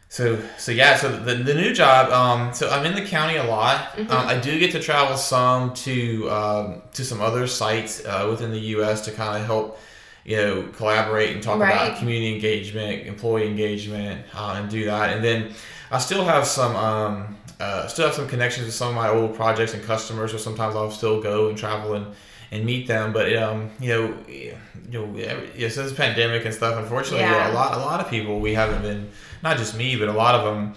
so 0.07 0.41
so 0.57 0.71
yeah, 0.71 0.95
so 0.95 1.11
the, 1.11 1.35
the 1.35 1.53
new 1.53 1.73
job. 1.73 2.09
Um, 2.09 2.53
so 2.53 2.69
I'm 2.69 2.85
in 2.85 2.95
the 2.95 3.05
county 3.05 3.35
a 3.35 3.43
lot. 3.43 3.91
Mm-hmm. 3.97 4.11
Um, 4.11 4.27
I 4.27 4.39
do 4.39 4.57
get 4.59 4.71
to 4.71 4.79
travel 4.79 5.17
some 5.17 5.73
to 5.73 6.31
um, 6.31 6.81
to 6.93 7.03
some 7.03 7.21
other 7.21 7.47
sites 7.47 8.05
uh, 8.05 8.25
within 8.29 8.51
the 8.51 8.59
U.S. 8.59 9.03
to 9.05 9.11
kind 9.11 9.37
of 9.37 9.45
help 9.45 9.77
you 10.23 10.37
know 10.37 10.69
collaborate 10.73 11.31
and 11.31 11.43
talk 11.43 11.59
right. 11.59 11.73
about 11.73 11.97
community 11.99 12.33
engagement, 12.33 13.07
employee 13.07 13.47
engagement, 13.47 14.25
uh, 14.33 14.55
and 14.57 14.69
do 14.69 14.85
that. 14.85 15.15
And 15.15 15.23
then 15.23 15.53
I 15.91 15.99
still 15.99 16.25
have 16.25 16.45
some. 16.45 16.75
Um, 16.75 17.37
uh, 17.59 17.87
still 17.87 18.05
have 18.05 18.15
some 18.15 18.27
connections 18.27 18.65
with 18.65 18.75
some 18.75 18.89
of 18.89 18.95
my 18.95 19.07
old 19.09 19.33
projects 19.33 19.73
and 19.73 19.81
customers, 19.83 20.31
so 20.31 20.37
sometimes 20.37 20.75
I'll 20.75 20.91
still 20.91 21.21
go 21.21 21.47
and 21.47 21.57
travel 21.57 21.93
and, 21.93 22.07
and 22.51 22.65
meet 22.65 22.85
them. 22.85 23.13
But 23.13 23.33
um, 23.37 23.71
you 23.79 23.89
know, 23.89 24.17
you 24.27 24.57
know, 24.89 25.15
yeah, 25.55 25.69
since 25.69 25.91
the 25.91 25.95
pandemic 25.95 26.43
and 26.45 26.53
stuff, 26.53 26.77
unfortunately, 26.77 27.21
yeah. 27.21 27.51
a 27.51 27.53
lot 27.53 27.75
a 27.75 27.79
lot 27.79 28.01
of 28.01 28.09
people 28.09 28.39
we 28.39 28.53
haven't 28.53 28.81
been 28.81 29.09
not 29.41 29.57
just 29.57 29.77
me, 29.77 29.95
but 29.95 30.09
a 30.09 30.13
lot 30.13 30.35
of 30.35 30.43
them 30.43 30.75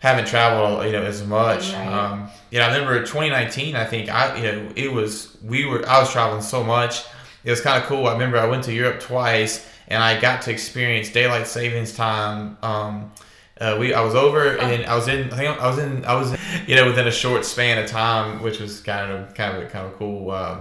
haven't 0.00 0.26
traveled, 0.26 0.84
you 0.84 0.92
know, 0.92 1.02
as 1.02 1.24
much. 1.24 1.72
Right. 1.72 1.86
Um, 1.86 2.28
you 2.50 2.58
know, 2.58 2.66
I 2.66 2.74
remember 2.74 3.00
2019. 3.00 3.76
I 3.76 3.84
think 3.84 4.10
I, 4.10 4.36
you 4.36 4.42
know, 4.42 4.72
it 4.74 4.92
was 4.92 5.36
we 5.42 5.64
were 5.64 5.88
I 5.88 6.00
was 6.00 6.10
traveling 6.10 6.42
so 6.42 6.62
much. 6.62 7.04
It 7.44 7.50
was 7.50 7.60
kind 7.60 7.80
of 7.80 7.88
cool. 7.88 8.06
I 8.06 8.12
remember 8.12 8.38
I 8.38 8.46
went 8.46 8.64
to 8.64 8.72
Europe 8.72 9.00
twice, 9.00 9.66
and 9.88 10.02
I 10.02 10.20
got 10.20 10.42
to 10.42 10.50
experience 10.50 11.10
daylight 11.10 11.46
savings 11.46 11.94
time. 11.94 12.58
Um, 12.62 13.12
uh, 13.62 13.76
we 13.78 13.94
I 13.94 14.00
was 14.00 14.14
over 14.14 14.58
and 14.58 14.84
I 14.86 14.96
was 14.96 15.06
in 15.06 15.32
I 15.32 15.36
think 15.36 15.60
I 15.60 15.68
was 15.68 15.78
in 15.78 16.04
I 16.04 16.14
was 16.14 16.36
you 16.66 16.74
know 16.74 16.86
within 16.86 17.06
a 17.06 17.12
short 17.12 17.44
span 17.44 17.78
of 17.78 17.88
time, 17.88 18.42
which 18.42 18.58
was 18.58 18.80
kind 18.80 19.12
of 19.12 19.34
kind 19.34 19.62
of 19.62 19.70
kind 19.70 19.86
of 19.86 19.94
cool 19.94 20.32
uh, 20.32 20.60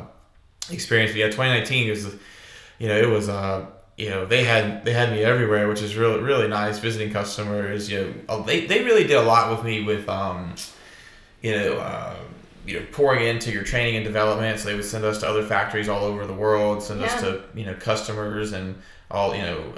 experience. 0.69 1.11
But 1.11 1.19
yeah, 1.19 1.25
2019 1.25 1.89
was 1.89 2.15
you 2.77 2.87
know 2.87 2.95
it 2.95 3.09
was 3.09 3.27
uh, 3.27 3.65
you 3.97 4.09
know 4.09 4.25
they 4.25 4.43
had 4.43 4.85
they 4.85 4.93
had 4.93 5.11
me 5.11 5.23
everywhere, 5.23 5.67
which 5.67 5.81
is 5.81 5.95
really 5.95 6.21
really 6.21 6.47
nice. 6.47 6.77
Visiting 6.77 7.11
customers, 7.11 7.89
you 7.89 8.01
know, 8.01 8.13
oh, 8.29 8.43
they 8.43 8.67
they 8.67 8.83
really 8.83 9.03
did 9.03 9.17
a 9.17 9.23
lot 9.23 9.49
with 9.49 9.65
me 9.65 9.83
with 9.83 10.07
um, 10.07 10.55
you 11.41 11.55
know. 11.55 11.77
Uh, 11.77 12.15
you 12.63 12.79
know, 12.79 12.85
pouring 12.91 13.27
into 13.27 13.51
your 13.51 13.63
training 13.63 13.95
and 13.95 14.05
development. 14.05 14.59
So 14.59 14.69
they 14.69 14.75
would 14.75 14.85
send 14.85 15.03
us 15.03 15.17
to 15.21 15.27
other 15.27 15.41
factories 15.41 15.89
all 15.89 16.03
over 16.03 16.27
the 16.27 16.33
world, 16.33 16.83
send 16.83 17.01
yeah. 17.01 17.07
us 17.07 17.19
to 17.21 17.41
you 17.55 17.65
know 17.65 17.73
customers 17.73 18.53
and 18.53 18.75
all 19.09 19.33
you 19.33 19.41
know. 19.41 19.73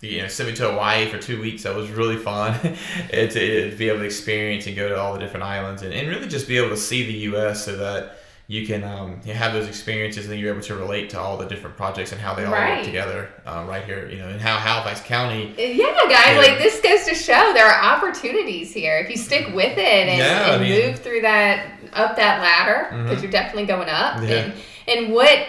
You 0.00 0.22
know, 0.22 0.28
sent 0.28 0.50
me 0.50 0.54
to 0.56 0.70
Hawaii 0.70 1.08
for 1.08 1.18
two 1.18 1.40
weeks. 1.40 1.62
That 1.62 1.74
was 1.74 1.90
really 1.90 2.18
fun 2.18 2.60
to, 3.10 3.28
to, 3.70 3.76
be 3.76 3.88
able 3.88 4.00
to 4.00 4.04
experience 4.04 4.66
and 4.66 4.76
go 4.76 4.90
to 4.90 5.00
all 5.00 5.14
the 5.14 5.18
different 5.18 5.44
islands 5.44 5.82
and, 5.82 5.94
and 5.94 6.08
really 6.08 6.28
just 6.28 6.46
be 6.46 6.58
able 6.58 6.68
to 6.68 6.76
see 6.76 7.06
the 7.06 7.14
U.S. 7.30 7.64
so 7.64 7.76
that 7.76 8.18
you 8.48 8.66
can 8.66 8.84
um, 8.84 9.20
you 9.24 9.32
have 9.32 9.52
those 9.52 9.66
experiences 9.66 10.28
and 10.28 10.38
you're 10.38 10.52
able 10.52 10.62
to 10.62 10.76
relate 10.76 11.10
to 11.10 11.18
all 11.18 11.36
the 11.36 11.46
different 11.46 11.76
projects 11.76 12.12
and 12.12 12.20
how 12.20 12.34
they 12.34 12.44
all 12.44 12.52
right. 12.52 12.76
work 12.76 12.84
together 12.84 13.30
uh, 13.44 13.64
right 13.68 13.84
here 13.84 14.08
you 14.08 14.18
know 14.18 14.28
and 14.28 14.40
how 14.40 14.56
halifax 14.56 15.00
county 15.00 15.52
uh, 15.58 15.62
yeah 15.62 15.96
guys 16.08 16.36
know, 16.36 16.42
like 16.42 16.58
this 16.58 16.80
goes 16.80 17.04
to 17.04 17.14
show 17.14 17.52
there 17.54 17.66
are 17.66 17.96
opportunities 17.96 18.72
here 18.72 18.98
if 18.98 19.10
you 19.10 19.16
stick 19.16 19.52
with 19.54 19.76
it 19.76 19.78
and, 19.78 20.18
yeah, 20.18 20.52
and 20.52 20.62
I 20.62 20.68
mean, 20.68 20.86
move 20.86 21.00
through 21.00 21.22
that 21.22 21.72
up 21.92 22.16
that 22.16 22.40
ladder 22.40 22.88
because 22.90 23.16
mm-hmm. 23.16 23.22
you're 23.22 23.32
definitely 23.32 23.66
going 23.66 23.88
up 23.88 24.22
yeah. 24.22 24.28
and, 24.28 24.52
and 24.86 25.12
what 25.12 25.48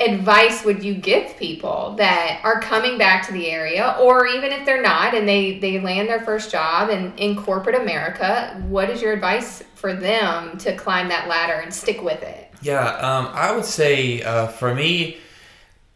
advice 0.00 0.64
would 0.64 0.82
you 0.82 0.94
give 0.94 1.36
people 1.36 1.94
that 1.98 2.40
are 2.42 2.60
coming 2.60 2.96
back 2.96 3.26
to 3.26 3.32
the 3.32 3.50
area? 3.50 3.96
Or 4.00 4.26
even 4.26 4.50
if 4.50 4.64
they're 4.64 4.82
not 4.82 5.14
and 5.14 5.28
they 5.28 5.58
they 5.58 5.78
land 5.80 6.08
their 6.08 6.20
first 6.20 6.50
job 6.50 6.90
in 6.90 7.12
in 7.16 7.36
corporate 7.36 7.76
america 7.76 8.62
what 8.68 8.90
is 8.90 9.02
your 9.02 9.12
advice 9.12 9.62
for 9.74 9.94
them 9.94 10.56
to 10.58 10.74
climb 10.76 11.08
that 11.08 11.28
ladder 11.28 11.54
and 11.54 11.72
stick 11.72 12.02
with 12.02 12.22
it? 12.22 12.50
Yeah 12.62 12.86
um, 12.96 13.28
i 13.32 13.52
would 13.52 13.64
say 13.64 14.22
uh, 14.22 14.48
for 14.48 14.74
me 14.74 15.18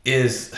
is 0.05 0.55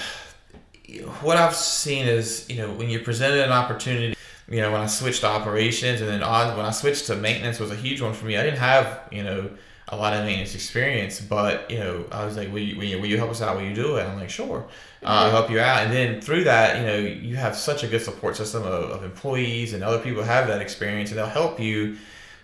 what 1.21 1.37
i've 1.37 1.55
seen 1.55 2.07
is 2.07 2.49
you 2.49 2.57
know 2.57 2.73
when 2.73 2.91
you're 2.91 3.03
presented 3.03 3.41
an 3.41 3.53
opportunity 3.53 4.17
you 4.49 4.61
know 4.61 4.73
when 4.73 4.81
i 4.81 4.87
switched 4.87 5.21
to 5.21 5.27
operations 5.27 6.01
and 6.01 6.09
then 6.09 6.23
on 6.23 6.57
when 6.57 6.67
i 6.67 6.71
switched 6.71 7.07
to 7.07 7.17
maintenance 7.17 7.59
was 7.59 7.71
a 7.71 7.77
huge 7.77 8.01
one 8.01 8.13
for 8.13 8.27
me. 8.27 8.37
I 8.37 8.43
didn't 8.43 8.59
have 8.59 9.01
you 9.11 9.23
know 9.23 9.51
a 9.89 9.97
lot 9.97 10.15
of 10.15 10.25
maintenance 10.25 10.55
experience, 10.55 11.21
but 11.21 11.71
you 11.71 11.79
know, 11.79 12.05
I 12.11 12.25
was 12.25 12.37
like, 12.37 12.53
will 12.53 12.59
you, 12.59 12.77
will 12.77 12.85
you, 12.85 12.99
will 12.99 13.07
you 13.07 13.19
help 13.19 13.31
us 13.31 13.41
out? 13.41 13.57
Will 13.57 13.63
you 13.63 13.75
do 13.75 13.97
it? 13.97 14.03
I'm 14.03 14.19
like, 14.19 14.31
sure, 14.31 14.67
uh, 15.03 15.07
I'll 15.07 15.31
help 15.31 15.51
you 15.51 15.61
out. 15.61 15.85
And 15.85 15.93
then 15.93 16.21
through 16.21 16.45
that, 16.45 16.81
you 16.81 16.87
know, 16.87 16.99
you 16.99 17.37
have 17.37 17.57
such 17.57 17.85
a 17.85 17.87
good 17.87 18.03
support 18.03 18.37
system 18.37 18.63
of, 18.63 18.91
of 18.91 19.05
employees 19.05 19.75
and 19.75 19.85
other 19.85 20.01
people 20.01 20.25
have 20.25 20.49
that 20.49 20.61
experience, 20.61 21.11
and 21.11 21.19
they'll 21.19 21.27
help 21.27 21.61
you 21.61 21.97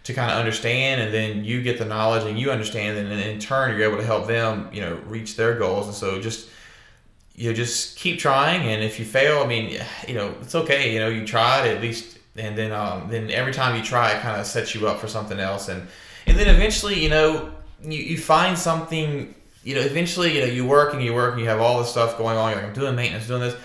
to 0.05 0.15
kind 0.15 0.31
of 0.31 0.39
understand. 0.39 1.01
And 1.01 1.13
then 1.13 1.45
you 1.45 1.63
get 1.63 1.79
the 1.79 1.85
knowledge 1.85 2.25
and 2.25 2.39
you 2.39 2.53
understand, 2.53 2.97
and 2.99 3.11
then 3.11 3.19
in 3.19 3.41
turn, 3.41 3.77
you're 3.77 3.89
able 3.89 3.99
to 3.99 4.07
help 4.07 4.29
them, 4.29 4.69
you 4.73 4.81
know, 4.81 5.01
reach 5.07 5.37
their 5.37 5.59
goals. 5.59 5.87
And 5.87 5.97
so 5.97 6.21
just 6.21 6.49
you 7.35 7.49
know, 7.49 7.55
just 7.55 7.97
keep 7.97 8.19
trying, 8.19 8.69
and 8.69 8.83
if 8.83 8.99
you 8.99 9.05
fail, 9.05 9.43
I 9.43 9.47
mean, 9.47 9.81
you 10.07 10.15
know, 10.15 10.35
it's 10.43 10.55
okay. 10.55 10.93
You 10.93 11.01
know, 11.01 11.09
you 11.09 11.27
tried 11.27 11.67
at 11.67 11.81
least, 11.81 12.19
and 12.37 12.57
then 12.57 12.73
um, 12.73 13.09
then 13.09 13.31
every 13.31 13.53
time 13.53 13.75
you 13.77 13.83
try, 13.83 14.13
it 14.13 14.21
kind 14.21 14.39
of 14.39 14.47
sets 14.47 14.75
you 14.75 14.87
up 14.87 15.01
for 15.01 15.09
something 15.09 15.41
else, 15.41 15.69
and 15.69 15.89
and 16.26 16.38
then 16.38 16.49
eventually, 16.49 17.02
you 17.02 17.09
know, 17.09 17.52
you, 17.83 17.99
you 17.99 18.19
find 18.19 18.59
something, 18.59 19.35
you 19.64 19.75
know, 19.75 19.81
eventually, 19.81 20.37
you 20.37 20.41
know, 20.41 20.52
you 20.52 20.67
work 20.67 20.95
and 20.95 21.02
you 21.02 21.14
work 21.14 21.33
and 21.33 21.41
you 21.41 21.49
have 21.49 21.61
all 21.61 21.81
this 21.81 21.91
stuff 21.91 22.19
going 22.19 22.37
on. 22.37 22.50
You're 22.50 22.61
like, 22.61 22.69
I'm 22.69 22.75
doing 22.75 22.95
maintenance, 22.95 23.26
doing 23.26 23.41
this. 23.41 23.57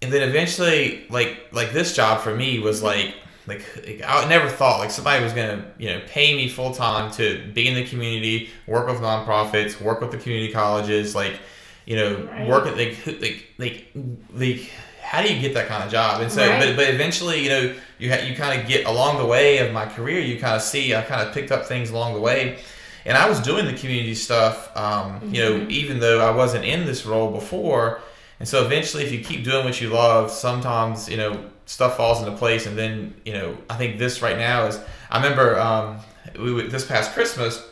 And 0.00 0.12
then 0.12 0.28
eventually, 0.28 1.06
like, 1.10 1.48
like 1.52 1.72
this 1.72 1.94
job 1.94 2.20
for 2.20 2.34
me 2.34 2.58
was 2.60 2.82
like, 2.82 3.14
like, 3.46 3.64
like 3.76 4.02
I 4.06 4.28
never 4.28 4.48
thought 4.48 4.78
like 4.78 4.90
somebody 4.90 5.24
was 5.24 5.32
gonna, 5.32 5.72
you 5.78 5.88
know, 5.88 6.02
pay 6.06 6.36
me 6.36 6.48
full 6.48 6.74
time 6.74 7.10
to 7.12 7.50
be 7.54 7.66
in 7.66 7.74
the 7.74 7.84
community, 7.84 8.50
work 8.66 8.86
with 8.86 8.98
nonprofits, 8.98 9.80
work 9.80 10.00
with 10.00 10.10
the 10.10 10.18
community 10.18 10.52
colleges, 10.52 11.14
like, 11.14 11.40
you 11.86 11.96
know, 11.96 12.22
right. 12.24 12.46
work 12.46 12.66
at 12.66 12.76
like, 12.76 13.04
like, 13.06 13.46
like, 13.58 13.86
like 14.34 14.70
how 15.08 15.22
do 15.22 15.32
you 15.32 15.40
get 15.40 15.54
that 15.54 15.68
kind 15.68 15.82
of 15.82 15.90
job? 15.90 16.20
And 16.20 16.30
so, 16.30 16.46
right. 16.46 16.60
but, 16.60 16.76
but 16.76 16.90
eventually, 16.90 17.42
you 17.42 17.48
know, 17.48 17.74
you 17.98 18.10
ha- 18.12 18.22
you 18.22 18.36
kind 18.36 18.60
of 18.60 18.68
get 18.68 18.84
along 18.84 19.16
the 19.16 19.24
way 19.24 19.56
of 19.56 19.72
my 19.72 19.86
career, 19.86 20.20
you 20.20 20.38
kind 20.38 20.54
of 20.54 20.60
see, 20.60 20.94
I 20.94 21.00
kind 21.00 21.26
of 21.26 21.32
picked 21.32 21.50
up 21.50 21.64
things 21.64 21.88
along 21.88 22.12
the 22.12 22.20
way. 22.20 22.58
And 23.06 23.16
I 23.16 23.26
was 23.26 23.40
doing 23.40 23.64
the 23.64 23.72
community 23.72 24.14
stuff, 24.14 24.70
um, 24.76 24.84
mm-hmm. 24.84 25.34
you 25.34 25.40
know, 25.40 25.52
mm-hmm. 25.52 25.70
even 25.70 25.98
though 25.98 26.20
I 26.20 26.36
wasn't 26.36 26.66
in 26.66 26.84
this 26.84 27.06
role 27.06 27.30
before. 27.30 28.02
And 28.38 28.46
so 28.46 28.62
eventually, 28.66 29.02
if 29.02 29.10
you 29.10 29.24
keep 29.24 29.44
doing 29.44 29.64
what 29.64 29.80
you 29.80 29.88
love, 29.88 30.30
sometimes, 30.30 31.08
you 31.08 31.16
know, 31.16 31.42
stuff 31.64 31.96
falls 31.96 32.20
into 32.20 32.36
place. 32.36 32.66
And 32.66 32.76
then, 32.76 33.14
you 33.24 33.32
know, 33.32 33.56
I 33.70 33.76
think 33.76 33.98
this 33.98 34.20
right 34.20 34.36
now 34.36 34.66
is, 34.66 34.78
I 35.10 35.16
remember 35.22 35.58
um, 35.58 36.00
we, 36.38 36.68
this 36.68 36.84
past 36.84 37.14
Christmas, 37.14 37.66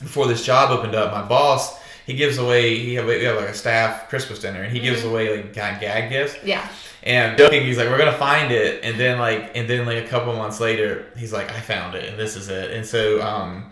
before 0.00 0.26
this 0.26 0.42
job 0.42 0.70
opened 0.70 0.94
up, 0.94 1.12
my 1.12 1.22
boss, 1.22 1.78
he 2.08 2.14
gives 2.14 2.38
away 2.38 2.78
he 2.78 2.94
have, 2.94 3.04
we 3.04 3.22
have 3.22 3.36
like 3.36 3.50
a 3.50 3.54
staff 3.54 4.08
Christmas 4.08 4.38
dinner 4.38 4.62
and 4.62 4.72
he 4.72 4.80
gives 4.80 5.00
mm-hmm. 5.00 5.10
away 5.10 5.36
like 5.36 5.54
kind 5.54 5.76
of 5.76 5.80
gag 5.82 6.10
gifts. 6.10 6.42
Yeah. 6.42 6.66
And 7.02 7.36
joking, 7.36 7.62
he's 7.62 7.76
like, 7.76 7.88
"We're 7.90 7.98
gonna 7.98 8.16
find 8.16 8.50
it," 8.50 8.82
and 8.82 8.98
then 8.98 9.18
like, 9.18 9.52
and 9.54 9.68
then 9.68 9.84
like 9.86 10.04
a 10.04 10.08
couple 10.08 10.34
months 10.34 10.58
later, 10.58 11.06
he's 11.16 11.32
like, 11.32 11.50
"I 11.52 11.60
found 11.60 11.94
it, 11.94 12.08
and 12.08 12.18
this 12.18 12.34
is 12.34 12.48
it." 12.48 12.72
And 12.72 12.84
so, 12.84 13.22
um, 13.22 13.70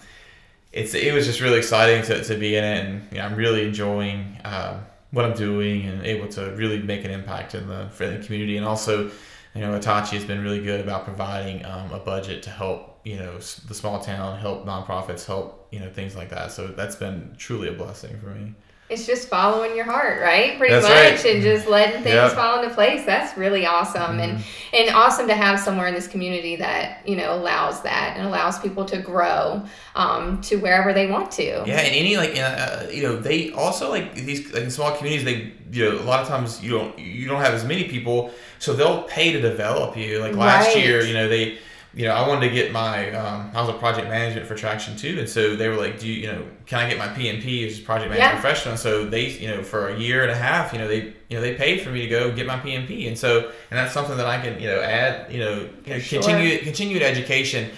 it's 0.72 0.94
it 0.94 1.12
was 1.12 1.26
just 1.26 1.40
really 1.40 1.58
exciting 1.58 2.02
to, 2.04 2.22
to 2.22 2.36
be 2.36 2.54
in 2.56 2.62
it, 2.62 2.84
and 2.84 3.08
you 3.10 3.18
know, 3.18 3.24
I'm 3.24 3.34
really 3.34 3.66
enjoying 3.66 4.38
um, 4.44 4.86
what 5.10 5.24
I'm 5.24 5.34
doing 5.34 5.86
and 5.86 6.06
able 6.06 6.28
to 6.28 6.52
really 6.52 6.80
make 6.80 7.04
an 7.04 7.10
impact 7.10 7.54
in 7.54 7.66
the 7.66 7.88
for 7.90 8.06
the 8.06 8.24
community, 8.24 8.58
and 8.58 8.66
also, 8.66 9.10
you 9.54 9.60
know, 9.60 9.72
Hitachi 9.72 10.16
has 10.16 10.24
been 10.24 10.42
really 10.42 10.62
good 10.62 10.80
about 10.80 11.04
providing 11.04 11.64
um, 11.64 11.90
a 11.90 11.98
budget 11.98 12.44
to 12.44 12.50
help 12.50 13.00
you 13.04 13.16
know 13.16 13.38
the 13.38 13.74
small 13.74 13.98
town, 14.00 14.38
help 14.38 14.66
nonprofits, 14.66 15.26
help 15.26 15.65
you 15.76 15.84
know 15.84 15.90
things 15.90 16.16
like 16.16 16.30
that. 16.30 16.52
So 16.52 16.68
that's 16.68 16.96
been 16.96 17.34
truly 17.36 17.68
a 17.68 17.72
blessing 17.72 18.18
for 18.18 18.30
me 18.30 18.54
it's 18.88 19.04
just 19.04 19.28
following 19.28 19.74
your 19.74 19.84
heart, 19.84 20.22
right? 20.22 20.56
Pretty 20.58 20.72
That's 20.72 20.86
much, 20.86 21.24
right. 21.24 21.34
and 21.34 21.42
just 21.42 21.66
letting 21.66 22.02
things 22.02 22.14
yep. 22.14 22.32
fall 22.32 22.62
into 22.62 22.72
place. 22.72 23.04
That's 23.04 23.36
really 23.36 23.66
awesome, 23.66 24.18
mm-hmm. 24.18 24.20
and 24.20 24.44
and 24.72 24.94
awesome 24.94 25.26
to 25.26 25.34
have 25.34 25.58
somewhere 25.58 25.88
in 25.88 25.94
this 25.94 26.06
community 26.06 26.54
that 26.56 27.06
you 27.06 27.16
know 27.16 27.34
allows 27.34 27.82
that 27.82 28.14
and 28.16 28.28
allows 28.28 28.60
people 28.60 28.84
to 28.84 28.98
grow 28.98 29.64
um, 29.96 30.40
to 30.42 30.56
wherever 30.56 30.92
they 30.92 31.10
want 31.10 31.32
to. 31.32 31.64
Yeah, 31.66 31.80
and 31.80 31.96
any 31.96 32.16
like 32.16 32.38
uh, 32.38 32.84
you 32.92 33.02
know 33.02 33.16
they 33.16 33.50
also 33.52 33.90
like 33.90 34.14
these 34.14 34.52
like 34.52 34.62
in 34.62 34.70
small 34.70 34.96
communities 34.96 35.24
they 35.24 35.52
you 35.76 35.90
know 35.90 35.98
a 35.98 36.04
lot 36.04 36.20
of 36.20 36.28
times 36.28 36.62
you 36.62 36.70
don't 36.70 36.96
you 36.96 37.26
don't 37.26 37.40
have 37.40 37.54
as 37.54 37.64
many 37.64 37.84
people, 37.88 38.30
so 38.60 38.72
they'll 38.72 39.02
pay 39.02 39.32
to 39.32 39.40
develop 39.40 39.96
you. 39.96 40.20
Like 40.20 40.36
last 40.36 40.68
right. 40.68 40.84
year, 40.84 41.02
you 41.02 41.14
know 41.14 41.28
they 41.28 41.58
you 41.96 42.04
know, 42.04 42.12
I 42.12 42.28
wanted 42.28 42.46
to 42.48 42.54
get 42.54 42.72
my, 42.72 43.10
um, 43.12 43.50
I 43.54 43.60
was 43.62 43.70
a 43.70 43.78
project 43.78 44.08
management 44.08 44.46
for 44.46 44.54
Traction 44.54 44.98
too, 44.98 45.18
and 45.18 45.26
so 45.26 45.56
they 45.56 45.70
were 45.70 45.76
like, 45.76 45.98
"Do 45.98 46.06
you, 46.06 46.14
you 46.14 46.26
know, 46.26 46.46
can 46.66 46.78
I 46.78 46.90
get 46.90 46.98
my 46.98 47.08
PMP 47.08 47.66
as 47.66 47.80
project 47.80 48.10
management 48.10 48.34
yeah. 48.34 48.40
professional?" 48.40 48.76
So 48.76 49.06
they, 49.06 49.30
you 49.30 49.48
know, 49.48 49.62
for 49.62 49.88
a 49.88 49.98
year 49.98 50.20
and 50.20 50.30
a 50.30 50.36
half, 50.36 50.74
you 50.74 50.78
know, 50.78 50.88
they, 50.88 51.14
you 51.30 51.36
know, 51.36 51.40
they 51.40 51.54
paid 51.54 51.80
for 51.80 51.88
me 51.88 52.02
to 52.02 52.08
go 52.08 52.30
get 52.34 52.46
my 52.46 52.58
PMP, 52.58 53.08
and 53.08 53.16
so, 53.16 53.50
and 53.70 53.78
that's 53.78 53.94
something 53.94 54.18
that 54.18 54.26
I 54.26 54.38
can, 54.42 54.60
you 54.60 54.68
know, 54.68 54.80
add, 54.82 55.32
you 55.32 55.40
know, 55.40 55.68
sure. 55.98 56.20
continue 56.20 56.58
continued 56.58 57.02
education, 57.02 57.70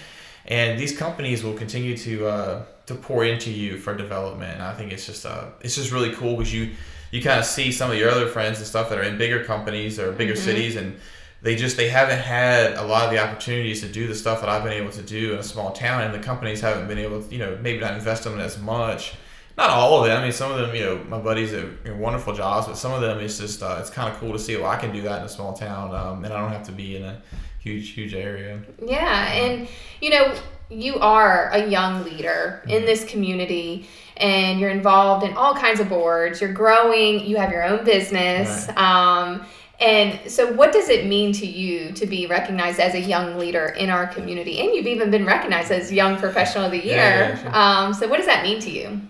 and 0.47 0.77
these 0.77 0.97
companies 0.97 1.41
will 1.41 1.53
continue 1.53 1.95
to 1.95 2.27
uh, 2.27 2.65
to 2.89 2.95
pour 2.95 3.23
into 3.23 3.51
you 3.51 3.77
for 3.77 3.95
development. 3.95 4.55
And 4.55 4.63
I 4.63 4.73
think 4.73 4.91
it's 4.91 5.05
just, 5.05 5.25
uh, 5.25 5.45
it's 5.61 5.75
just 5.75 5.91
really 5.91 6.11
cool 6.13 6.35
because 6.35 6.53
you, 6.53 6.71
you 7.11 7.21
kind 7.21 7.39
of 7.39 7.45
see 7.45 7.71
some 7.71 7.89
of 7.89 7.97
your 7.97 8.09
other 8.09 8.27
friends 8.27 8.57
and 8.57 8.67
stuff 8.67 8.89
that 8.89 8.97
are 8.97 9.03
in 9.03 9.17
bigger 9.17 9.43
companies 9.45 9.99
or 9.99 10.11
bigger 10.11 10.33
mm-hmm. 10.33 10.43
cities 10.43 10.75
and 10.75 10.99
they 11.41 11.55
just 11.55 11.77
they 11.77 11.89
haven't 11.89 12.19
had 12.19 12.73
a 12.73 12.83
lot 12.83 13.05
of 13.05 13.11
the 13.11 13.19
opportunities 13.23 13.81
to 13.81 13.87
do 13.87 14.07
the 14.07 14.15
stuff 14.15 14.41
that 14.41 14.49
I've 14.49 14.63
been 14.63 14.73
able 14.73 14.91
to 14.91 15.01
do 15.01 15.33
in 15.33 15.39
a 15.39 15.43
small 15.43 15.71
town, 15.71 16.03
and 16.03 16.13
the 16.13 16.19
companies 16.19 16.61
haven't 16.61 16.87
been 16.87 16.97
able 16.97 17.23
to, 17.23 17.31
you 17.31 17.39
know, 17.39 17.57
maybe 17.61 17.79
not 17.79 17.93
invest 17.93 18.25
in 18.25 18.33
them 18.33 18.41
as 18.41 18.59
much. 18.59 19.13
Not 19.57 19.69
all 19.71 19.99
of 19.99 20.07
them. 20.07 20.17
I 20.17 20.23
mean, 20.23 20.31
some 20.31 20.51
of 20.51 20.57
them, 20.57 20.73
you 20.73 20.83
know, 20.83 21.03
my 21.09 21.17
buddies 21.17 21.51
have 21.51 21.69
you 21.85 21.95
wonderful 21.95 22.33
jobs, 22.33 22.67
but 22.67 22.77
some 22.77 22.93
of 22.93 23.01
them 23.01 23.19
it's 23.19 23.39
just 23.39 23.61
uh, 23.61 23.77
it's 23.79 23.89
kind 23.89 24.13
of 24.13 24.19
cool 24.19 24.33
to 24.33 24.39
see. 24.39 24.55
Well, 24.57 24.69
I 24.69 24.77
can 24.77 24.91
do 24.93 25.01
that 25.03 25.19
in 25.19 25.25
a 25.25 25.29
small 25.29 25.53
town, 25.53 25.93
um, 25.93 26.23
and 26.23 26.33
I 26.33 26.39
don't 26.39 26.51
have 26.51 26.65
to 26.67 26.71
be 26.71 26.97
in 26.97 27.03
a 27.03 27.21
huge, 27.59 27.89
huge 27.89 28.13
area. 28.13 28.61
Yeah, 28.85 29.31
and 29.33 29.67
you 30.01 30.11
know, 30.11 30.33
you 30.69 30.99
are 30.99 31.49
a 31.51 31.67
young 31.67 32.03
leader 32.03 32.61
in 32.65 32.77
mm-hmm. 32.77 32.85
this 32.85 33.03
community 33.05 33.87
and 34.17 34.59
you're 34.59 34.69
involved 34.69 35.25
in 35.25 35.33
all 35.35 35.55
kinds 35.55 35.79
of 35.79 35.89
boards 35.89 36.41
you're 36.41 36.53
growing 36.53 37.25
you 37.25 37.37
have 37.37 37.51
your 37.51 37.63
own 37.63 37.83
business 37.83 38.67
right. 38.67 38.77
um, 38.77 39.45
and 39.79 40.19
so, 40.29 40.51
what 40.51 40.73
does 40.73 40.89
it 40.89 41.05
mean 41.05 41.31
to 41.33 41.45
you 41.45 41.91
to 41.93 42.05
be 42.05 42.27
recognized 42.27 42.79
as 42.79 42.95
a 42.95 42.99
young 42.99 43.37
leader 43.37 43.67
in 43.67 43.89
our 43.89 44.07
community? 44.07 44.59
And 44.59 44.75
you've 44.75 44.87
even 44.87 45.09
been 45.09 45.25
recognized 45.25 45.71
as 45.71 45.91
Young 45.91 46.17
Professional 46.17 46.65
of 46.65 46.71
the 46.71 46.83
Year. 46.83 46.97
Yeah, 46.97 47.29
yeah, 47.29 47.41
sure. 47.41 47.55
um, 47.55 47.93
so, 47.93 48.07
what 48.07 48.17
does 48.17 48.25
that 48.25 48.43
mean 48.43 48.59
to 48.61 48.69
you? 48.69 49.01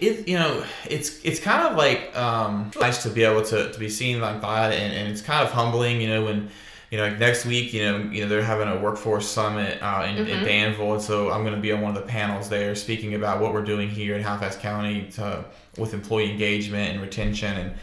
It 0.00 0.26
you 0.28 0.38
know 0.38 0.64
it's 0.88 1.22
it's 1.24 1.40
kind 1.40 1.66
of 1.66 1.76
like 1.76 2.16
um, 2.16 2.70
nice 2.80 3.02
to 3.02 3.10
be 3.10 3.24
able 3.24 3.42
to, 3.46 3.72
to 3.72 3.78
be 3.78 3.88
seen 3.88 4.20
like 4.20 4.40
that, 4.40 4.72
and, 4.72 4.94
and 4.94 5.12
it's 5.12 5.20
kind 5.20 5.46
of 5.46 5.52
humbling, 5.52 6.00
you 6.00 6.08
know, 6.08 6.24
when 6.24 6.48
you 6.90 6.96
know, 6.96 7.08
like 7.08 7.18
next 7.18 7.44
week, 7.44 7.74
you 7.74 7.82
know, 7.82 7.98
you 8.10 8.22
know, 8.22 8.28
they're 8.28 8.42
having 8.42 8.68
a 8.68 8.78
workforce 8.78 9.28
summit 9.28 9.78
uh, 9.82 10.06
in, 10.08 10.16
mm-hmm. 10.16 10.30
in 10.30 10.44
Danville, 10.44 10.94
and 10.94 11.02
so 11.02 11.30
I'm 11.30 11.42
going 11.42 11.54
to 11.54 11.60
be 11.60 11.72
on 11.72 11.82
one 11.82 11.94
of 11.94 12.02
the 12.02 12.08
panels 12.08 12.48
there, 12.48 12.74
speaking 12.74 13.14
about 13.14 13.40
what 13.40 13.52
we're 13.52 13.64
doing 13.64 13.90
here 13.90 14.16
in 14.16 14.22
Halifax 14.22 14.56
County 14.56 15.10
to, 15.12 15.44
with 15.76 15.92
employee 15.92 16.30
engagement 16.30 16.92
and 16.92 17.02
retention, 17.02 17.54
and 17.58 17.74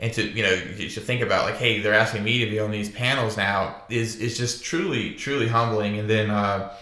and 0.00 0.12
to 0.12 0.22
you 0.22 0.42
know 0.42 0.52
you 0.76 0.88
should 0.88 1.02
think 1.02 1.22
about 1.22 1.44
like 1.44 1.56
hey 1.56 1.80
they're 1.80 1.94
asking 1.94 2.22
me 2.22 2.38
to 2.44 2.50
be 2.50 2.58
on 2.58 2.70
these 2.70 2.90
panels 2.90 3.36
now 3.36 3.76
is 3.88 4.16
is 4.16 4.36
just 4.36 4.64
truly 4.64 5.14
truly 5.14 5.48
humbling. 5.48 5.98
And 5.98 6.08
then 6.08 6.30
uh, 6.30 6.72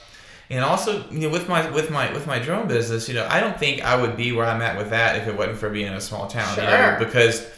and 0.51 0.65
also 0.65 1.09
you 1.11 1.21
know 1.21 1.31
with 1.31 1.49
my 1.49 1.69
with 1.71 1.91
my 1.91 2.13
with 2.13 2.27
my 2.27 2.39
drone 2.39 2.69
business 2.69 3.09
you 3.09 3.15
know 3.15 3.27
I 3.31 3.41
don't 3.41 3.59
think 3.59 3.83
I 3.83 4.01
would 4.01 4.17
be 4.17 4.33
where 4.33 4.47
I'm 4.47 4.63
at 4.63 4.77
with 4.77 4.91
that 4.91 5.17
if 5.17 5.29
it 5.29 5.37
wasn't 5.37 5.59
for 5.59 5.71
being 5.71 5.87
in 5.87 5.95
a 5.95 6.01
small 6.01 6.29
town 6.29 6.55
sure. 6.55 6.65
you 6.65 6.71
know 6.71 6.97
because 6.99 7.49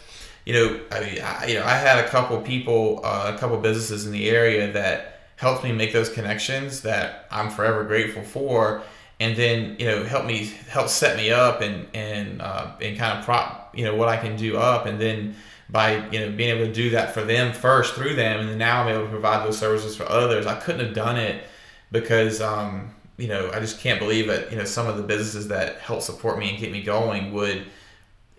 you 0.44 0.54
know 0.54 0.80
I 0.90 1.00
mean 1.00 1.20
I, 1.20 1.46
you 1.46 1.54
know 1.54 1.64
I 1.64 1.74
had 1.74 2.04
a 2.04 2.08
couple 2.08 2.40
people 2.40 3.00
uh, 3.04 3.32
a 3.34 3.38
couple 3.38 3.56
businesses 3.58 4.06
in 4.06 4.12
the 4.12 4.30
area 4.30 4.72
that 4.72 5.18
helped 5.38 5.64
me 5.64 5.72
make 5.72 5.92
those 5.92 6.10
connections 6.10 6.82
that 6.82 7.26
I'm 7.30 7.48
forever 7.48 7.84
grateful 7.84 8.22
for. 8.22 8.82
And 9.20 9.36
then 9.36 9.76
you 9.78 9.86
know 9.86 10.04
help 10.04 10.26
me 10.26 10.52
help 10.68 10.88
set 10.88 11.16
me 11.16 11.30
up 11.30 11.60
and 11.60 11.86
and 11.92 12.40
uh, 12.40 12.72
and 12.80 12.96
kind 12.96 13.18
of 13.18 13.24
prop 13.24 13.74
you 13.74 13.84
know 13.84 13.94
what 13.94 14.08
I 14.08 14.16
can 14.16 14.36
do 14.36 14.56
up. 14.56 14.86
And 14.86 15.00
then 15.00 15.34
by 15.70 16.08
you 16.10 16.20
know 16.20 16.30
being 16.30 16.56
able 16.56 16.66
to 16.66 16.72
do 16.72 16.90
that 16.90 17.12
for 17.12 17.22
them 17.22 17.52
first 17.52 17.94
through 17.94 18.14
them, 18.14 18.48
and 18.48 18.58
now 18.58 18.82
I'm 18.82 18.88
able 18.88 19.04
to 19.04 19.10
provide 19.10 19.46
those 19.46 19.58
services 19.58 19.96
for 19.96 20.08
others. 20.08 20.46
I 20.46 20.58
couldn't 20.58 20.84
have 20.84 20.94
done 20.94 21.16
it 21.16 21.44
because 21.92 22.40
um, 22.40 22.94
you 23.16 23.28
know 23.28 23.50
I 23.52 23.60
just 23.60 23.80
can't 23.80 23.98
believe 23.98 24.28
that 24.28 24.50
you 24.50 24.56
know 24.56 24.64
some 24.64 24.86
of 24.86 24.96
the 24.96 25.02
businesses 25.02 25.48
that 25.48 25.78
help 25.78 26.02
support 26.02 26.38
me 26.38 26.50
and 26.50 26.58
get 26.58 26.72
me 26.72 26.82
going 26.82 27.32
would 27.32 27.66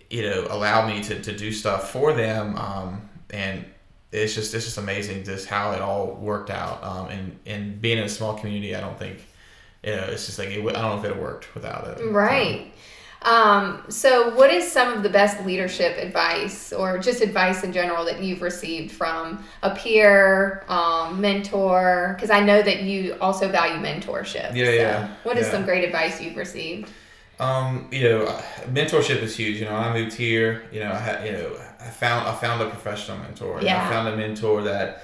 you 0.10 0.24
know 0.24 0.48
allow 0.50 0.88
me 0.88 1.04
to, 1.04 1.22
to 1.22 1.38
do 1.38 1.52
stuff 1.52 1.92
for 1.92 2.14
them 2.14 2.56
um, 2.58 3.10
and 3.30 3.66
it's 4.12 4.34
just 4.34 4.54
it's 4.56 4.66
just 4.66 4.80
amazing 4.80 5.24
just 5.24 5.48
how 5.48 5.72
it 5.72 5.82
all 5.82 6.16
worked 6.16 6.50
out. 6.50 6.84
Um, 6.84 7.08
and 7.10 7.40
and 7.46 7.82
being 7.82 8.00
in 8.00 8.06
a 8.06 8.10
small 8.10 8.34
community 8.34 8.76
I 8.76 8.82
don't 8.82 8.98
think 8.98 9.20
you 9.84 9.96
know 9.96 10.06
it's 10.06 10.26
just 10.26 10.40
like 10.40 10.50
it, 10.50 10.60
I 10.60 10.72
don't 10.72 10.96
know 10.96 11.00
if 11.00 11.06
it 11.06 11.22
worked 11.22 11.54
without 11.54 11.88
it. 11.88 12.04
Right 12.06 12.74
Um, 13.22 13.84
so, 13.90 14.34
what 14.36 14.50
is 14.50 14.72
some 14.72 14.94
of 14.94 15.04
the 15.04 15.10
best 15.10 15.46
leadership 15.46 15.98
advice, 15.98 16.72
or 16.72 16.98
just 16.98 17.22
advice 17.22 17.64
in 17.64 17.74
general, 17.74 18.06
that 18.06 18.24
you've 18.24 18.42
received 18.42 18.92
from 18.92 19.44
a 19.62 19.76
peer, 19.76 20.64
um, 20.70 21.20
mentor? 21.20 22.14
Because 22.16 22.30
I 22.30 22.40
know 22.40 22.62
that 22.62 22.84
you 22.84 23.18
also 23.20 23.50
value 23.50 23.82
mentorship. 23.82 24.56
Yeah, 24.56 24.66
so 24.66 24.72
yeah. 24.72 25.16
What 25.24 25.38
is 25.38 25.48
yeah. 25.48 25.52
some 25.52 25.66
great 25.66 25.84
advice 25.84 26.22
you've 26.22 26.38
received? 26.38 26.90
Um, 27.40 27.88
you 27.92 28.04
know, 28.04 28.26
mentorship 28.72 29.22
is 29.22 29.36
huge. 29.36 29.60
You 29.60 29.66
know, 29.66 29.76
I 29.76 29.94
moved 29.94 30.14
here. 30.14 30.64
You 30.72 30.82
know, 30.82 30.92
I 30.92 30.98
had, 30.98 31.26
you 31.26 31.32
know, 31.34 31.58
I 31.80 31.90
found 31.90 32.28
I 32.28 32.36
found 32.36 32.62
a 32.62 32.70
professional 32.70 33.18
mentor. 33.18 33.60
Yeah. 33.62 33.86
I 33.86 33.90
found 33.90 34.08
a 34.10 34.18
mentor 34.18 34.64
that 34.64 35.04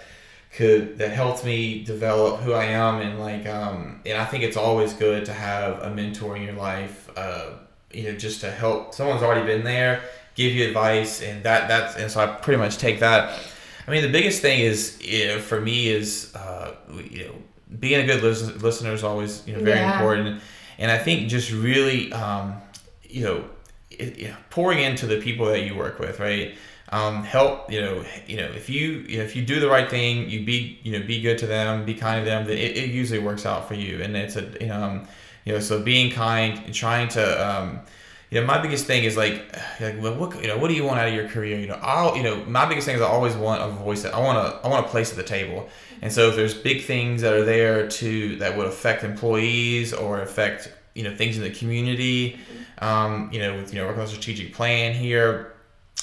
could 0.51 0.97
that 0.97 1.12
helped 1.12 1.43
me 1.43 1.84
develop 1.84 2.41
who 2.41 2.54
I 2.54 2.65
am 2.65 3.01
and 3.01 3.19
like 3.19 3.45
um 3.45 4.01
and 4.06 4.17
I 4.17 4.25
think 4.25 4.43
it's 4.43 4.56
always 4.56 4.93
good 4.93 5.25
to 5.25 5.34
have 5.34 5.82
a 5.82 5.89
mentor 5.93 6.36
in 6.36 6.43
your 6.43 6.54
life. 6.54 7.10
Uh, 7.15 7.51
you 7.95 8.03
know, 8.12 8.17
just 8.17 8.41
to 8.41 8.51
help. 8.51 8.93
Someone's 8.93 9.23
already 9.23 9.45
been 9.45 9.63
there, 9.63 10.01
give 10.36 10.51
you 10.53 10.67
advice, 10.67 11.21
and 11.21 11.43
that 11.43 11.67
that's 11.67 11.95
and 11.95 12.12
so 12.12 12.19
I 12.21 12.27
pretty 12.27 12.58
much 12.60 12.77
take 12.77 12.99
that. 12.99 13.39
I 13.88 13.91
mean, 13.91 14.01
the 14.01 14.12
biggest 14.12 14.41
thing 14.41 14.60
is 14.60 14.97
you 15.01 15.27
know 15.27 15.39
for 15.39 15.60
me 15.62 15.88
is 15.88 16.34
uh, 16.36 16.71
you 17.12 17.25
know 17.25 17.36
being 17.79 18.01
a 18.03 18.05
good 18.05 18.21
listen- 18.23 18.58
listener 18.60 18.93
is 18.93 19.03
always 19.03 19.45
you 19.47 19.53
know 19.55 19.60
very 19.63 19.79
Yeah. 19.79 19.91
important, 19.93 20.41
and 20.77 20.91
I 20.91 20.97
think 20.97 21.29
just 21.29 21.51
really 21.51 22.12
um, 22.13 22.55
you 23.03 23.23
know 23.23 23.45
it, 23.91 24.17
yeah, 24.17 24.36
pouring 24.49 24.79
into 24.79 25.05
the 25.05 25.21
people 25.21 25.45
that 25.47 25.62
you 25.62 25.75
work 25.75 25.99
with, 25.99 26.19
right? 26.19 26.55
Um, 26.89 27.23
help 27.23 27.71
you 27.71 27.81
know 27.81 28.05
you 28.27 28.38
know 28.38 28.45
if 28.45 28.69
you, 28.69 29.03
you 29.10 29.17
know, 29.17 29.23
if 29.23 29.36
you 29.36 29.43
do 29.43 29.60
the 29.60 29.67
right 29.69 29.89
thing, 29.89 30.29
you 30.29 30.45
be 30.45 30.79
you 30.84 30.91
know 30.97 31.05
be 31.05 31.19
good 31.21 31.38
to 31.39 31.47
them, 31.47 31.84
be 31.86 31.95
kind 31.95 32.23
to 32.23 32.29
them. 32.29 32.45
Then 32.45 32.58
it, 32.58 32.77
it 32.77 32.89
usually 32.91 33.19
works 33.19 33.45
out 33.45 33.67
for 33.67 33.73
you, 33.73 34.01
and 34.03 34.15
it's 34.15 34.36
a 34.36 34.43
you 34.62 34.67
know 34.67 34.81
um, 34.84 35.08
you 35.45 35.53
know 35.53 35.60
so 35.60 35.81
being 35.81 36.12
kind 36.12 36.62
and 36.65 36.73
trying 36.73 37.08
to 37.10 37.47
um, 37.47 37.79
you 38.29 38.41
know 38.41 38.47
my 38.47 38.62
biggest 38.62 38.86
thing 38.86 39.03
is 39.03 39.15
like 39.15 39.55
like 39.79 40.01
well, 40.01 40.15
what 40.15 40.41
you 40.41 40.47
know 40.47 40.58
what 40.58 40.67
do 40.67 40.73
you 40.73 40.84
want 40.84 40.99
out 40.99 41.08
of 41.08 41.13
your 41.13 41.29
career? 41.29 41.58
You 41.60 41.67
know 41.67 41.79
I'll 41.81 42.17
you 42.17 42.23
know 42.23 42.43
my 42.45 42.65
biggest 42.65 42.86
thing 42.86 42.95
is 42.95 43.01
I 43.01 43.08
always 43.08 43.36
want 43.36 43.62
a 43.62 43.69
voice 43.69 44.03
that 44.03 44.13
I 44.13 44.19
want 44.19 44.38
to 44.38 44.67
I 44.67 44.69
want 44.69 44.86
a 44.86 44.89
place 44.89 45.12
at 45.12 45.17
the 45.17 45.23
table, 45.23 45.69
and 46.01 46.12
so 46.12 46.29
if 46.29 46.36
there's 46.36 46.53
big 46.53 46.84
things 46.84 47.21
that 47.21 47.34
are 47.34 47.45
there 47.45 47.88
to 47.88 48.36
that 48.38 48.58
would 48.58 48.67
affect 48.67 49.03
employees 49.03 49.93
or 49.93 50.21
affect 50.21 50.73
you 50.93 51.03
know 51.03 51.15
things 51.15 51.38
in 51.38 51.43
the 51.43 51.51
community, 51.51 52.39
um, 52.79 53.29
you 53.31 53.39
know 53.39 53.55
with 53.55 53.73
you 53.73 53.79
know 53.79 53.88
working 53.88 54.01
on 54.01 54.08
a 54.08 54.10
strategic 54.10 54.53
plan 54.53 54.93
here 54.93 55.51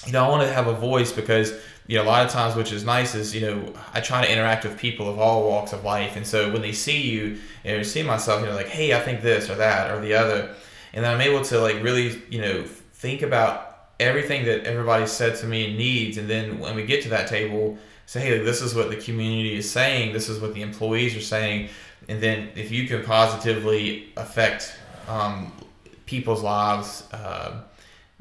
you 0.07 0.13
know, 0.13 0.25
I 0.25 0.29
want 0.29 0.43
to 0.43 0.53
have 0.53 0.67
a 0.67 0.75
voice 0.75 1.13
because, 1.13 1.53
you 1.87 1.99
know, 1.99 2.05
a 2.05 2.07
lot 2.07 2.25
of 2.25 2.31
times, 2.31 2.55
which 2.55 2.73
is 2.73 2.85
nice, 2.85 3.15
is, 3.15 3.35
you 3.35 3.41
know, 3.41 3.73
I 3.93 4.01
try 4.01 4.25
to 4.25 4.33
interact 4.33 4.65
with 4.65 4.79
people 4.79 5.09
of 5.11 5.19
all 5.19 5.49
walks 5.49 5.73
of 5.73 5.85
life. 5.85 6.17
And 6.17 6.27
so 6.27 6.53
when 6.53 6.63
they 6.63 6.73
see 6.73 7.01
you, 7.03 7.39
you 7.65 7.77
know, 7.77 7.83
see 7.83 8.03
myself, 8.03 8.41
you 8.41 8.47
know, 8.47 8.55
like, 8.55 8.69
hey, 8.69 8.95
I 8.95 9.01
think 9.01 9.21
this 9.21 9.51
or 9.51 9.57
that 9.57 9.91
or 9.91 10.01
the 10.01 10.15
other. 10.15 10.55
And 10.93 11.05
then 11.05 11.13
I'm 11.13 11.21
able 11.21 11.43
to, 11.45 11.61
like, 11.61 11.83
really, 11.83 12.23
you 12.31 12.41
know, 12.41 12.63
think 12.63 13.23
about 13.23 13.89
everything 13.99 14.45
that 14.45 14.65
everybody 14.65 15.07
said 15.07 15.37
to 15.37 15.47
me 15.47 15.67
and 15.67 15.77
needs. 15.77 16.19
And 16.19 16.29
then 16.29 16.59
when 16.59 16.77
we 16.77 16.85
get 16.85 17.03
to 17.03 17.09
that 17.11 17.27
table, 17.29 17.79
say, 18.07 18.21
hey, 18.21 18.39
this 18.39 18.63
is 18.63 18.75
what 18.75 18.91
the 18.91 18.97
community 18.97 19.57
is 19.57 19.71
saying, 19.71 20.13
this 20.13 20.29
is 20.29 20.41
what 20.41 20.55
the 20.55 20.63
employees 20.63 21.17
are 21.17 21.21
saying. 21.21 21.69
And 22.09 22.23
then 22.23 22.51
if 22.55 22.71
you 22.71 22.87
can 22.87 23.05
positively 23.05 24.13
affect 24.17 24.77
um, 25.09 25.53
people's 26.07 26.43
lives, 26.43 27.05
uh, 27.13 27.63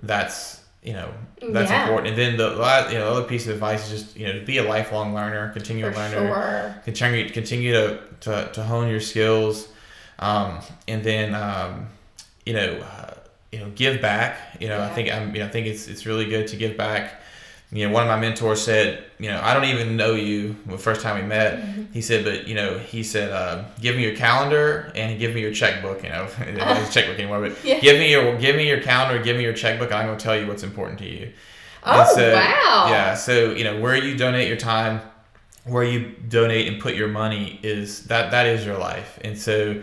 that's 0.02 0.61
you 0.84 0.94
know 0.94 1.10
that's 1.52 1.70
Yeah. 1.72 1.82
important. 1.84 2.10
And 2.10 2.18
then 2.18 2.38
the 2.38 2.50
you 2.92 2.98
know 3.00 3.12
other 3.14 3.24
piece 3.24 3.46
of 3.48 3.54
advice 3.54 3.92
is 3.92 4.02
just 4.02 4.18
you 4.18 4.26
know 4.28 4.34
to 4.40 4.46
be 4.46 4.58
a 4.58 4.64
lifelong 4.64 5.14
learner, 5.14 5.50
continue 5.54 5.86
For 5.86 5.92
to 5.92 5.98
learner, 5.98 6.28
sure. 6.28 6.76
continue 6.86 7.30
continue 7.30 7.74
to, 7.74 8.00
to, 8.22 8.50
to 8.54 8.64
hone 8.64 8.90
your 8.90 9.00
skills, 9.00 9.68
um, 10.20 10.60
and 10.88 11.04
then 11.04 11.36
um, 11.36 11.88
you 12.46 12.54
know 12.54 12.80
uh, 12.80 13.14
you 13.52 13.60
know 13.60 13.70
give 13.76 14.02
back. 14.02 14.58
You 14.60 14.70
know 14.70 14.82
I 14.82 14.90
think 14.90 15.12
I'm 15.12 15.34
you 15.36 15.42
know 15.42 15.48
I 15.48 15.50
think 15.50 15.68
it's 15.68 15.88
it's 15.88 16.06
really 16.06 16.26
good 16.30 16.48
to 16.48 16.56
give 16.56 16.78
back. 16.78 17.21
You 17.74 17.88
know, 17.88 17.94
one 17.94 18.04
of 18.04 18.10
my 18.10 18.20
mentors 18.20 18.62
said, 18.62 19.06
you 19.18 19.30
know, 19.30 19.40
I 19.42 19.54
don't 19.54 19.64
even 19.64 19.96
know 19.96 20.14
you 20.14 20.58
the 20.66 20.78
first 20.78 21.00
time 21.02 21.22
we 21.22 21.26
met. 21.26 21.60
Mm-hmm. 21.60 21.84
He 21.94 22.02
said, 22.02 22.26
but 22.26 22.46
you 22.46 22.54
know, 22.54 22.78
he 22.78 23.02
said, 23.02 23.32
uh, 23.32 23.64
give 23.80 23.96
me 23.96 24.04
your 24.04 24.16
calendar 24.16 24.92
and 24.94 25.18
give 25.18 25.34
me 25.34 25.40
your 25.40 25.54
checkbook. 25.54 26.04
You 26.04 26.10
know, 26.10 26.28
it 26.40 26.58
checkbook 26.92 27.18
anymore, 27.18 27.40
but 27.48 27.64
Yeah. 27.64 27.80
give 27.80 27.98
me 27.98 28.12
your 28.12 28.38
give 28.38 28.58
me 28.58 28.68
your 28.68 28.82
calendar, 28.82 29.24
give 29.24 29.38
me 29.38 29.44
your 29.44 29.54
checkbook, 29.54 29.90
and 29.92 30.00
I'm 30.00 30.06
going 30.08 30.18
to 30.18 30.24
tell 30.24 30.38
you 30.38 30.48
what's 30.48 30.64
important 30.64 31.00
to 31.00 31.08
you. 31.08 31.32
Oh, 31.84 32.14
so, 32.14 32.34
wow. 32.34 32.88
Yeah, 32.90 33.16
so 33.16 33.52
you 33.52 33.64
know 33.64 33.80
where 33.80 33.96
you 33.96 34.18
donate 34.18 34.48
your 34.50 34.58
time, 34.58 35.02
where 35.64 35.84
you 35.84 36.10
donate 36.28 36.68
and 36.68 36.80
put 36.82 36.96
your 36.96 37.08
money 37.08 37.60
is 37.64 38.04
that 38.08 38.32
that 38.32 38.46
is 38.48 38.66
your 38.66 38.78
life, 38.78 39.18
and 39.24 39.38
so, 39.38 39.82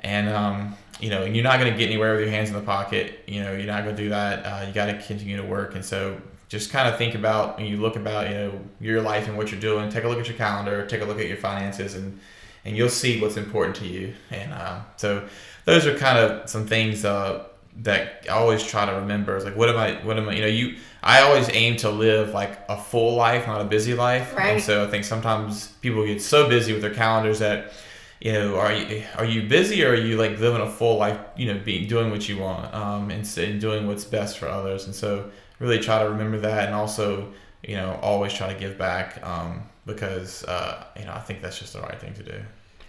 and 0.00 0.28
um, 0.30 0.74
you 1.00 1.10
know, 1.10 1.22
and 1.22 1.36
you're 1.36 1.44
not 1.44 1.60
going 1.60 1.70
to 1.70 1.78
get 1.78 1.86
anywhere 1.86 2.12
with 2.14 2.22
your 2.22 2.30
hands 2.30 2.48
in 2.48 2.54
the 2.56 2.62
pocket. 2.62 3.20
You 3.26 3.42
know, 3.42 3.52
you're 3.52 3.66
not 3.66 3.84
going 3.84 3.94
to 3.94 4.02
do 4.02 4.08
that. 4.08 4.44
Uh, 4.44 4.66
you 4.66 4.72
got 4.72 4.86
to 4.86 5.00
continue 5.02 5.36
to 5.36 5.44
work, 5.44 5.74
and 5.74 5.84
so 5.84 6.20
just 6.48 6.70
kind 6.70 6.88
of 6.88 6.96
think 6.96 7.14
about 7.14 7.56
when 7.56 7.66
you 7.66 7.78
look 7.78 7.96
about 7.96 8.28
you 8.28 8.34
know 8.34 8.60
your 8.80 9.02
life 9.02 9.28
and 9.28 9.36
what 9.36 9.50
you're 9.50 9.60
doing. 9.60 9.90
Take 9.90 10.04
a 10.04 10.08
look 10.08 10.18
at 10.18 10.28
your 10.28 10.36
calendar, 10.36 10.86
take 10.86 11.00
a 11.00 11.04
look 11.04 11.18
at 11.18 11.26
your 11.26 11.36
finances, 11.36 11.94
and 11.94 12.20
and 12.64 12.76
you'll 12.76 12.88
see 12.88 13.20
what's 13.20 13.36
important 13.36 13.76
to 13.76 13.86
you. 13.86 14.14
And 14.30 14.52
um, 14.52 14.84
so 14.96 15.26
those 15.64 15.86
are 15.86 15.96
kind 15.96 16.18
of 16.18 16.48
some 16.48 16.66
things 16.66 17.04
uh, 17.04 17.44
that 17.82 18.24
I 18.28 18.32
always 18.32 18.64
try 18.64 18.86
to 18.86 18.92
remember. 18.92 19.36
Is 19.36 19.44
like, 19.44 19.56
what 19.56 19.68
am 19.68 19.76
I? 19.76 19.94
What 20.04 20.18
am 20.18 20.28
I? 20.28 20.34
You 20.34 20.42
know, 20.42 20.48
you. 20.48 20.76
I 21.02 21.22
always 21.22 21.48
aim 21.52 21.76
to 21.78 21.90
live 21.90 22.30
like 22.30 22.58
a 22.68 22.76
full 22.76 23.14
life, 23.14 23.46
not 23.46 23.60
a 23.60 23.64
busy 23.64 23.94
life. 23.94 24.34
Right. 24.36 24.54
And 24.54 24.62
so 24.62 24.84
I 24.84 24.88
think 24.88 25.04
sometimes 25.04 25.68
people 25.80 26.04
get 26.04 26.20
so 26.20 26.48
busy 26.48 26.72
with 26.72 26.82
their 26.82 26.94
calendars 26.94 27.38
that, 27.38 27.72
you 28.20 28.32
know, 28.32 28.58
are 28.58 28.72
you 28.72 29.04
are 29.16 29.24
you 29.24 29.48
busy 29.48 29.84
or 29.84 29.90
are 29.90 29.94
you 29.94 30.16
like 30.16 30.38
living 30.40 30.60
a 30.60 30.70
full 30.70 30.96
life? 30.96 31.18
You 31.36 31.52
know, 31.54 31.60
being 31.64 31.86
doing 31.86 32.10
what 32.10 32.28
you 32.28 32.38
want, 32.38 32.74
um, 32.74 33.10
and, 33.10 33.38
and 33.38 33.60
doing 33.60 33.86
what's 33.86 34.04
best 34.04 34.38
for 34.38 34.48
others. 34.48 34.86
And 34.86 34.94
so 34.94 35.30
really 35.58 35.78
try 35.78 36.02
to 36.02 36.10
remember 36.10 36.38
that, 36.38 36.66
and 36.66 36.74
also, 36.74 37.32
you 37.62 37.76
know, 37.76 37.98
always 38.02 38.32
try 38.32 38.52
to 38.52 38.58
give 38.58 38.76
back, 38.78 39.24
um, 39.26 39.62
because 39.86 40.44
uh, 40.44 40.84
you 40.98 41.04
know 41.04 41.12
I 41.12 41.20
think 41.20 41.42
that's 41.42 41.58
just 41.58 41.72
the 41.72 41.80
right 41.80 42.00
thing 42.00 42.14
to 42.14 42.22
do. 42.22 42.40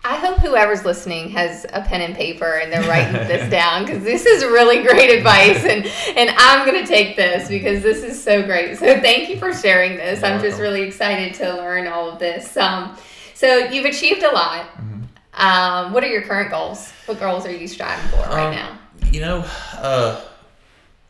I 0.03 0.15
hope 0.15 0.37
whoever's 0.37 0.85
listening 0.85 1.29
has 1.31 1.65
a 1.73 1.81
pen 1.81 1.99
and 1.99 2.15
paper 2.15 2.59
and 2.59 2.71
they're 2.71 2.87
writing 2.87 3.13
this 3.27 3.49
down 3.51 3.83
because 3.83 4.03
this 4.03 4.25
is 4.25 4.41
really 4.45 4.81
great 4.81 5.09
advice 5.09 5.65
and 5.65 5.85
and 6.17 6.29
I'm 6.37 6.65
gonna 6.65 6.87
take 6.87 7.17
this 7.17 7.49
because 7.49 7.83
this 7.83 8.03
is 8.03 8.21
so 8.21 8.41
great. 8.43 8.77
So 8.77 8.85
thank 9.01 9.27
you 9.27 9.37
for 9.37 9.53
sharing 9.53 9.97
this. 9.97 10.21
You're 10.21 10.31
I'm 10.31 10.41
just 10.41 10.61
really 10.61 10.83
excited 10.83 11.33
to 11.35 11.57
learn 11.57 11.87
all 11.87 12.09
of 12.09 12.19
this. 12.19 12.55
Um, 12.55 12.95
so 13.33 13.57
you've 13.57 13.85
achieved 13.85 14.23
a 14.23 14.33
lot. 14.33 14.67
Mm-hmm. 14.77 14.97
Um, 15.33 15.93
what 15.93 16.03
are 16.03 16.07
your 16.07 16.21
current 16.21 16.51
goals? 16.51 16.91
What 17.05 17.19
goals 17.19 17.45
are 17.45 17.51
you 17.51 17.67
striving 17.67 18.07
for 18.09 18.17
right 18.29 18.47
Um, 18.47 18.55
now? 18.55 18.79
You 19.11 19.21
know, 19.21 19.45
uh, 19.73 20.21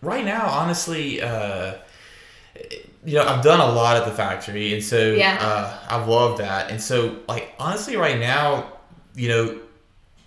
right 0.01 0.25
now, 0.25 0.47
honestly, 0.47 1.21
uh, 1.21 1.73
you 3.05 3.13
know, 3.15 3.23
I've 3.25 3.43
done 3.43 3.59
a 3.59 3.71
lot 3.71 3.95
at 3.97 4.05
the 4.05 4.11
factory, 4.11 4.73
and 4.73 4.83
so 4.83 5.13
Yeah. 5.13 5.37
uh, 5.39 5.77
I've 5.89 6.07
loved 6.07 6.39
that. 6.39 6.71
And 6.71 6.81
so, 6.81 7.17
like, 7.27 7.53
honestly, 7.59 7.95
right 7.95 8.19
now, 8.19 8.73
you 9.15 9.29
know, 9.29 9.57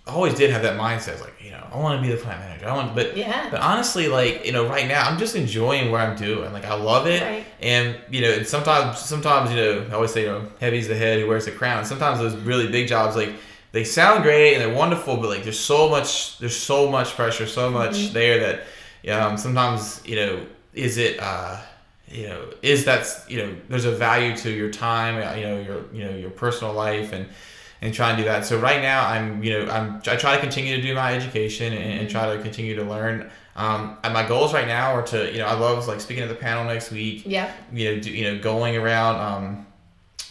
I 0.07 0.11
always 0.13 0.33
did 0.33 0.49
have 0.49 0.63
that 0.63 0.77
mindset, 0.79 1.21
like, 1.21 1.33
you 1.39 1.51
know, 1.51 1.63
I 1.71 1.77
want 1.77 2.01
to 2.01 2.07
be 2.07 2.13
the 2.13 2.19
plant 2.21 2.39
manager. 2.39 2.67
I 2.67 2.73
want, 2.73 2.95
but 2.95 3.15
Yeah. 3.15 3.47
but 3.51 3.61
honestly, 3.61 4.07
like, 4.07 4.45
you 4.45 4.51
know, 4.51 4.65
right 4.67 4.87
now, 4.87 5.07
I'm 5.07 5.19
just 5.19 5.35
enjoying 5.35 5.91
what 5.91 6.01
I'm 6.01 6.15
doing. 6.15 6.51
Like, 6.53 6.65
I 6.65 6.73
love 6.73 7.05
it, 7.05 7.21
Right. 7.21 7.45
and 7.61 7.95
you 8.09 8.21
know, 8.21 8.31
and 8.31 8.47
sometimes, 8.47 8.97
sometimes, 8.99 9.51
you 9.51 9.57
know, 9.57 9.85
I 9.91 9.93
always 9.93 10.11
say, 10.11 10.21
you 10.21 10.27
know, 10.27 10.47
heavy's 10.59 10.87
the 10.87 10.95
head 10.95 11.19
who 11.19 11.27
wears 11.27 11.45
the 11.45 11.51
crown. 11.51 11.85
Sometimes 11.85 12.17
those 12.19 12.35
really 12.35 12.67
big 12.67 12.87
jobs, 12.87 13.15
like, 13.15 13.31
they 13.73 13.83
sound 13.83 14.23
great 14.23 14.53
and 14.55 14.61
they're 14.61 14.73
wonderful, 14.75 15.17
but 15.17 15.29
like, 15.29 15.43
there's 15.43 15.59
so 15.59 15.87
much, 15.87 16.39
there's 16.39 16.57
so 16.57 16.89
much 16.89 17.15
pressure, 17.15 17.45
so 17.45 17.69
much 17.69 17.93
Mm-hmm. 17.93 18.13
there 18.13 18.39
that, 18.39 18.63
um, 19.09 19.37
sometimes, 19.37 20.01
you 20.05 20.15
know, 20.15 20.45
is 20.73 20.97
it, 20.97 21.19
uh, 21.19 21.59
you 22.07 22.27
know, 22.27 22.45
is 22.61 22.85
that, 22.85 23.07
you 23.27 23.37
know, 23.37 23.55
there's 23.69 23.85
a 23.85 23.91
value 23.91 24.35
to 24.37 24.49
your 24.51 24.69
time, 24.69 25.15
uh, 25.15 25.35
you 25.35 25.43
know, 25.43 25.59
your, 25.59 25.85
you 25.93 26.03
know, 26.03 26.15
your 26.15 26.29
personal 26.29 26.73
life 26.73 27.13
and, 27.13 27.27
and 27.81 27.93
try 27.93 28.09
and 28.09 28.17
do 28.17 28.23
that. 28.25 28.45
So 28.45 28.59
right 28.59 28.81
now, 28.81 29.07
I'm 29.07 29.43
you 29.43 29.51
know 29.51 29.71
I'm 29.71 29.95
I 30.07 30.15
try 30.15 30.35
to 30.35 30.39
continue 30.39 30.75
to 30.75 30.81
do 30.81 30.93
my 30.93 31.13
education 31.13 31.73
and, 31.73 32.01
and 32.01 32.09
try 32.09 32.35
to 32.35 32.41
continue 32.41 32.75
to 32.75 32.83
learn. 32.83 33.29
Um, 33.55 33.97
and 34.03 34.13
my 34.13 34.25
goals 34.25 34.53
right 34.53 34.67
now 34.67 34.93
are 34.93 35.01
to 35.07 35.31
you 35.31 35.39
know 35.39 35.45
I 35.45 35.53
love 35.53 35.87
like 35.87 35.99
speaking 35.99 36.23
at 36.23 36.29
the 36.29 36.35
panel 36.35 36.63
next 36.63 36.91
week. 36.91 37.23
Yeah. 37.25 37.51
You 37.73 37.95
know 37.95 38.01
do, 38.01 38.11
you 38.11 38.31
know 38.31 38.39
going 38.39 38.77
around. 38.77 39.15
Um, 39.19 39.67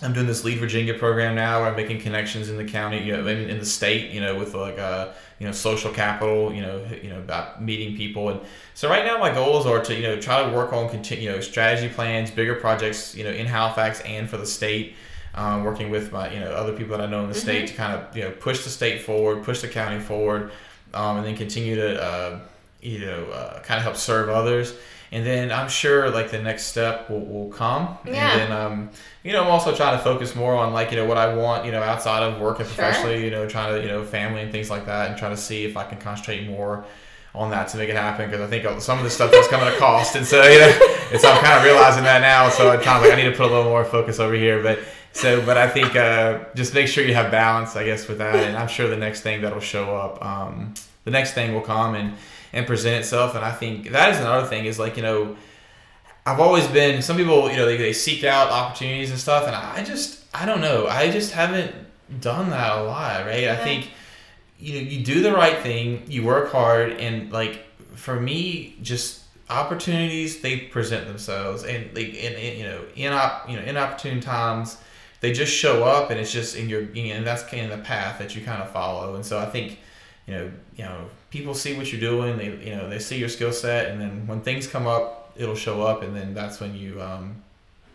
I'm 0.02 0.12
doing 0.12 0.26
this 0.26 0.44
Lead 0.44 0.58
Virginia 0.58 0.94
program 0.94 1.34
now 1.34 1.60
where 1.60 1.68
I'm 1.68 1.76
making 1.76 2.00
connections 2.00 2.48
in 2.48 2.56
the 2.56 2.64
county, 2.64 3.02
you 3.02 3.12
know, 3.12 3.26
in, 3.26 3.50
in 3.50 3.58
the 3.58 3.66
state, 3.66 4.10
you 4.10 4.20
know, 4.20 4.38
with 4.38 4.54
like 4.54 4.78
uh, 4.78 5.12
you 5.38 5.46
know 5.46 5.52
social 5.52 5.92
capital, 5.92 6.52
you 6.52 6.62
know, 6.62 6.84
you 7.02 7.10
know 7.10 7.18
about 7.18 7.62
meeting 7.62 7.96
people, 7.96 8.30
and 8.30 8.40
so 8.74 8.88
right 8.88 9.04
now 9.04 9.18
my 9.18 9.32
goals 9.32 9.66
are 9.66 9.82
to 9.82 9.94
you 9.94 10.02
know 10.02 10.20
try 10.20 10.42
to 10.42 10.56
work 10.56 10.72
on 10.72 10.88
continue 10.88 11.28
you 11.28 11.36
know 11.36 11.40
strategy 11.40 11.92
plans, 11.92 12.30
bigger 12.30 12.54
projects, 12.54 13.14
you 13.14 13.24
know, 13.24 13.30
in 13.30 13.46
Halifax 13.46 14.00
and 14.00 14.28
for 14.28 14.36
the 14.36 14.46
state 14.46 14.94
um, 15.34 15.64
working 15.64 15.90
with 15.90 16.12
my 16.12 16.32
you 16.32 16.40
know 16.40 16.50
other 16.50 16.72
people 16.72 16.96
that 16.96 17.06
I 17.06 17.10
know 17.10 17.22
in 17.22 17.28
the 17.28 17.34
state 17.34 17.68
to 17.68 17.74
kind 17.74 17.94
of 17.94 18.16
you 18.16 18.24
know 18.24 18.30
push 18.30 18.64
the 18.64 18.70
state 18.70 19.02
forward, 19.02 19.44
push 19.44 19.60
the 19.60 19.68
county 19.68 20.00
forward, 20.00 20.50
um, 20.94 21.18
and 21.18 21.26
then 21.26 21.36
continue 21.36 21.76
to 21.76 22.02
uh, 22.02 22.40
you 22.80 23.00
know 23.00 23.24
uh, 23.26 23.60
kind 23.60 23.78
of 23.78 23.84
help 23.84 23.96
serve 23.96 24.28
others. 24.28 24.74
And 25.12 25.26
then 25.26 25.50
I'm 25.50 25.68
sure 25.68 26.08
like 26.10 26.30
the 26.30 26.40
next 26.40 26.66
step 26.66 27.10
will, 27.10 27.24
will 27.24 27.50
come. 27.50 27.98
Yeah. 28.06 28.30
And 28.32 28.40
then 28.40 28.52
um, 28.52 28.90
you 29.24 29.32
know 29.32 29.42
I'm 29.42 29.50
also 29.50 29.74
trying 29.74 29.98
to 29.98 30.04
focus 30.04 30.36
more 30.36 30.54
on 30.54 30.72
like 30.72 30.90
you 30.92 30.96
know 30.96 31.04
what 31.06 31.16
I 31.18 31.34
want 31.34 31.64
you 31.66 31.72
know 31.72 31.82
outside 31.82 32.22
of 32.22 32.40
work 32.40 32.60
and 32.60 32.68
Sure. 32.68 32.76
professionally 32.76 33.24
you 33.24 33.30
know 33.30 33.48
trying 33.48 33.74
to 33.74 33.82
you 33.82 33.88
know 33.88 34.04
family 34.04 34.42
and 34.42 34.52
things 34.52 34.70
like 34.70 34.86
that 34.86 35.08
and 35.10 35.18
trying 35.18 35.34
to 35.34 35.40
see 35.40 35.64
if 35.64 35.76
I 35.76 35.84
can 35.84 35.98
concentrate 35.98 36.46
more 36.46 36.84
on 37.34 37.50
that 37.50 37.68
to 37.68 37.76
make 37.76 37.88
it 37.88 37.94
happen 37.96 38.28
because 38.28 38.40
I 38.40 38.46
think 38.48 38.80
some 38.80 38.98
of 38.98 39.04
the 39.04 39.10
stuff 39.10 39.30
was 39.30 39.46
coming 39.48 39.66
at 39.66 39.74
a 39.74 39.78
cost, 39.78 40.16
and 40.16 40.26
so 40.26 40.42
you 40.42 40.58
know, 40.58 40.96
and 41.12 41.20
so 41.20 41.30
I'm 41.30 41.42
kind 41.42 41.58
of 41.58 41.64
realizing 41.64 42.02
that 42.04 42.20
now. 42.22 42.48
So 42.48 42.70
I'm 42.70 42.80
kind 42.80 42.98
of 42.98 43.02
like 43.08 43.12
I 43.12 43.22
need 43.22 43.30
to 43.30 43.36
put 43.36 43.46
a 43.46 43.54
little 43.54 43.70
more 43.70 43.84
focus 43.84 44.18
over 44.18 44.34
here, 44.34 44.62
but 44.62 44.80
so 45.12 45.44
but 45.44 45.56
I 45.56 45.68
think 45.68 45.94
uh, 45.94 46.40
just 46.56 46.74
make 46.74 46.88
sure 46.88 47.04
you 47.04 47.14
have 47.14 47.30
balance, 47.30 47.76
I 47.76 47.84
guess, 47.84 48.08
with 48.08 48.18
that, 48.18 48.34
and 48.34 48.56
I'm 48.56 48.66
sure 48.68 48.88
the 48.88 48.96
next 48.96 49.20
thing 49.20 49.42
that'll 49.42 49.60
show 49.60 49.96
up, 49.96 50.24
um, 50.24 50.74
the 51.04 51.10
next 51.12 51.34
thing 51.34 51.54
will 51.54 51.60
come 51.60 51.94
and 51.94 52.14
and 52.52 52.66
present 52.66 53.00
itself, 53.00 53.34
and 53.34 53.44
I 53.44 53.52
think 53.52 53.90
that 53.90 54.10
is 54.10 54.18
another 54.18 54.46
thing 54.46 54.64
is 54.66 54.78
like 54.78 54.96
you 54.96 55.02
know. 55.02 55.36
I've 56.26 56.38
always 56.38 56.66
been. 56.66 57.00
Some 57.00 57.16
people, 57.16 57.50
you 57.50 57.56
know, 57.56 57.64
they, 57.64 57.78
they 57.78 57.94
seek 57.94 58.24
out 58.24 58.50
opportunities 58.50 59.10
and 59.10 59.18
stuff, 59.18 59.46
and 59.46 59.56
I 59.56 59.82
just, 59.82 60.22
I 60.34 60.44
don't 60.44 60.60
know. 60.60 60.86
I 60.86 61.10
just 61.10 61.32
haven't 61.32 61.74
done 62.20 62.50
that 62.50 62.76
a 62.76 62.82
lot, 62.82 63.24
right? 63.24 63.48
I 63.48 63.56
think 63.56 63.90
you 64.60 64.74
know 64.74 64.80
you 64.80 65.02
do 65.02 65.22
the 65.22 65.32
right 65.32 65.58
thing 65.58 66.02
you 66.06 66.24
work 66.24 66.52
hard 66.52 66.92
and 66.92 67.32
like 67.32 67.64
for 67.94 68.20
me 68.20 68.76
just 68.82 69.22
opportunities 69.48 70.40
they 70.42 70.58
present 70.58 71.06
themselves 71.06 71.64
and 71.64 71.86
like 71.96 72.14
in, 72.14 72.34
in 72.34 72.58
you 72.58 72.64
know 72.64 72.84
in 72.94 73.12
op, 73.12 73.48
you 73.48 73.56
know 73.56 73.62
inopportune 73.62 74.20
times 74.20 74.76
they 75.20 75.32
just 75.32 75.52
show 75.52 75.84
up 75.84 76.10
and 76.10 76.20
it's 76.20 76.32
just 76.32 76.56
in 76.56 76.68
your 76.68 76.82
you 76.92 77.08
know, 77.08 77.16
and 77.16 77.26
that's 77.26 77.42
kind 77.44 77.70
of 77.70 77.78
the 77.78 77.84
path 77.84 78.18
that 78.18 78.36
you 78.36 78.44
kind 78.44 78.62
of 78.62 78.70
follow 78.70 79.14
and 79.14 79.24
so 79.24 79.38
i 79.38 79.46
think 79.46 79.78
you 80.26 80.34
know 80.34 80.50
you 80.76 80.84
know 80.84 81.04
people 81.30 81.54
see 81.54 81.76
what 81.76 81.90
you're 81.92 82.00
doing 82.00 82.36
they 82.36 82.50
you 82.66 82.76
know 82.76 82.88
they 82.88 82.98
see 82.98 83.18
your 83.18 83.28
skill 83.28 83.52
set 83.52 83.90
and 83.90 84.00
then 84.00 84.26
when 84.26 84.40
things 84.40 84.66
come 84.66 84.86
up 84.86 85.32
it'll 85.36 85.54
show 85.54 85.82
up 85.82 86.02
and 86.02 86.14
then 86.14 86.34
that's 86.34 86.60
when 86.60 86.74
you 86.74 87.00
um 87.00 87.34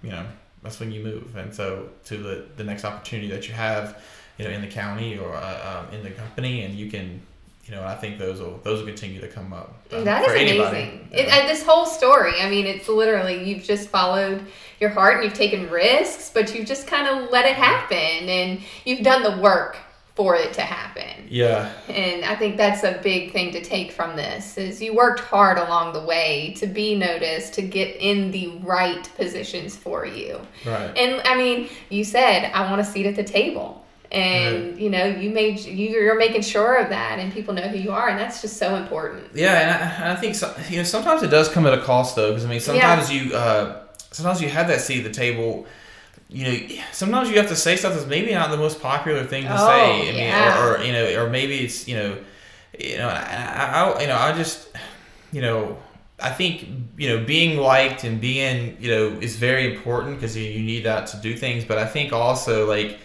you 0.02 0.10
know 0.10 0.26
that's 0.64 0.80
when 0.80 0.92
you 0.92 1.04
move 1.04 1.36
and 1.36 1.54
so 1.54 1.90
to 2.04 2.18
the 2.18 2.46
the 2.58 2.64
next 2.64 2.84
opportunity 2.86 3.30
that 3.30 3.48
you 3.48 3.54
have 3.54 4.02
you 4.38 4.46
know 4.46 4.52
in 4.52 4.62
the 4.62 4.68
county 4.68 5.18
or 5.18 5.34
uh, 5.34 5.86
um, 5.88 5.94
in 5.94 6.04
the 6.04 6.12
company, 6.12 6.64
and 6.64 6.76
you 6.76 6.90
can 6.90 7.22
you 7.66 7.74
know, 7.74 7.84
I 7.84 7.96
think 7.96 8.20
those 8.20 8.40
will 8.40 8.60
those 8.64 8.80
will 8.80 8.88
continue 8.88 9.20
to 9.22 9.28
come 9.28 9.52
up. 9.52 9.74
Um, 9.92 10.04
that 10.04 10.24
is 10.24 10.32
amazing. 10.32 11.08
It, 11.12 11.28
this 11.48 11.64
whole 11.64 11.88
story, 11.88 12.40
I 12.40 12.48
mean, 12.48 12.68
it's 12.68 12.88
literally 12.88 13.44
you've 13.44 13.64
just 13.64 13.90
followed 13.90 14.46
your 14.80 14.92
heart 14.92 15.16
and 15.16 15.24
you've 15.24 15.34
taken 15.34 15.70
risks, 15.72 16.30
but 16.32 16.54
you've 16.54 16.68
just 16.68 16.86
kind 16.86 17.08
of 17.08 17.32
let 17.32 17.46
it 17.46 17.56
happen, 17.56 18.30
and 18.30 18.60
you've 18.86 19.04
done 19.04 19.24
the 19.24 19.42
work 19.42 19.78
for 20.16 20.36
it 20.36 20.54
to 20.54 20.62
happen. 20.62 21.28
Yeah. 21.30 21.72
And 21.90 22.24
I 22.24 22.36
think 22.36 22.56
that's 22.56 22.84
a 22.84 23.00
big 23.04 23.34
thing 23.34 23.52
to 23.52 23.62
take 23.62 23.92
from 23.92 24.16
this 24.16 24.58
is 24.58 24.82
you 24.82 24.96
worked 24.96 25.20
hard 25.20 25.58
along 25.58 25.92
the 25.92 26.02
way 26.02 26.54
to 26.58 26.68
be 26.68 26.96
noticed, 26.96 27.54
to 27.56 27.62
get 27.62 27.98
in 27.98 28.32
the 28.32 28.58
right 28.60 29.04
positions 29.18 29.76
for 29.76 30.06
you. 30.06 30.40
Right. 30.66 30.98
And 30.98 31.22
I 31.26 31.36
mean, 31.36 31.70
you 31.90 32.06
said 32.06 32.50
I 32.54 32.70
want 32.70 32.80
a 32.80 32.86
seat 32.86 33.06
at 33.06 33.18
the 33.18 33.26
table 33.26 33.86
and 34.12 34.72
right. 34.72 34.80
you 34.80 34.90
know 34.90 35.06
you 35.06 35.32
made 35.32 35.60
you're 35.60 36.16
making 36.16 36.42
sure 36.42 36.76
of 36.76 36.90
that 36.90 37.18
and 37.18 37.34
people 37.34 37.54
know 37.54 37.68
who 37.68 37.78
you 37.78 37.92
are 37.92 38.08
and 38.08 38.20
that's 38.20 38.40
just 38.40 38.58
so 38.58 38.76
important 38.76 39.24
yeah 39.34 39.60
and 39.60 40.04
i, 40.04 40.12
I 40.12 40.16
think 40.16 40.36
so, 40.36 40.56
you 40.70 40.78
know 40.78 40.84
sometimes 40.84 41.24
it 41.24 41.30
does 41.30 41.50
come 41.50 41.66
at 41.66 41.74
a 41.74 41.82
cost 41.82 42.16
though 42.16 42.30
because 42.30 42.46
i 42.46 42.48
mean 42.48 42.60
sometimes 42.60 43.12
yeah. 43.12 43.24
you 43.24 43.36
uh, 43.36 43.84
sometimes 44.12 44.42
you 44.42 44.50
have 44.50 44.68
that 44.68 44.82
seat 44.82 45.00
at 45.00 45.12
the 45.12 45.20
table 45.20 45.66
you 46.30 46.44
know 46.44 46.84
sometimes 46.92 47.30
you 47.30 47.38
have 47.38 47.48
to 47.48 47.56
say 47.56 47.76
stuff 47.76 47.94
that's 47.94 48.08
maybe 48.08 48.34
not 48.34 48.50
the 48.50 48.58
most 48.58 48.82
popular 48.82 49.24
thing 49.24 49.44
to 49.44 49.54
oh, 49.54 49.68
say 49.68 50.10
i 50.10 50.12
mean 50.12 50.16
yeah. 50.16 50.66
or, 50.66 50.78
or, 50.78 50.84
you 50.84 50.92
know 50.92 51.24
or 51.24 51.30
maybe 51.30 51.60
it's 51.60 51.88
you 51.88 51.96
know 51.96 52.18
you 52.80 52.98
know 52.98 53.08
I, 53.08 53.96
I 53.96 54.02
you 54.02 54.08
know 54.08 54.18
i 54.18 54.34
just 54.34 54.70
you 55.32 55.42
know 55.42 55.78
I 56.18 56.30
think 56.30 56.68
you 56.98 57.10
know 57.10 57.26
being 57.26 57.58
liked 57.58 58.06
and 58.06 58.22
being 58.22 58.78
you 58.80 58.90
know 58.90 59.08
is 59.20 59.36
very 59.36 59.76
important 59.76 60.16
because 60.16 60.36
you, 60.38 60.46
you 60.46 60.64
need 60.64 60.86
that 60.86 61.08
to 61.08 61.18
do 61.18 61.36
things. 61.36 61.66
But 61.66 61.78
I 61.78 61.86
think 61.86 62.14
also 62.14 62.66
like 62.66 63.00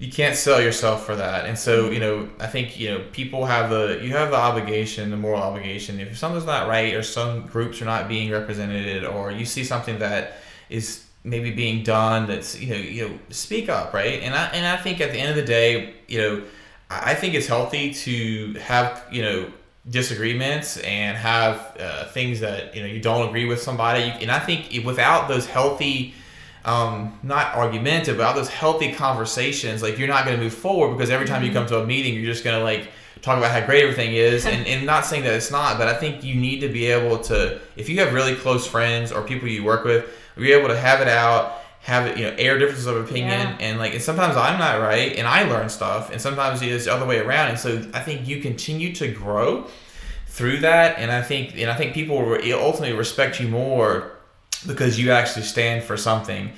you 0.00 0.10
can't 0.10 0.34
sell 0.34 0.60
yourself 0.62 1.04
for 1.04 1.14
that 1.14 1.44
and 1.44 1.58
so 1.58 1.90
you 1.90 2.00
know 2.00 2.26
i 2.40 2.46
think 2.46 2.80
you 2.80 2.88
know 2.88 3.04
people 3.12 3.44
have 3.44 3.68
the 3.68 4.00
you 4.02 4.12
have 4.12 4.30
the 4.30 4.36
obligation 4.36 5.10
the 5.10 5.16
moral 5.16 5.42
obligation 5.42 6.00
if 6.00 6.16
something's 6.16 6.46
not 6.46 6.66
right 6.66 6.94
or 6.94 7.02
some 7.02 7.46
groups 7.46 7.82
are 7.82 7.84
not 7.84 8.08
being 8.08 8.30
represented 8.30 9.04
or 9.04 9.30
you 9.30 9.44
see 9.44 9.62
something 9.62 9.98
that 9.98 10.38
is 10.70 11.04
maybe 11.22 11.50
being 11.50 11.82
done 11.82 12.26
that's 12.26 12.58
you 12.58 12.70
know 12.70 12.80
you 12.80 13.08
know 13.08 13.18
speak 13.28 13.68
up 13.68 13.92
right? 13.92 14.22
And 14.22 14.34
i 14.34 14.46
and 14.46 14.66
i 14.66 14.76
think 14.76 15.00
at 15.00 15.12
the 15.12 15.18
end 15.18 15.30
of 15.30 15.36
the 15.36 15.44
day 15.44 15.94
you 16.08 16.18
know 16.18 16.42
i 16.88 17.14
think 17.14 17.34
it's 17.34 17.46
healthy 17.46 17.92
to 17.92 18.54
have 18.54 19.04
you 19.10 19.22
know 19.22 19.52
disagreements 19.88 20.76
and 20.78 21.16
have 21.16 21.76
uh, 21.80 22.04
things 22.06 22.40
that 22.40 22.74
you 22.74 22.82
know 22.82 22.86
you 22.86 23.00
don't 23.00 23.28
agree 23.28 23.46
with 23.46 23.60
somebody. 23.60 24.02
And 24.20 24.30
i 24.30 24.38
think 24.38 24.84
without 24.84 25.28
those 25.28 25.46
healthy 25.46 26.14
um, 26.64 27.18
not 27.22 27.54
argumentative, 27.54 28.18
but 28.18 28.26
all 28.26 28.34
those 28.34 28.48
healthy 28.48 28.92
conversations, 28.92 29.82
like 29.82 29.98
you're 29.98 30.08
not 30.08 30.24
going 30.24 30.36
to 30.36 30.42
move 30.42 30.54
forward 30.54 30.96
because 30.96 31.10
every 31.10 31.26
time 31.26 31.42
you 31.42 31.52
come 31.52 31.66
to 31.66 31.78
a 31.80 31.86
meeting, 31.86 32.14
you're 32.14 32.30
just 32.30 32.44
going 32.44 32.58
to 32.58 32.62
like 32.62 32.88
talk 33.22 33.38
about 33.38 33.50
how 33.50 33.64
great 33.64 33.82
everything 33.82 34.14
is. 34.14 34.46
and, 34.46 34.66
and 34.66 34.84
not 34.84 35.06
saying 35.06 35.24
that 35.24 35.34
it's 35.34 35.50
not, 35.50 35.78
but 35.78 35.88
I 35.88 35.94
think 35.94 36.22
you 36.22 36.34
need 36.34 36.60
to 36.60 36.68
be 36.68 36.86
able 36.86 37.18
to, 37.24 37.60
if 37.76 37.88
you 37.88 38.00
have 38.00 38.12
really 38.12 38.34
close 38.34 38.66
friends 38.66 39.12
or 39.12 39.22
people 39.22 39.48
you 39.48 39.64
work 39.64 39.84
with, 39.84 40.08
be 40.40 40.52
able 40.52 40.68
to 40.68 40.78
have 40.78 41.00
it 41.00 41.08
out, 41.08 41.60
have 41.82 42.06
it, 42.06 42.18
you 42.18 42.24
know, 42.24 42.34
air 42.38 42.58
differences 42.58 42.86
of 42.86 42.96
opinion. 42.96 43.28
Yeah. 43.28 43.56
And 43.60 43.78
like, 43.78 43.94
and 43.94 44.02
sometimes 44.02 44.36
I'm 44.36 44.58
not 44.58 44.80
right 44.80 45.16
and 45.16 45.26
I 45.26 45.44
learn 45.44 45.68
stuff, 45.68 46.10
and 46.10 46.20
sometimes 46.20 46.62
it's 46.62 46.84
the 46.84 46.92
other 46.92 47.06
way 47.06 47.18
around. 47.18 47.48
And 47.48 47.58
so 47.58 47.82
I 47.94 48.00
think 48.00 48.26
you 48.26 48.40
continue 48.40 48.92
to 48.94 49.08
grow 49.08 49.66
through 50.26 50.58
that. 50.58 50.98
And 50.98 51.10
I 51.10 51.22
think, 51.22 51.56
and 51.56 51.70
I 51.70 51.76
think 51.76 51.94
people 51.94 52.18
will 52.18 52.38
ultimately 52.54 52.96
respect 52.96 53.40
you 53.40 53.48
more 53.48 54.12
because 54.66 54.98
you 54.98 55.10
actually 55.10 55.42
stand 55.42 55.84
for 55.84 55.96
something. 55.96 56.52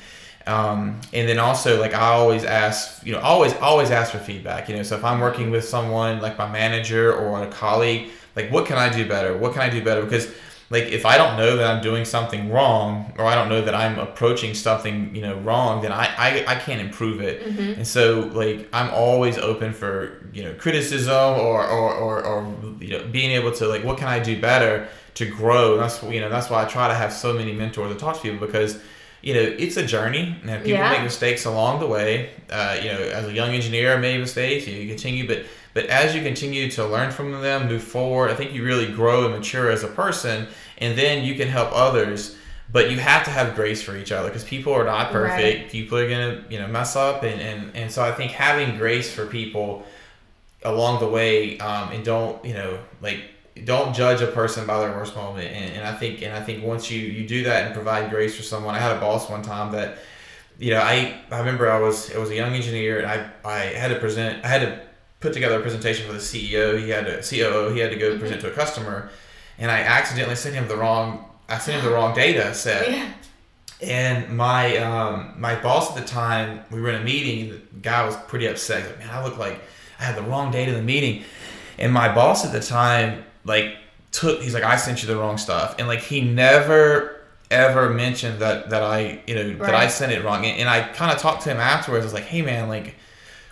Um, 0.46 1.00
and 1.12 1.28
then 1.28 1.38
also 1.38 1.80
like 1.80 1.94
I 1.94 2.12
always 2.12 2.44
ask, 2.44 3.06
you 3.06 3.12
know, 3.12 3.20
always 3.20 3.54
always 3.56 3.90
ask 3.90 4.10
for 4.10 4.18
feedback. 4.18 4.68
You 4.68 4.76
know, 4.76 4.82
so 4.82 4.96
if 4.96 5.04
I'm 5.04 5.20
working 5.20 5.50
with 5.50 5.64
someone 5.64 6.20
like 6.20 6.36
my 6.36 6.50
manager 6.50 7.14
or 7.14 7.42
a 7.44 7.50
colleague, 7.50 8.10
like 8.34 8.50
what 8.50 8.66
can 8.66 8.76
I 8.76 8.88
do 8.88 9.06
better? 9.06 9.36
What 9.36 9.52
can 9.52 9.62
I 9.62 9.68
do 9.68 9.84
better? 9.84 10.02
Because 10.02 10.34
like 10.72 10.84
if 10.84 11.04
I 11.04 11.18
don't 11.18 11.36
know 11.36 11.56
that 11.58 11.70
I'm 11.70 11.82
doing 11.82 12.06
something 12.06 12.50
wrong 12.50 13.12
or 13.18 13.26
I 13.26 13.34
don't 13.34 13.50
know 13.50 13.60
that 13.60 13.74
I'm 13.74 13.98
approaching 13.98 14.54
something 14.54 15.14
you 15.14 15.20
know 15.20 15.36
wrong, 15.40 15.82
then 15.82 15.92
I 15.92 16.06
I, 16.16 16.44
I 16.48 16.54
can't 16.54 16.80
improve 16.80 17.20
it. 17.20 17.44
Mm-hmm. 17.44 17.72
And 17.74 17.86
so 17.86 18.30
like 18.32 18.70
I'm 18.72 18.88
always 18.90 19.36
open 19.36 19.74
for 19.74 20.26
you 20.32 20.42
know 20.42 20.54
criticism 20.54 21.12
or 21.14 21.62
or, 21.66 21.94
or 21.94 22.24
or 22.24 22.54
you 22.80 22.96
know 22.96 23.06
being 23.08 23.32
able 23.32 23.52
to 23.52 23.68
like 23.68 23.84
what 23.84 23.98
can 23.98 24.08
I 24.08 24.18
do 24.18 24.40
better 24.40 24.88
to 25.16 25.26
grow. 25.26 25.76
That's 25.76 26.02
you 26.04 26.20
know 26.20 26.30
that's 26.30 26.48
why 26.48 26.64
I 26.64 26.64
try 26.66 26.88
to 26.88 26.94
have 26.94 27.12
so 27.12 27.34
many 27.34 27.52
mentors 27.52 27.92
to 27.92 27.98
talk 27.98 28.16
to 28.16 28.22
people 28.22 28.44
because 28.44 28.80
you 29.20 29.34
know 29.34 29.42
it's 29.42 29.76
a 29.76 29.84
journey 29.84 30.36
and 30.42 30.64
people 30.64 30.70
yeah. 30.70 30.90
make 30.90 31.02
mistakes 31.02 31.44
along 31.44 31.80
the 31.80 31.86
way. 31.86 32.30
Uh, 32.50 32.78
you 32.82 32.88
know, 32.88 32.98
as 32.98 33.26
a 33.26 33.32
young 33.32 33.50
engineer, 33.50 33.92
I 33.92 33.98
made 33.98 34.18
mistakes. 34.18 34.66
You 34.66 34.88
continue, 34.88 35.26
but 35.26 35.44
but 35.74 35.86
as 35.86 36.14
you 36.14 36.22
continue 36.22 36.70
to 36.72 36.86
learn 36.86 37.10
from 37.10 37.32
them, 37.40 37.68
move 37.68 37.82
forward, 37.82 38.30
I 38.30 38.34
think 38.34 38.52
you 38.52 38.64
really 38.64 38.92
grow 38.92 39.24
and 39.24 39.34
mature 39.34 39.70
as 39.70 39.82
a 39.82 39.88
person, 39.88 40.46
and 40.78 40.96
then 40.96 41.24
you 41.24 41.34
can 41.34 41.48
help 41.48 41.70
others. 41.72 42.36
But 42.70 42.90
you 42.90 42.98
have 43.00 43.24
to 43.24 43.30
have 43.30 43.54
grace 43.54 43.82
for 43.82 43.96
each 43.96 44.12
other 44.12 44.28
because 44.28 44.44
people 44.44 44.72
are 44.72 44.84
not 44.84 45.12
perfect. 45.12 45.62
Right. 45.62 45.70
People 45.70 45.98
are 45.98 46.08
gonna 46.08 46.42
you 46.48 46.58
know 46.58 46.66
mess 46.68 46.96
up, 46.96 47.22
and, 47.22 47.38
and 47.40 47.76
and 47.76 47.92
so 47.92 48.02
I 48.02 48.12
think 48.12 48.32
having 48.32 48.78
grace 48.78 49.12
for 49.12 49.26
people 49.26 49.84
along 50.64 51.00
the 51.00 51.08
way, 51.08 51.58
um, 51.58 51.90
and 51.92 52.02
don't 52.02 52.42
you 52.44 52.54
know 52.54 52.78
like 53.02 53.20
don't 53.64 53.94
judge 53.94 54.20
a 54.20 54.26
person 54.26 54.66
by 54.66 54.80
their 54.80 54.90
worst 54.92 55.14
moment 55.14 55.46
and, 55.48 55.76
and, 55.76 55.86
i 55.86 55.94
think 55.94 56.22
and 56.22 56.34
i 56.34 56.42
think 56.42 56.64
once 56.64 56.90
you 56.90 57.00
you 57.00 57.26
do 57.26 57.44
that 57.44 57.66
and 57.66 57.74
provide 57.74 58.10
grace 58.10 58.34
for 58.34 58.42
someone 58.42 58.74
i 58.74 58.78
had 58.78 58.96
a 58.96 59.00
boss 59.00 59.28
one 59.28 59.42
time 59.42 59.72
that 59.72 59.98
you 60.58 60.70
know 60.70 60.80
i 60.80 61.14
i 61.30 61.38
remember 61.38 61.70
i 61.70 61.78
was 61.78 62.10
it 62.10 62.18
was 62.18 62.30
a 62.30 62.34
young 62.34 62.54
engineer 62.54 62.98
and 62.98 63.06
i 63.06 63.30
i 63.44 63.58
had 63.58 63.88
to 63.88 63.98
present 63.98 64.42
i 64.44 64.48
had 64.48 64.62
to 64.62 64.80
put 65.20 65.32
together 65.32 65.58
a 65.58 65.60
presentation 65.60 66.06
for 66.06 66.12
the 66.12 66.18
ceo 66.18 66.78
he 66.82 66.88
had 66.88 67.04
to 67.04 67.16
coo 67.22 67.72
he 67.72 67.80
had 67.80 67.90
to 67.90 67.96
go 67.96 68.10
mm-hmm. 68.10 68.20
present 68.20 68.40
to 68.40 68.50
a 68.50 68.54
customer 68.54 69.10
and 69.58 69.70
i 69.70 69.80
accidentally 69.80 70.36
sent 70.36 70.54
him 70.54 70.66
the 70.68 70.76
wrong 70.76 71.24
i 71.48 71.58
sent 71.58 71.78
him 71.78 71.84
the 71.84 71.94
wrong 71.94 72.14
data 72.14 72.54
set. 72.54 72.90
Yeah. 72.90 73.12
and 73.82 74.36
my 74.36 74.76
um, 74.78 75.34
my 75.38 75.54
boss 75.56 75.90
at 75.90 76.00
the 76.00 76.08
time 76.08 76.60
we 76.70 76.80
were 76.80 76.90
in 76.90 77.00
a 77.00 77.04
meeting 77.04 77.50
the 77.50 77.60
guy 77.80 78.04
was 78.06 78.16
pretty 78.28 78.46
upset. 78.46 78.86
Like, 78.86 78.98
man 78.98 79.10
i 79.10 79.24
look 79.24 79.38
like 79.38 79.60
i 79.98 80.04
had 80.04 80.16
the 80.16 80.22
wrong 80.22 80.50
data 80.50 80.70
in 80.70 80.76
the 80.76 80.82
meeting. 80.82 81.24
And 81.78 81.92
my 81.92 82.14
boss 82.14 82.44
at 82.44 82.52
the 82.52 82.60
time 82.60 83.24
like 83.44 83.76
took 84.12 84.42
he's 84.42 84.54
like 84.54 84.62
I 84.62 84.76
sent 84.76 85.02
you 85.02 85.08
the 85.08 85.16
wrong 85.16 85.38
stuff. 85.38 85.76
And 85.78 85.88
like 85.88 86.00
he 86.00 86.20
never 86.20 87.20
ever 87.50 87.90
mentioned 87.90 88.40
that 88.40 88.70
that 88.70 88.82
I 88.82 89.20
you 89.26 89.34
know 89.34 89.46
right. 89.46 89.58
that 89.58 89.74
I 89.74 89.88
sent 89.88 90.12
it 90.12 90.24
wrong. 90.24 90.44
And, 90.44 90.60
and 90.60 90.68
I 90.68 90.82
kind 90.82 91.10
of 91.10 91.18
talked 91.18 91.42
to 91.42 91.50
him 91.50 91.58
afterwards. 91.58 92.04
I 92.04 92.06
was 92.06 92.14
like 92.14 92.24
hey 92.24 92.42
man 92.42 92.68
like 92.68 92.94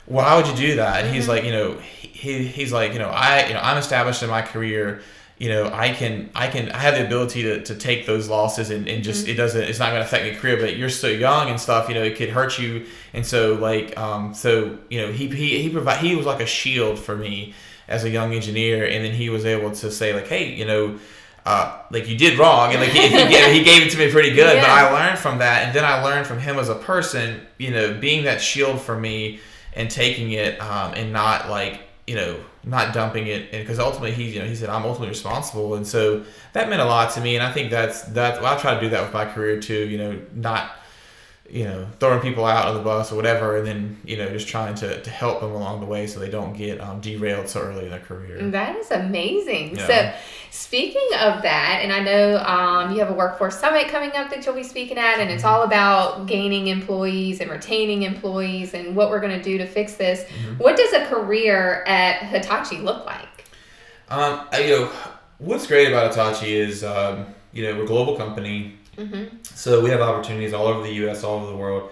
why 0.07 0.37
would 0.37 0.47
you 0.47 0.57
do 0.57 0.77
that? 0.77 0.99
And 0.99 1.07
mm-hmm. 1.07 1.15
he's 1.15 1.29
like 1.29 1.45
you 1.45 1.53
know 1.53 1.79
he, 1.79 2.47
he's 2.47 2.73
like 2.73 2.93
you 2.93 2.99
know 2.99 3.09
I 3.09 3.47
you 3.47 3.55
know 3.55 3.61
I'm 3.61 3.79
established 3.79 4.23
in 4.23 4.31
my 4.31 4.43
career 4.43 5.03
you 5.41 5.49
know 5.49 5.69
I 5.73 5.93
can 5.93 6.31
I 6.35 6.47
can 6.47 6.71
I 6.71 6.79
have 6.79 6.95
the 6.95 7.05
ability 7.05 7.43
to, 7.43 7.65
to 7.65 7.75
take 7.75 8.07
those 8.07 8.29
losses 8.29 8.71
and, 8.71 8.87
and 8.87 9.03
just 9.03 9.23
mm-hmm. 9.23 9.33
it 9.33 9.35
doesn't 9.35 9.63
it's 9.63 9.81
not 9.81 9.91
going 9.91 10.03
to 10.03 10.07
affect 10.07 10.27
your 10.27 10.37
career 10.37 10.57
but 10.57 10.77
you're 10.77 10.89
so 10.89 11.09
young 11.09 11.51
and 11.51 11.59
stuff 11.59 11.89
you 11.89 11.97
know 11.97 12.05
it 12.05 12.17
could 12.17 12.29
hurt 12.29 12.59
you 12.59 12.87
and 13.15 13.27
so 13.27 13.55
like 13.55 13.99
um 13.99 14.33
so 14.35 14.79
you 14.89 15.01
know 15.01 15.11
he 15.11 15.27
he 15.27 15.61
he 15.63 15.69
provide 15.69 15.99
he 15.99 16.15
was 16.15 16.27
like 16.27 16.41
a 16.41 16.47
shield 16.47 16.99
for 16.99 17.17
me 17.17 17.55
as 17.91 18.05
a 18.05 18.09
young 18.09 18.33
engineer, 18.33 18.87
and 18.87 19.05
then 19.05 19.13
he 19.13 19.29
was 19.29 19.45
able 19.45 19.73
to 19.73 19.91
say 19.91 20.15
like, 20.15 20.29
hey, 20.29 20.55
you 20.55 20.65
know. 20.65 20.99
Uh, 21.47 21.81
like 21.91 22.07
you 22.07 22.19
did 22.19 22.39
wrong, 22.39 22.71
and 22.71 22.83
like 22.83 22.91
he, 22.91 23.01
he, 23.01 23.09
gave, 23.09 23.55
he 23.55 23.65
gave 23.65 23.83
it 23.83 23.91
to 23.91 23.97
me 23.97 24.13
pretty 24.13 24.29
good. 24.29 24.57
Yeah. 24.57 24.61
But 24.61 24.71
I 24.71 24.93
learned 24.93 25.19
from 25.19 25.39
that, 25.39 25.65
and 25.65 25.75
then 25.75 25.87
I 25.87 26.03
learned 26.03 26.27
from 26.27 26.39
him 26.39 26.59
as 26.59 26.69
a 26.69 26.75
person. 26.75 27.41
You 27.57 27.71
know, 27.71 27.95
being 27.95 28.25
that 28.25 28.43
shield 28.43 28.79
for 28.79 28.97
me 28.97 29.41
and 29.73 29.91
taking 29.91 30.33
it, 30.33 30.61
um, 30.61 30.93
and 30.93 31.15
not 31.15 31.49
like 31.49 31.81
you 32.07 32.15
know 32.15 32.39
not 32.63 32.93
dumping 32.93 33.27
it 33.27 33.49
and 33.53 33.63
because 33.63 33.79
ultimately 33.79 34.13
he 34.13 34.31
you 34.31 34.41
know 34.41 34.47
he 34.47 34.55
said 34.55 34.69
I'm 34.69 34.85
ultimately 34.85 35.09
responsible. 35.09 35.75
And 35.75 35.87
so 35.87 36.25
that 36.53 36.69
meant 36.69 36.83
a 36.83 36.85
lot 36.85 37.13
to 37.15 37.21
me 37.21 37.37
and 37.37 37.45
I 37.45 37.53
think 37.53 37.71
that's 37.71 38.03
that 38.03 38.43
well, 38.43 38.57
I 38.57 38.61
try 38.61 38.75
to 38.75 38.81
do 38.81 38.91
that 38.91 39.03
with 39.03 39.13
my 39.13 39.25
career 39.25 39.61
too 39.61 39.89
you 39.89 39.99
know 39.99 40.21
not 40.35 40.73
you 41.51 41.65
know, 41.65 41.87
throwing 41.99 42.21
people 42.21 42.45
out 42.45 42.69
of 42.69 42.75
the 42.75 42.81
bus 42.81 43.11
or 43.11 43.17
whatever, 43.17 43.57
and 43.57 43.67
then 43.67 43.97
you 44.05 44.17
know, 44.17 44.29
just 44.31 44.47
trying 44.47 44.75
to, 44.77 45.03
to 45.03 45.11
help 45.11 45.41
them 45.41 45.51
along 45.51 45.81
the 45.81 45.87
way 45.87 46.07
so 46.07 46.21
they 46.21 46.31
don't 46.31 46.57
get 46.57 46.81
um, 46.81 47.01
derailed 47.01 47.49
so 47.49 47.61
early 47.61 47.85
in 47.85 47.91
their 47.91 47.99
career. 48.01 48.39
That 48.51 48.77
is 48.77 48.91
amazing. 48.91 49.77
Yeah. 49.77 49.87
So, 49.87 50.13
speaking 50.51 51.09
of 51.19 51.43
that, 51.43 51.81
and 51.83 51.93
I 51.93 52.01
know 52.01 52.39
um, 52.39 52.93
you 52.93 53.01
have 53.01 53.11
a 53.11 53.15
workforce 53.15 53.59
summit 53.59 53.89
coming 53.89 54.13
up 54.13 54.31
that 54.31 54.47
you'll 54.47 54.55
be 54.55 54.63
speaking 54.63 54.97
at, 54.97 55.19
and 55.19 55.29
it's 55.29 55.43
mm-hmm. 55.43 55.53
all 55.53 55.63
about 55.65 56.27
gaining 56.27 56.69
employees 56.69 57.41
and 57.41 57.51
retaining 57.51 58.03
employees 58.03 58.73
and 58.75 58.95
what 58.95 59.11
we're 59.11 59.21
going 59.21 59.37
to 59.37 59.43
do 59.43 59.59
to 59.59 59.67
fix 59.67 59.95
this. 59.95 60.23
Mm-hmm. 60.23 60.59
What 60.59 60.77
does 60.77 60.93
a 60.93 61.07
career 61.07 61.83
at 61.87 62.23
Hitachi 62.27 62.79
look 62.79 63.05
like? 63.07 63.27
Um, 64.09 64.47
you 64.59 64.69
know, 64.69 64.93
what's 65.39 65.67
great 65.67 65.89
about 65.89 66.11
Hitachi 66.11 66.55
is, 66.55 66.85
um, 66.85 67.27
you 67.53 67.65
know, 67.65 67.77
we're 67.77 67.85
a 67.85 67.87
global 67.87 68.17
company 68.17 68.77
Mm-hmm. 68.97 69.37
So 69.43 69.83
we 69.83 69.91
have 69.91 70.01
opportunities 70.01 70.53
all 70.53 70.67
over 70.67 70.83
the 70.83 70.93
U.S., 70.95 71.25
all 71.25 71.41
over 71.41 71.51
the 71.51 71.57
world. 71.57 71.91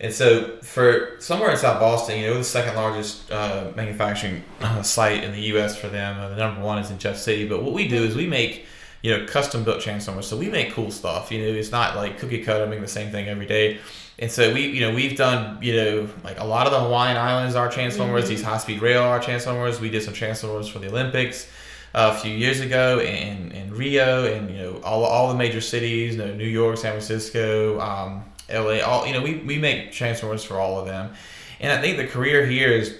And 0.00 0.12
so 0.12 0.56
for 0.62 1.16
somewhere 1.20 1.50
in 1.50 1.56
South 1.56 1.80
Boston, 1.80 2.20
you 2.20 2.26
know, 2.26 2.38
the 2.38 2.44
second 2.44 2.76
largest 2.76 3.30
uh, 3.30 3.70
manufacturing 3.76 4.42
uh, 4.60 4.82
site 4.82 5.22
in 5.22 5.32
the 5.32 5.40
U.S. 5.42 5.76
for 5.76 5.88
them. 5.88 6.18
Uh, 6.18 6.28
the 6.30 6.36
number 6.36 6.60
one 6.60 6.78
is 6.78 6.90
in 6.90 6.98
Jeff 6.98 7.16
City. 7.16 7.48
But 7.48 7.62
what 7.62 7.72
we 7.72 7.88
do 7.88 8.02
is 8.04 8.14
we 8.14 8.26
make, 8.26 8.66
you 9.02 9.16
know, 9.16 9.26
custom 9.26 9.64
built 9.64 9.80
transformers. 9.80 10.26
So 10.26 10.36
we 10.36 10.48
make 10.48 10.72
cool 10.72 10.90
stuff. 10.90 11.30
You 11.30 11.38
know, 11.38 11.58
it's 11.58 11.70
not 11.70 11.96
like 11.96 12.18
cookie 12.18 12.42
cutter 12.42 12.66
making 12.66 12.82
the 12.82 12.88
same 12.88 13.10
thing 13.10 13.28
every 13.28 13.46
day. 13.46 13.78
And 14.18 14.30
so 14.30 14.52
we, 14.52 14.66
you 14.66 14.80
know, 14.80 14.94
we've 14.94 15.16
done, 15.16 15.58
you 15.62 15.74
know, 15.76 16.08
like 16.22 16.38
a 16.38 16.44
lot 16.44 16.66
of 16.66 16.72
the 16.72 16.80
Hawaiian 16.80 17.16
Islands 17.16 17.56
are 17.56 17.70
transformers. 17.70 18.24
Mm-hmm. 18.24 18.30
These 18.30 18.42
high 18.42 18.58
speed 18.58 18.82
rail 18.82 19.02
are 19.02 19.20
transformers. 19.20 19.80
We 19.80 19.90
did 19.90 20.02
some 20.02 20.14
transformers 20.14 20.68
for 20.68 20.78
the 20.80 20.88
Olympics 20.88 21.48
a 21.94 22.14
few 22.14 22.32
years 22.32 22.60
ago 22.60 22.98
in, 22.98 23.52
in 23.52 23.72
Rio 23.72 24.26
and 24.26 24.50
you 24.50 24.56
know 24.56 24.80
all, 24.82 25.04
all 25.04 25.28
the 25.28 25.34
major 25.34 25.60
cities, 25.60 26.16
you 26.16 26.24
know, 26.24 26.34
New 26.34 26.44
York, 26.44 26.76
San 26.76 26.92
Francisco, 26.92 27.80
um, 27.80 28.24
LA, 28.52 28.80
all 28.80 29.06
you 29.06 29.12
know 29.12 29.22
we, 29.22 29.36
we 29.36 29.58
make 29.58 29.92
transformers 29.92 30.44
for 30.44 30.58
all 30.58 30.78
of 30.78 30.86
them. 30.86 31.14
And 31.60 31.72
I 31.72 31.80
think 31.80 31.96
the 31.96 32.06
career 32.06 32.44
here 32.44 32.70
is 32.70 32.98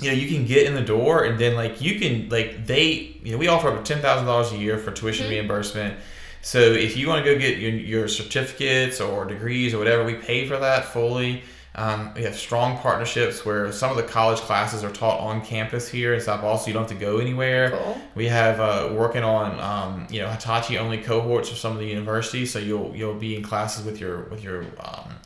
you 0.00 0.10
know 0.10 0.16
you 0.16 0.28
can 0.28 0.44
get 0.44 0.66
in 0.66 0.74
the 0.74 0.82
door 0.82 1.24
and 1.24 1.38
then 1.38 1.54
like 1.54 1.80
you 1.80 1.98
can 1.98 2.28
like 2.28 2.66
they 2.66 3.16
you 3.22 3.32
know 3.32 3.38
we 3.38 3.48
offer 3.48 3.68
up 3.68 3.84
ten 3.84 4.00
thousand 4.00 4.26
dollars 4.26 4.52
a 4.52 4.56
year 4.56 4.76
for 4.76 4.90
tuition 4.90 5.26
mm-hmm. 5.26 5.34
reimbursement. 5.34 5.98
So 6.42 6.58
if 6.58 6.96
you 6.96 7.08
want 7.08 7.24
to 7.24 7.32
go 7.32 7.38
get 7.38 7.58
your, 7.58 7.72
your 7.72 8.08
certificates 8.08 9.00
or 9.00 9.24
degrees 9.24 9.74
or 9.74 9.78
whatever, 9.78 10.04
we 10.04 10.14
pay 10.14 10.46
for 10.46 10.56
that 10.56 10.84
fully. 10.84 11.42
Um, 11.78 12.10
we 12.14 12.22
have 12.22 12.34
strong 12.34 12.78
partnerships 12.78 13.44
where 13.44 13.70
some 13.70 13.90
of 13.90 13.98
the 13.98 14.02
college 14.02 14.38
classes 14.38 14.82
are 14.82 14.90
taught 14.90 15.20
on 15.20 15.44
campus 15.44 15.86
here 15.86 16.14
in 16.14 16.20
South 16.22 16.40
Boston. 16.40 16.70
You 16.70 16.72
don't 16.72 16.88
have 16.88 16.98
to 16.98 17.04
go 17.04 17.18
anywhere. 17.18 17.70
Cool. 17.70 18.00
We 18.14 18.26
have 18.28 18.60
uh, 18.60 18.94
working 18.94 19.22
on 19.22 19.60
um, 19.60 20.06
you 20.10 20.20
know 20.20 20.30
Hitachi 20.30 20.78
only 20.78 21.02
cohorts 21.02 21.50
for 21.50 21.54
some 21.54 21.72
of 21.72 21.78
the 21.78 21.86
universities, 21.86 22.50
so 22.50 22.58
you'll 22.58 22.96
you'll 22.96 23.14
be 23.14 23.36
in 23.36 23.42
classes 23.42 23.84
with 23.84 24.00
your 24.00 24.22
with 24.30 24.42
your 24.42 24.64
um, 24.80 25.16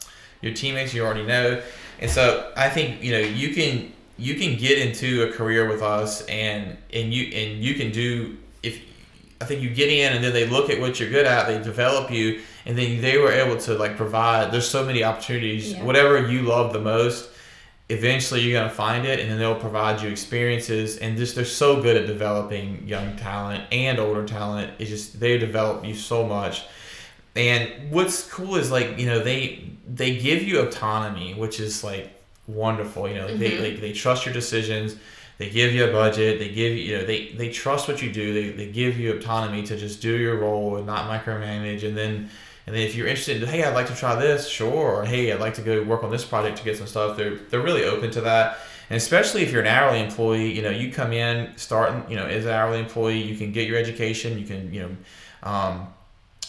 your 0.42 0.52
teammates 0.52 0.92
you 0.92 1.04
already 1.04 1.24
know, 1.24 1.62
and 2.00 2.10
so 2.10 2.52
I 2.56 2.68
think 2.68 3.00
you 3.00 3.12
know 3.12 3.20
you 3.20 3.54
can 3.54 3.92
you 4.18 4.34
can 4.34 4.56
get 4.58 4.76
into 4.78 5.22
a 5.22 5.32
career 5.32 5.68
with 5.68 5.82
us 5.82 6.22
and 6.26 6.76
and 6.92 7.14
you 7.14 7.32
and 7.32 7.62
you 7.62 7.74
can 7.74 7.92
do 7.92 8.36
if 8.64 8.80
I 9.40 9.44
think 9.44 9.62
you 9.62 9.70
get 9.70 9.88
in 9.88 10.14
and 10.14 10.24
then 10.24 10.32
they 10.32 10.46
look 10.46 10.68
at 10.68 10.80
what 10.80 10.98
you're 10.98 11.10
good 11.10 11.26
at, 11.26 11.46
they 11.46 11.62
develop 11.62 12.10
you 12.10 12.40
and 12.66 12.76
then 12.76 13.00
they 13.00 13.18
were 13.18 13.32
able 13.32 13.56
to 13.56 13.74
like 13.74 13.96
provide 13.96 14.52
there's 14.52 14.68
so 14.68 14.84
many 14.84 15.02
opportunities 15.02 15.72
yeah. 15.72 15.82
whatever 15.82 16.28
you 16.28 16.42
love 16.42 16.72
the 16.72 16.80
most 16.80 17.30
eventually 17.90 18.40
you're 18.40 18.58
going 18.58 18.68
to 18.68 18.74
find 18.74 19.04
it 19.04 19.18
and 19.18 19.28
then 19.28 19.38
they'll 19.38 19.58
provide 19.58 20.00
you 20.00 20.08
experiences. 20.08 20.96
And 20.98 21.18
just 21.18 21.34
they're 21.34 21.44
so 21.44 21.82
good 21.82 21.96
at 21.96 22.06
developing 22.06 22.86
young 22.86 23.16
talent 23.16 23.64
and 23.72 23.98
older 23.98 24.24
talent. 24.24 24.72
It's 24.78 24.88
just 24.88 25.20
they 25.20 25.36
develop 25.36 25.84
you 25.84 25.94
so 25.94 26.24
much. 26.24 26.64
And 27.36 27.90
what's 27.90 28.28
cool 28.30 28.56
is 28.56 28.70
like 28.70 28.98
you 28.98 29.06
know 29.06 29.20
they 29.20 29.70
they 29.86 30.16
give 30.16 30.42
you 30.42 30.60
autonomy 30.60 31.34
which 31.34 31.60
is 31.60 31.84
like 31.84 32.10
wonderful. 32.46 33.08
You 33.08 33.16
know 33.16 33.26
mm-hmm. 33.26 33.38
they 33.38 33.58
like 33.58 33.80
they 33.80 33.92
trust 33.92 34.24
your 34.24 34.34
decisions. 34.34 34.96
They 35.38 35.48
give 35.48 35.72
you 35.72 35.84
a 35.88 35.92
budget. 35.92 36.38
They 36.38 36.48
give 36.48 36.76
you 36.76 36.82
you 36.82 36.98
know 36.98 37.04
they 37.04 37.28
they 37.28 37.50
trust 37.50 37.88
what 37.88 38.02
you 38.02 38.12
do. 38.12 38.34
They, 38.34 38.50
they 38.50 38.70
give 38.70 38.98
you 38.98 39.12
autonomy 39.14 39.62
to 39.64 39.76
just 39.76 40.00
do 40.00 40.16
your 40.16 40.38
role 40.38 40.76
and 40.76 40.86
not 40.86 41.08
micromanage. 41.08 41.86
And 41.86 41.96
then 41.96 42.30
and 42.70 42.76
then 42.76 42.86
if 42.86 42.94
you're 42.94 43.08
interested, 43.08 43.42
hey, 43.42 43.64
I'd 43.64 43.74
like 43.74 43.88
to 43.88 43.96
try 43.96 44.14
this, 44.14 44.46
sure. 44.46 45.00
Or 45.00 45.04
hey, 45.04 45.32
I'd 45.32 45.40
like 45.40 45.54
to 45.54 45.60
go 45.60 45.82
work 45.82 46.04
on 46.04 46.12
this 46.12 46.24
project 46.24 46.58
to 46.58 46.62
get 46.62 46.76
some 46.76 46.86
stuff. 46.86 47.16
They're 47.16 47.34
they're 47.34 47.62
really 47.62 47.82
open 47.82 48.12
to 48.12 48.20
that. 48.20 48.58
And 48.88 48.96
especially 48.96 49.42
if 49.42 49.50
you're 49.50 49.62
an 49.62 49.66
hourly 49.66 49.98
employee, 49.98 50.52
you 50.52 50.62
know, 50.62 50.70
you 50.70 50.92
come 50.92 51.12
in 51.12 51.52
starting, 51.56 52.08
you 52.08 52.14
know, 52.14 52.26
as 52.26 52.44
an 52.44 52.52
hourly 52.52 52.78
employee, 52.78 53.20
you 53.20 53.36
can 53.36 53.50
get 53.50 53.66
your 53.66 53.76
education. 53.76 54.38
You 54.38 54.46
can, 54.46 54.72
you 54.72 54.82
know, 54.82 54.96
um, 55.42 55.88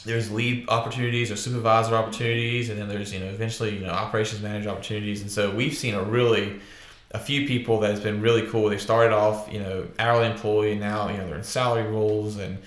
there's 0.06 0.32
lead 0.32 0.70
opportunities 0.70 1.32
or 1.32 1.38
supervisor 1.38 1.96
opportunities, 1.96 2.70
and 2.70 2.80
then 2.80 2.88
there's, 2.88 3.12
you 3.12 3.20
know, 3.20 3.26
eventually, 3.26 3.74
you 3.80 3.88
know, 3.88 3.90
operations 3.90 4.44
manager 4.44 4.70
opportunities. 4.70 5.22
And 5.22 5.32
so 5.32 5.50
we've 5.50 5.74
seen 5.76 5.96
a 5.96 6.04
really 6.04 6.60
a 7.16 7.20
few 7.20 7.48
people 7.48 7.80
that 7.80 7.90
has 7.90 8.00
been 8.00 8.22
really 8.22 8.46
cool. 8.46 8.70
They 8.70 8.78
started 8.78 9.12
off, 9.12 9.52
you 9.52 9.60
know, 9.60 9.88
hourly 9.98 10.28
employee, 10.28 10.76
now 10.76 11.10
you 11.10 11.18
know 11.18 11.26
they're 11.26 11.38
in 11.38 11.44
salary 11.44 11.90
roles 11.90 12.38
and 12.38 12.60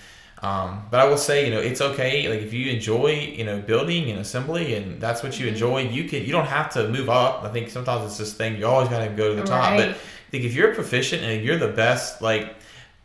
um, 0.44 0.82
but 0.90 1.00
I 1.00 1.06
will 1.06 1.16
say, 1.16 1.46
you 1.46 1.50
know, 1.50 1.60
it's 1.60 1.80
okay. 1.80 2.28
Like 2.28 2.40
if 2.40 2.52
you 2.52 2.70
enjoy, 2.70 3.34
you 3.34 3.44
know, 3.44 3.62
building 3.62 4.10
and 4.10 4.20
assembly, 4.20 4.74
and 4.74 5.00
that's 5.00 5.22
what 5.22 5.38
you 5.40 5.46
mm-hmm. 5.46 5.54
enjoy, 5.54 5.78
you 5.88 6.06
can. 6.06 6.22
You 6.22 6.32
don't 6.32 6.46
have 6.46 6.70
to 6.74 6.86
move 6.88 7.08
up. 7.08 7.44
I 7.44 7.48
think 7.48 7.70
sometimes 7.70 8.04
it's 8.04 8.18
this 8.18 8.34
thing 8.34 8.58
you 8.58 8.66
always 8.66 8.90
got 8.90 9.02
to 9.02 9.08
go 9.08 9.34
to 9.34 9.40
the 9.40 9.46
top. 9.46 9.70
Right. 9.70 9.78
But 9.78 9.88
I 9.96 10.30
think 10.30 10.44
if 10.44 10.52
you're 10.52 10.74
proficient 10.74 11.22
and 11.22 11.42
you're 11.42 11.56
the 11.56 11.68
best, 11.68 12.20
like, 12.20 12.56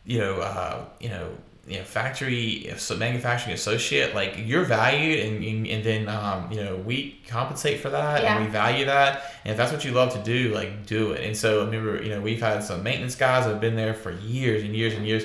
you 0.04 0.18
know, 0.18 0.34
uh, 0.34 0.84
you 1.00 1.08
know, 1.08 1.30
you 1.66 1.78
know, 1.78 1.84
factory 1.84 2.70
so 2.76 2.94
manufacturing 2.96 3.54
associate, 3.54 4.14
like 4.14 4.34
you're 4.36 4.64
valued, 4.64 5.20
and 5.20 5.66
and 5.66 5.82
then 5.82 6.08
um, 6.08 6.52
you 6.52 6.62
know 6.62 6.76
we 6.76 7.22
compensate 7.26 7.80
for 7.80 7.88
that, 7.88 8.22
yeah. 8.22 8.36
and 8.36 8.44
we 8.44 8.50
value 8.50 8.84
that. 8.84 9.32
And 9.44 9.52
if 9.52 9.56
that's 9.56 9.72
what 9.72 9.82
you 9.82 9.92
love 9.92 10.12
to 10.12 10.22
do, 10.22 10.52
like 10.52 10.84
do 10.84 11.12
it. 11.12 11.24
And 11.24 11.34
so 11.34 11.62
I 11.62 11.64
remember, 11.64 12.02
you 12.02 12.10
know, 12.10 12.20
we've 12.20 12.40
had 12.42 12.62
some 12.62 12.82
maintenance 12.82 13.14
guys 13.14 13.44
that 13.44 13.52
have 13.52 13.60
been 13.62 13.76
there 13.76 13.94
for 13.94 14.10
years 14.10 14.62
and 14.62 14.76
years 14.76 14.92
and 14.92 15.06
years 15.06 15.24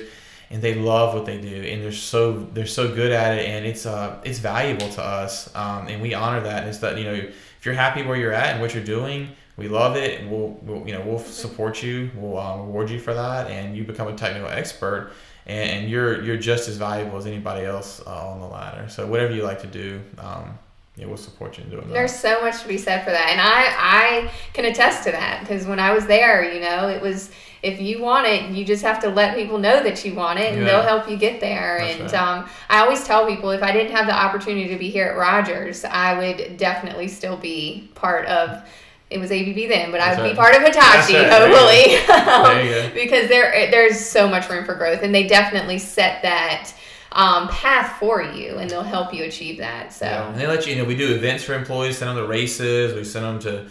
and 0.50 0.62
they 0.62 0.74
love 0.74 1.14
what 1.14 1.26
they 1.26 1.40
do 1.40 1.62
and 1.62 1.82
they're 1.82 1.92
so 1.92 2.40
they're 2.52 2.66
so 2.66 2.94
good 2.94 3.12
at 3.12 3.36
it 3.38 3.46
and 3.46 3.66
it's 3.66 3.86
uh 3.86 4.18
it's 4.24 4.38
valuable 4.38 4.88
to 4.88 5.02
us 5.02 5.54
um, 5.56 5.88
and 5.88 6.00
we 6.00 6.14
honor 6.14 6.40
that 6.40 6.64
and 6.64 6.74
that 6.74 6.96
you 6.98 7.04
know 7.04 7.14
if 7.14 7.64
you're 7.64 7.74
happy 7.74 8.02
where 8.02 8.16
you're 8.16 8.32
at 8.32 8.52
and 8.52 8.60
what 8.60 8.74
you're 8.74 8.84
doing 8.84 9.28
we 9.56 9.68
love 9.68 9.96
it 9.96 10.20
and 10.20 10.30
we'll, 10.30 10.50
we'll 10.62 10.86
you 10.86 10.92
know 10.92 11.00
we'll 11.00 11.18
support 11.18 11.82
you 11.82 12.10
we'll 12.16 12.38
um, 12.38 12.60
reward 12.60 12.90
you 12.90 12.98
for 12.98 13.14
that 13.14 13.50
and 13.50 13.76
you 13.76 13.84
become 13.84 14.08
a 14.08 14.14
technical 14.14 14.48
expert 14.48 15.12
and, 15.46 15.70
and 15.70 15.90
you're 15.90 16.22
you're 16.22 16.36
just 16.36 16.68
as 16.68 16.76
valuable 16.76 17.16
as 17.16 17.26
anybody 17.26 17.64
else 17.64 18.00
uh, 18.06 18.28
on 18.28 18.40
the 18.40 18.46
ladder 18.46 18.88
so 18.88 19.06
whatever 19.06 19.34
you 19.34 19.42
like 19.42 19.60
to 19.60 19.68
do 19.68 20.00
um, 20.18 20.56
yeah, 20.96 21.04
we'll 21.04 21.18
support 21.18 21.58
you 21.58 21.64
in 21.64 21.70
doing 21.70 21.86
that. 21.88 21.92
There's 21.92 22.14
so 22.14 22.40
much 22.40 22.62
to 22.62 22.68
be 22.68 22.78
said 22.78 23.04
for 23.04 23.10
that, 23.10 23.28
and 23.28 23.38
I 23.38 24.28
I 24.28 24.30
can 24.54 24.64
attest 24.64 25.04
to 25.04 25.12
that 25.12 25.40
because 25.40 25.66
when 25.66 25.78
I 25.78 25.92
was 25.92 26.06
there, 26.06 26.50
you 26.50 26.60
know, 26.60 26.88
it 26.88 27.02
was 27.02 27.30
if 27.66 27.80
you 27.80 28.00
want 28.00 28.26
it, 28.28 28.50
you 28.50 28.64
just 28.64 28.84
have 28.84 29.00
to 29.00 29.08
let 29.08 29.34
people 29.34 29.58
know 29.58 29.82
that 29.82 30.04
you 30.04 30.14
want 30.14 30.38
it, 30.38 30.52
and 30.52 30.62
yeah. 30.62 30.68
they'll 30.68 30.82
help 30.82 31.10
you 31.10 31.16
get 31.16 31.40
there. 31.40 31.78
That's 31.80 32.00
and 32.00 32.12
right. 32.12 32.38
um, 32.38 32.48
I 32.70 32.78
always 32.78 33.02
tell 33.04 33.26
people 33.26 33.50
if 33.50 33.62
I 33.62 33.72
didn't 33.72 33.90
have 33.90 34.06
the 34.06 34.14
opportunity 34.14 34.68
to 34.68 34.76
be 34.76 34.88
here 34.88 35.06
at 35.06 35.16
Rogers, 35.16 35.84
I 35.84 36.16
would 36.16 36.56
definitely 36.56 37.08
still 37.08 37.36
be 37.36 37.90
part 37.96 38.26
of. 38.26 38.62
It 39.10 39.18
was 39.18 39.30
ABB 39.30 39.68
then, 39.68 39.92
but 39.92 39.98
That's 39.98 40.18
I 40.18 40.22
would 40.22 40.26
right. 40.26 40.32
be 40.32 40.36
part 40.36 40.56
of 40.56 40.62
Hitachi, 40.62 41.14
right. 41.14 41.30
hopefully, 41.30 41.96
um, 42.12 42.92
because 42.94 43.28
there 43.28 43.70
there's 43.70 43.98
so 43.98 44.28
much 44.28 44.48
room 44.48 44.64
for 44.64 44.74
growth, 44.74 45.02
and 45.02 45.14
they 45.14 45.26
definitely 45.26 45.78
set 45.78 46.22
that. 46.22 46.72
Um, 47.12 47.48
path 47.48 47.98
for 47.98 48.20
you, 48.20 48.58
and 48.58 48.68
they'll 48.68 48.82
help 48.82 49.14
you 49.14 49.24
achieve 49.24 49.56
that. 49.56 49.90
So, 49.90 50.04
yeah. 50.04 50.28
and 50.28 50.38
they 50.38 50.46
let 50.46 50.66
you, 50.66 50.74
you 50.74 50.82
know, 50.82 50.86
we 50.86 50.94
do 50.94 51.14
events 51.14 51.44
for 51.44 51.54
employees, 51.54 51.96
send 51.96 52.10
them 52.10 52.18
to 52.18 52.28
races, 52.28 52.94
we 52.94 53.04
send 53.04 53.24
them 53.24 53.38
to 53.38 53.70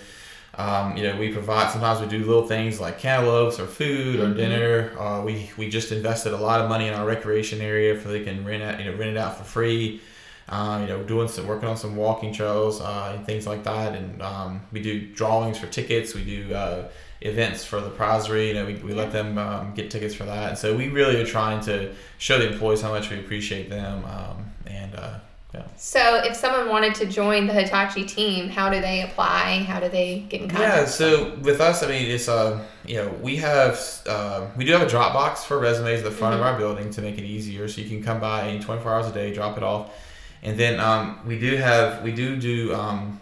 um, 0.57 0.95
you 0.95 1.03
know, 1.03 1.17
we 1.17 1.31
provide. 1.33 1.71
Sometimes 1.71 1.99
we 1.99 2.07
do 2.07 2.25
little 2.25 2.47
things 2.47 2.79
like 2.79 2.97
cantaloupes 2.97 3.59
or 3.59 3.67
food 3.67 4.19
mm-hmm. 4.19 4.31
or 4.31 4.33
dinner. 4.33 4.97
Uh, 4.97 5.21
we 5.21 5.49
we 5.57 5.69
just 5.69 5.91
invested 5.91 6.33
a 6.33 6.37
lot 6.37 6.61
of 6.61 6.69
money 6.69 6.87
in 6.87 6.93
our 6.93 7.05
recreation 7.05 7.61
area 7.61 8.01
so 8.01 8.09
they 8.09 8.23
can 8.23 8.45
rent 8.45 8.63
it, 8.63 8.79
you 8.79 8.91
know, 8.91 8.97
rent 8.97 9.11
it 9.11 9.17
out 9.17 9.37
for 9.37 9.43
free. 9.43 10.01
Um, 10.47 10.83
you 10.83 10.87
know, 10.87 11.01
doing 11.01 11.27
some 11.27 11.47
working 11.47 11.67
on 11.67 11.75
some 11.75 11.95
walking 11.95 12.31
trails 12.31 12.79
uh, 12.79 13.13
and 13.15 13.25
things 13.25 13.47
like 13.47 13.63
that. 13.63 13.95
And 13.95 14.21
um, 14.21 14.61
we 14.71 14.79
do 14.81 15.07
drawings 15.07 15.57
for 15.57 15.65
tickets. 15.65 16.13
We 16.13 16.23
do 16.23 16.53
uh, 16.53 16.87
events 17.21 17.65
for 17.65 17.82
the 17.82 17.89
prizery. 17.89 18.49
You 18.49 18.53
know, 18.53 18.65
we, 18.67 18.75
we 18.75 18.93
let 18.93 19.11
them 19.11 19.39
um, 19.39 19.73
get 19.73 19.89
tickets 19.89 20.13
for 20.13 20.25
that. 20.25 20.49
And 20.49 20.57
so 20.57 20.77
we 20.77 20.89
really 20.89 21.19
are 21.19 21.25
trying 21.25 21.61
to 21.61 21.93
show 22.19 22.38
the 22.38 22.51
employees 22.51 22.82
how 22.82 22.89
much 22.89 23.09
we 23.09 23.19
appreciate 23.19 23.71
them. 23.71 24.05
Um, 24.05 24.51
and 24.67 24.95
uh, 24.95 25.19
yeah. 25.56 25.66
So, 25.78 26.22
if 26.24 26.36
someone 26.36 26.70
wanted 26.70 26.95
to 26.95 27.06
join 27.06 27.47
the 27.47 27.53
Hitachi 27.53 28.03
team, 28.03 28.49
how 28.49 28.70
do 28.70 28.82
they 28.82 29.03
apply? 29.03 29.64
How 29.68 29.80
do 29.80 29.88
they 29.88 30.20
get 30.30 30.41
in 30.41 30.49
contact? 30.49 30.78
Yeah, 30.78 30.86
so 30.86 31.36
with 31.41 31.62
us, 31.62 31.82
I 31.82 31.88
mean, 31.88 32.12
it's 32.12 32.28
uh, 32.28 32.66
you 32.86 32.97
know, 32.97 33.10
we 33.22 33.38
have 33.38 33.80
uh, 34.06 34.47
we 34.58 34.66
do 34.66 34.74
have 34.74 34.82
a 34.82 34.86
Dropbox 34.86 35.45
for 35.45 35.60
resumes 35.60 35.99
at 35.99 36.03
the 36.03 36.12
front 36.12 36.34
mm-hmm. 36.34 36.43
of 36.43 36.47
our 36.47 36.58
building 36.58 36.91
to 36.91 37.01
make 37.01 37.18
it 37.18 37.24
easier, 37.24 37.68
so 37.68 37.82
you 37.82 37.88
can 37.88 38.03
come 38.03 38.20
by 38.20 38.58
24 38.58 38.93
hours 38.93 39.08
a 39.08 39.14
day, 39.14 39.34
drop 39.34 39.56
it 39.58 39.64
off, 39.64 39.91
and 40.43 40.60
then 40.60 40.80
um, 40.80 41.20
we 41.26 41.39
do 41.39 41.56
have 41.56 42.03
we 42.03 42.12
do 42.12 42.36
do 42.36 42.76
um, 42.76 43.20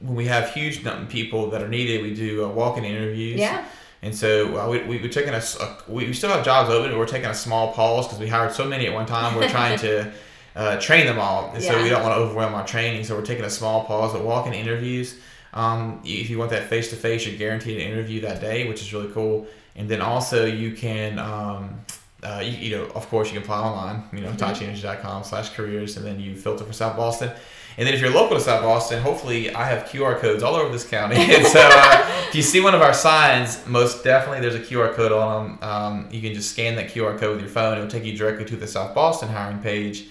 when 0.00 0.16
we 0.16 0.26
have 0.26 0.50
huge 0.52 0.84
people 1.08 1.50
that 1.50 1.62
are 1.62 1.68
needed, 1.68 2.02
we 2.02 2.14
do 2.14 2.44
uh, 2.44 2.48
walk-in 2.48 2.84
interviews. 2.84 3.38
Yeah. 3.38 3.64
And 4.00 4.14
so 4.14 4.56
uh, 4.56 4.68
we, 4.68 4.82
we, 4.84 5.02
we're 5.02 5.08
taking 5.08 5.34
a, 5.34 5.42
a, 5.60 5.76
we 5.88 6.12
still 6.12 6.30
have 6.30 6.44
jobs 6.44 6.70
open, 6.70 6.90
but 6.90 6.98
we're 6.98 7.06
taking 7.06 7.28
a 7.28 7.34
small 7.34 7.72
pause 7.72 8.06
because 8.06 8.20
we 8.20 8.28
hired 8.28 8.52
so 8.52 8.64
many 8.64 8.86
at 8.86 8.94
one 8.94 9.06
time. 9.06 9.34
We're 9.34 9.48
trying 9.48 9.76
to 9.80 10.12
uh, 10.56 10.78
train 10.80 11.06
them 11.06 11.18
all, 11.18 11.50
and 11.54 11.62
yeah. 11.62 11.70
so 11.70 11.82
we 11.82 11.88
don't 11.88 12.02
want 12.02 12.14
to 12.14 12.20
overwhelm 12.20 12.54
our 12.54 12.66
training. 12.66 13.04
So 13.04 13.16
we're 13.16 13.24
taking 13.24 13.44
a 13.44 13.50
small 13.50 13.84
pause. 13.84 14.12
But 14.12 14.24
walk-in 14.24 14.54
interviews, 14.54 15.18
um, 15.54 16.00
if 16.04 16.30
you 16.30 16.38
want 16.38 16.50
that 16.50 16.68
face 16.68 16.90
to 16.90 16.96
face, 16.96 17.26
you're 17.26 17.36
guaranteed 17.36 17.80
an 17.80 17.90
interview 17.90 18.20
that 18.22 18.40
day, 18.40 18.68
which 18.68 18.80
is 18.80 18.92
really 18.92 19.12
cool. 19.12 19.46
And 19.76 19.88
then 19.88 20.00
also 20.00 20.44
you 20.44 20.72
can. 20.72 21.18
Um, 21.18 21.80
uh, 22.20 22.42
you, 22.44 22.50
you, 22.50 22.76
know, 22.76 22.84
of 22.96 23.08
course, 23.10 23.28
you 23.28 23.34
can 23.34 23.44
apply 23.44 23.60
online, 23.60 24.02
you 24.12 24.22
know, 24.22 24.32
mm-hmm. 24.32 25.22
slash 25.22 25.50
careers, 25.50 25.96
and 25.96 26.04
then 26.04 26.18
you 26.18 26.34
filter 26.34 26.64
for 26.64 26.72
South 26.72 26.96
Boston. 26.96 27.30
And 27.78 27.86
then 27.86 27.94
if 27.94 28.00
you're 28.00 28.10
local 28.10 28.36
to 28.36 28.42
South 28.42 28.62
Boston, 28.62 29.00
hopefully 29.00 29.54
I 29.54 29.64
have 29.66 29.84
QR 29.84 30.18
codes 30.18 30.42
all 30.42 30.56
over 30.56 30.72
this 30.72 30.84
county. 30.84 31.14
and 31.34 31.46
so 31.46 31.60
uh, 31.62 32.24
if 32.28 32.34
you 32.34 32.42
see 32.42 32.60
one 32.60 32.74
of 32.74 32.82
our 32.82 32.92
signs, 32.92 33.64
most 33.68 34.02
definitely 34.02 34.40
there's 34.40 34.56
a 34.56 34.64
QR 34.64 34.94
code 34.94 35.12
on 35.12 35.46
them. 35.46 35.58
Um, 35.62 36.08
you 36.10 36.20
can 36.20 36.34
just 36.34 36.50
scan 36.50 36.74
that 36.74 36.88
QR 36.88 37.16
code 37.16 37.36
with 37.36 37.40
your 37.40 37.50
phone. 37.50 37.78
It'll 37.78 37.88
take 37.88 38.04
you 38.04 38.18
directly 38.18 38.44
to 38.46 38.56
the 38.56 38.66
South 38.66 38.96
Boston 38.96 39.28
hiring 39.28 39.60
page. 39.60 40.08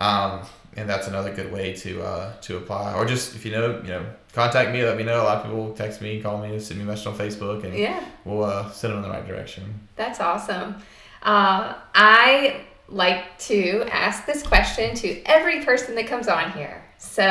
Um, 0.00 0.42
and 0.76 0.88
that's 0.88 1.06
another 1.06 1.32
good 1.32 1.52
way 1.52 1.72
to 1.74 2.02
uh, 2.02 2.32
to 2.42 2.56
apply. 2.56 2.94
Or 2.94 3.04
just 3.04 3.34
if 3.36 3.44
you 3.44 3.52
know, 3.52 3.80
you 3.82 3.88
know, 3.88 4.06
contact 4.32 4.72
me. 4.72 4.84
Let 4.84 4.96
me 4.96 5.04
know. 5.04 5.22
A 5.22 5.24
lot 5.24 5.36
of 5.38 5.44
people 5.44 5.72
text 5.74 6.00
me, 6.00 6.20
call 6.20 6.38
me, 6.38 6.58
send 6.58 6.78
me 6.78 6.84
a 6.84 6.88
message 6.88 7.06
on 7.06 7.16
Facebook, 7.16 7.64
and 7.64 7.74
yeah, 7.74 8.04
we'll 8.24 8.44
uh, 8.44 8.70
send 8.70 8.92
them 8.92 9.02
in 9.02 9.08
the 9.08 9.14
right 9.14 9.26
direction. 9.26 9.88
That's 9.96 10.20
awesome. 10.20 10.76
Uh, 11.22 11.74
I 11.94 12.64
like 12.88 13.38
to 13.38 13.84
ask 13.90 14.26
this 14.26 14.42
question 14.42 14.94
to 14.96 15.22
every 15.24 15.64
person 15.64 15.94
that 15.94 16.06
comes 16.06 16.28
on 16.28 16.52
here. 16.52 16.84
So 16.98 17.22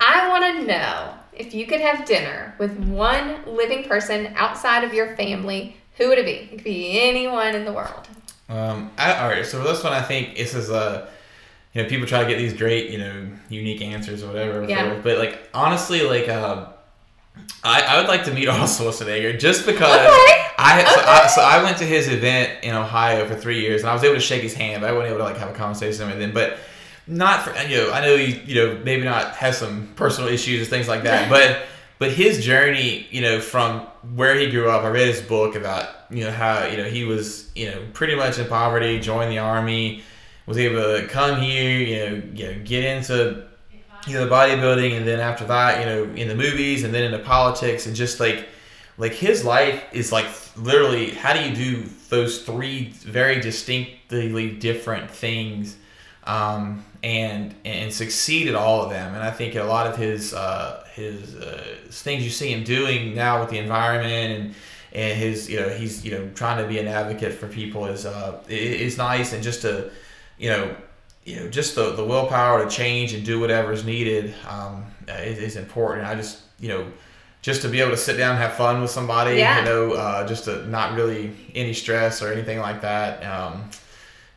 I 0.00 0.28
want 0.28 0.58
to 0.58 0.66
know 0.66 1.14
if 1.32 1.54
you 1.54 1.66
could 1.66 1.80
have 1.80 2.04
dinner 2.04 2.54
with 2.58 2.76
one 2.78 3.44
living 3.46 3.84
person 3.84 4.32
outside 4.36 4.84
of 4.84 4.94
your 4.94 5.16
family, 5.16 5.76
who 5.96 6.08
would 6.08 6.18
it 6.18 6.26
be? 6.26 6.32
It 6.32 6.50
could 6.50 6.64
be 6.64 7.00
anyone 7.00 7.54
in 7.54 7.64
the 7.64 7.72
world. 7.72 8.08
Um, 8.48 8.90
I, 8.98 9.14
all 9.18 9.28
right. 9.28 9.46
So 9.46 9.62
this 9.62 9.82
one, 9.82 9.92
I 9.92 10.02
think 10.02 10.36
this 10.36 10.54
is 10.54 10.70
a, 10.70 11.08
you 11.72 11.82
know, 11.82 11.88
people 11.88 12.06
try 12.06 12.22
to 12.22 12.28
get 12.28 12.38
these 12.38 12.52
great, 12.52 12.90
you 12.90 12.98
know, 12.98 13.28
unique 13.48 13.80
answers 13.80 14.22
or 14.22 14.28
whatever. 14.28 14.64
Yeah. 14.68 14.96
For, 14.96 15.02
but 15.02 15.18
like 15.18 15.48
honestly, 15.54 16.02
like, 16.02 16.28
uh, 16.28 16.66
I, 17.62 17.82
I 17.82 18.00
would 18.00 18.08
like 18.08 18.24
to 18.24 18.34
meet 18.34 18.48
Arnold 18.48 18.68
Schwarzenegger 18.68 19.38
just 19.38 19.66
because 19.66 19.82
okay. 19.82 20.46
I, 20.58 20.80
okay. 20.80 20.90
so 20.90 21.00
I 21.00 21.26
so 21.26 21.40
I 21.42 21.62
went 21.62 21.78
to 21.78 21.84
his 21.84 22.08
event 22.08 22.64
in 22.64 22.74
Ohio 22.74 23.26
for 23.26 23.34
three 23.34 23.60
years 23.60 23.82
and 23.82 23.90
I 23.90 23.94
was 23.94 24.02
able 24.02 24.14
to 24.14 24.20
shake 24.20 24.42
his 24.42 24.54
hand, 24.54 24.82
but 24.82 24.90
I 24.90 24.92
wasn't 24.92 25.10
able 25.10 25.18
to 25.18 25.24
like 25.24 25.36
have 25.36 25.50
a 25.50 25.54
conversation 25.54 26.06
with 26.08 26.20
him. 26.20 26.32
But 26.32 26.58
not 27.06 27.42
for 27.42 27.56
you 27.62 27.76
know 27.76 27.92
I 27.92 28.00
know 28.00 28.16
he 28.16 28.40
you 28.40 28.54
know 28.54 28.80
maybe 28.84 29.04
not 29.04 29.34
has 29.36 29.58
some 29.58 29.88
personal 29.96 30.28
issues 30.30 30.60
and 30.60 30.68
things 30.68 30.88
like 30.88 31.04
that, 31.04 31.28
but 31.30 31.62
but 31.98 32.12
his 32.12 32.44
journey 32.44 33.06
you 33.10 33.20
know 33.20 33.40
from 33.40 33.80
where 34.14 34.34
he 34.34 34.50
grew 34.50 34.68
up. 34.68 34.82
I 34.82 34.88
read 34.88 35.08
his 35.08 35.20
book 35.20 35.54
about 35.54 35.88
you 36.10 36.24
know 36.24 36.32
how 36.32 36.66
you 36.66 36.76
know 36.76 36.84
he 36.84 37.04
was 37.04 37.50
you 37.54 37.70
know 37.70 37.80
pretty 37.92 38.16
much 38.16 38.38
in 38.38 38.46
poverty, 38.46 38.98
joined 39.00 39.30
the 39.30 39.38
army, 39.38 40.02
was 40.50 40.58
able 40.58 40.82
to 40.82 41.06
come 41.06 41.40
here, 41.40 41.78
you 41.78 41.96
know, 41.96 42.22
you 42.34 42.46
know 42.46 42.64
get 42.64 42.84
into 42.84 43.44
you 44.08 44.14
know 44.14 44.24
the 44.24 44.30
bodybuilding, 44.30 44.96
and 44.96 45.06
then 45.06 45.20
after 45.20 45.44
that 45.46 45.78
you 45.78 45.86
know 45.86 46.02
in 46.16 46.26
the 46.26 46.34
movies, 46.34 46.82
and 46.82 46.92
then 46.92 47.04
into 47.04 47.24
politics, 47.24 47.86
and 47.86 47.94
just 47.94 48.18
like 48.18 48.48
like 48.98 49.12
his 49.12 49.44
life 49.44 49.84
is 49.92 50.10
like 50.10 50.26
literally 50.56 51.12
how 51.12 51.32
do 51.32 51.40
you 51.40 51.54
do 51.54 51.84
those 52.08 52.42
three 52.42 52.90
very 52.90 53.40
distinctly 53.40 54.50
different 54.50 55.08
things 55.08 55.76
um, 56.24 56.84
and 57.04 57.54
and 57.64 57.92
succeed 57.92 58.48
at 58.48 58.56
all 58.56 58.82
of 58.82 58.90
them. 58.90 59.14
And 59.14 59.22
I 59.22 59.30
think 59.30 59.54
a 59.54 59.62
lot 59.62 59.86
of 59.86 59.96
his 59.96 60.34
uh, 60.34 60.84
his 60.94 61.36
uh, 61.36 61.62
things 61.90 62.24
you 62.24 62.30
see 62.30 62.52
him 62.52 62.64
doing 62.64 63.14
now 63.14 63.40
with 63.40 63.50
the 63.50 63.58
environment 63.58 64.40
and 64.40 64.54
and 64.94 65.16
his 65.16 65.48
you 65.48 65.60
know 65.60 65.68
he's 65.68 66.04
you 66.04 66.10
know 66.10 66.28
trying 66.34 66.60
to 66.60 66.68
be 66.68 66.80
an 66.80 66.88
advocate 66.88 67.34
for 67.34 67.46
people 67.46 67.86
is 67.86 68.04
uh, 68.04 68.42
is 68.48 68.98
nice 68.98 69.32
and 69.32 69.44
just 69.44 69.62
to 69.62 69.92
you 70.40 70.48
know 70.48 70.74
you 71.24 71.36
know 71.36 71.48
just 71.48 71.74
the, 71.74 71.92
the 71.92 72.04
willpower 72.04 72.64
to 72.64 72.70
change 72.70 73.12
and 73.12 73.24
do 73.24 73.38
whatever 73.38 73.72
is 73.72 73.84
needed 73.84 74.34
um, 74.48 74.84
is, 75.06 75.38
is 75.38 75.56
important. 75.56 76.08
I 76.08 76.14
just 76.16 76.40
you 76.58 76.68
know 76.68 76.86
just 77.42 77.62
to 77.62 77.68
be 77.68 77.80
able 77.80 77.92
to 77.92 77.96
sit 77.96 78.16
down 78.16 78.32
and 78.32 78.38
have 78.38 78.52
fun 78.52 78.82
with 78.82 78.90
somebody, 78.90 79.36
yeah. 79.36 79.60
you 79.60 79.64
know, 79.64 79.92
uh, 79.92 80.26
just 80.26 80.44
to 80.44 80.66
not 80.68 80.94
really 80.94 81.34
any 81.54 81.72
stress 81.72 82.20
or 82.20 82.30
anything 82.30 82.58
like 82.58 82.82
that. 82.82 83.24
Um, 83.24 83.70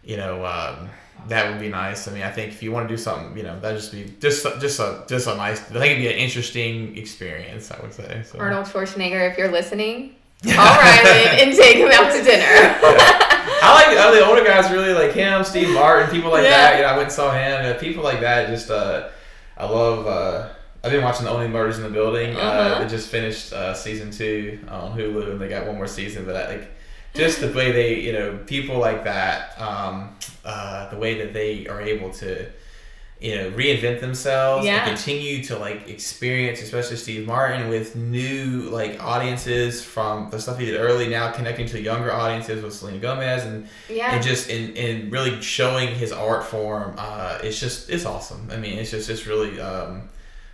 you 0.05 0.15
know, 0.15 0.45
um, 0.45 0.89
that 1.27 1.51
would 1.51 1.59
be 1.59 1.67
nice. 1.67 2.07
I 2.07 2.13
mean, 2.13 2.23
I 2.23 2.31
think 2.31 2.53
if 2.53 2.63
you 2.63 2.71
want 2.71 2.87
to 2.87 2.93
do 2.93 2.97
something, 2.97 3.35
you 3.37 3.43
know, 3.43 3.59
that 3.59 3.75
just 3.75 3.91
be 3.91 4.13
just 4.19 4.43
just 4.59 4.79
a 4.79 5.03
just 5.07 5.27
a 5.27 5.35
nice. 5.35 5.59
I 5.59 5.73
think 5.73 5.85
it'd 5.85 5.97
be 5.97 6.07
an 6.07 6.17
interesting 6.17 6.97
experience. 6.97 7.71
I 7.71 7.79
would 7.81 7.93
say. 7.93 8.23
So. 8.25 8.39
Arnold 8.39 8.67
Schwarzenegger, 8.67 9.29
if 9.29 9.37
you're 9.37 9.51
listening, 9.51 10.15
all 10.49 10.77
right, 10.77 11.39
and 11.39 11.55
take 11.55 11.77
him 11.77 11.89
out 11.91 12.11
to 12.11 12.23
dinner. 12.23 12.43
yeah. 12.43 12.79
I 13.63 13.73
like 13.75 13.97
uh, 13.97 14.11
the 14.11 14.25
older 14.25 14.43
guys 14.43 14.69
really 14.71 14.93
like 14.93 15.13
him, 15.13 15.41
Steve 15.45 15.69
Martin, 15.69 16.09
people 16.09 16.31
like 16.31 16.43
yeah. 16.43 16.49
that. 16.49 16.75
You 16.75 16.81
know, 16.81 16.89
I 16.89 16.91
went 16.97 17.03
and 17.03 17.11
saw 17.13 17.31
him. 17.31 17.65
Uh, 17.65 17.79
people 17.79 18.03
like 18.03 18.19
that, 18.19 18.49
just 18.49 18.69
uh, 18.69 19.09
I 19.57 19.65
love. 19.65 20.05
Uh, 20.05 20.49
I've 20.83 20.91
been 20.91 21.01
watching 21.01 21.25
the 21.25 21.31
Only 21.31 21.47
Murders 21.47 21.77
in 21.77 21.83
the 21.83 21.89
Building. 21.89 22.35
Uh, 22.35 22.39
uh-huh. 22.39 22.83
they 22.83 22.89
just 22.89 23.09
finished 23.09 23.53
uh, 23.53 23.73
season 23.73 24.11
two 24.11 24.59
on 24.67 24.97
Hulu, 24.97 25.31
and 25.31 25.39
they 25.39 25.47
got 25.47 25.65
one 25.65 25.77
more 25.77 25.87
season. 25.87 26.25
But 26.25 26.35
I, 26.35 26.57
like, 26.57 26.71
just 27.13 27.39
the 27.39 27.53
way 27.53 27.71
they, 27.71 28.01
you 28.01 28.11
know, 28.11 28.37
people 28.45 28.79
like 28.79 29.05
that, 29.05 29.57
um, 29.61 30.13
uh, 30.43 30.89
the 30.89 30.97
way 30.97 31.19
that 31.19 31.31
they 31.31 31.67
are 31.67 31.79
able 31.79 32.09
to, 32.15 32.49
you 33.23 33.35
know, 33.35 33.49
reinvent 33.51 34.01
themselves 34.01 34.65
yeah. 34.65 34.85
and 34.85 34.89
continue 34.89 35.41
to 35.45 35.57
like 35.57 35.87
experience, 35.87 36.61
especially 36.61 36.97
Steve 36.97 37.25
Martin, 37.25 37.69
with 37.69 37.95
new 37.95 38.63
like 38.69 39.01
audiences 39.01 39.81
from 39.81 40.29
the 40.29 40.39
stuff 40.39 40.59
he 40.59 40.65
did 40.65 40.77
early. 40.77 41.07
Now 41.07 41.31
connecting 41.31 41.65
to 41.67 41.81
younger 41.81 42.11
audiences 42.11 42.61
with 42.61 42.73
Selena 42.73 42.97
Gomez 42.97 43.45
and 43.45 43.69
yeah. 43.87 44.13
and 44.13 44.21
just 44.21 44.49
in, 44.49 44.75
in 44.75 45.09
really 45.09 45.41
showing 45.41 45.95
his 45.95 46.11
art 46.11 46.43
form. 46.43 46.95
Uh, 46.97 47.39
it's 47.41 47.61
just 47.61 47.89
it's 47.89 48.05
awesome. 48.05 48.49
I 48.51 48.57
mean, 48.57 48.77
it's 48.77 48.91
just 48.91 49.09
it's 49.09 49.25
really. 49.25 49.59
Um, 49.59 50.09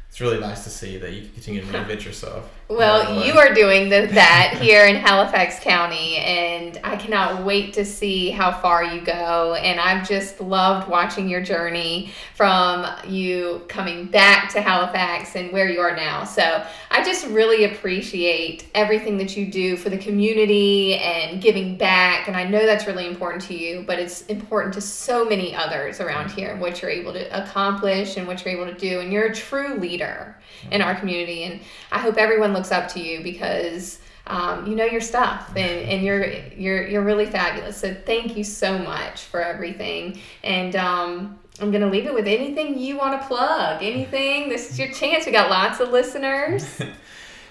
it's 0.10 0.20
really 0.20 0.40
nice 0.40 0.64
to 0.64 0.72
see 0.72 0.98
that 0.98 1.14
you 1.14 1.22
can 1.22 1.30
continue 1.34 1.62
to 1.62 1.68
reinvent 1.68 2.04
yourself. 2.04 2.59
Well, 2.70 3.26
you 3.26 3.40
are 3.40 3.52
doing 3.52 3.90
the, 3.90 4.06
that 4.14 4.60
here 4.62 4.86
in 4.86 4.96
Halifax 4.98 5.60
County, 5.60 6.18
and 6.18 6.80
I 6.84 6.98
cannot 6.98 7.44
wait 7.44 7.74
to 7.74 7.84
see 7.84 8.30
how 8.30 8.52
far 8.52 8.84
you 8.84 9.02
go. 9.02 9.56
And 9.56 9.80
I've 9.80 10.08
just 10.08 10.40
loved 10.40 10.88
watching 10.88 11.28
your 11.28 11.42
journey 11.42 12.14
from 12.36 12.86
you 13.08 13.64
coming 13.70 14.06
back 14.06 14.54
to 14.54 14.62
Halifax 14.62 15.36
and 15.36 15.52
where 15.52 15.68
you 15.68 15.80
are 15.80 15.96
now. 15.96 16.24
So 16.26 16.64
I 16.92 17.04
just 17.04 17.26
really 17.30 17.64
appreciate 17.64 18.68
everything 18.76 19.18
that 19.18 19.36
you 19.36 19.48
do 19.48 19.76
for 19.76 19.90
the 19.90 19.98
community 19.98 20.94
and 20.94 21.42
giving 21.42 21.76
back. 21.76 22.28
And 22.28 22.38
I 22.38 22.44
know 22.44 22.68
that's 22.68 22.86
really 22.86 23.08
important 23.08 23.42
to 23.46 23.56
you, 23.56 23.84
but 23.88 23.98
it's 23.98 24.28
important 24.28 24.76
to 24.76 24.82
so 24.82 25.26
many 25.26 25.56
others 25.56 26.00
around 26.00 26.28
mm-hmm. 26.28 26.38
here 26.38 26.52
and 26.52 26.62
what 26.62 26.84
you're 26.84 26.92
able 26.92 27.14
to 27.14 27.44
accomplish 27.44 28.16
and 28.16 28.28
what 28.28 28.46
you're 28.46 28.54
able 28.54 28.72
to 28.72 28.78
do. 28.78 29.00
And 29.00 29.12
you're 29.12 29.26
a 29.26 29.34
true 29.34 29.74
leader 29.80 30.36
in 30.72 30.82
our 30.82 30.94
community. 30.94 31.46
And 31.46 31.62
I 31.92 32.00
hope 32.00 32.18
everyone 32.18 32.54
looks 32.60 32.72
up 32.74 32.90
to 32.90 33.00
you 33.00 33.24
because 33.24 34.00
um, 34.28 34.68
you 34.68 34.76
know 34.76 34.86
your 34.86 35.02
stuff 35.02 35.50
and, 35.56 35.90
and 35.90 36.04
you're 36.04 36.28
you're 36.56 36.86
you're 36.88 37.04
really 37.04 37.26
fabulous. 37.26 37.78
So 37.78 37.96
thank 38.06 38.36
you 38.36 38.44
so 38.44 38.78
much 38.78 39.22
for 39.22 39.42
everything. 39.42 40.20
And 40.44 40.76
um, 40.76 41.40
I'm 41.62 41.72
gonna 41.72 41.90
leave 41.90 42.06
it 42.06 42.14
with 42.14 42.28
anything 42.28 42.78
you 42.78 42.98
want 42.98 43.20
to 43.20 43.28
plug. 43.28 43.82
Anything. 43.82 44.50
This 44.50 44.70
is 44.70 44.78
your 44.78 44.92
chance. 44.92 45.26
We 45.26 45.32
got 45.32 45.50
lots 45.50 45.80
of 45.80 45.90
listeners. 45.90 46.82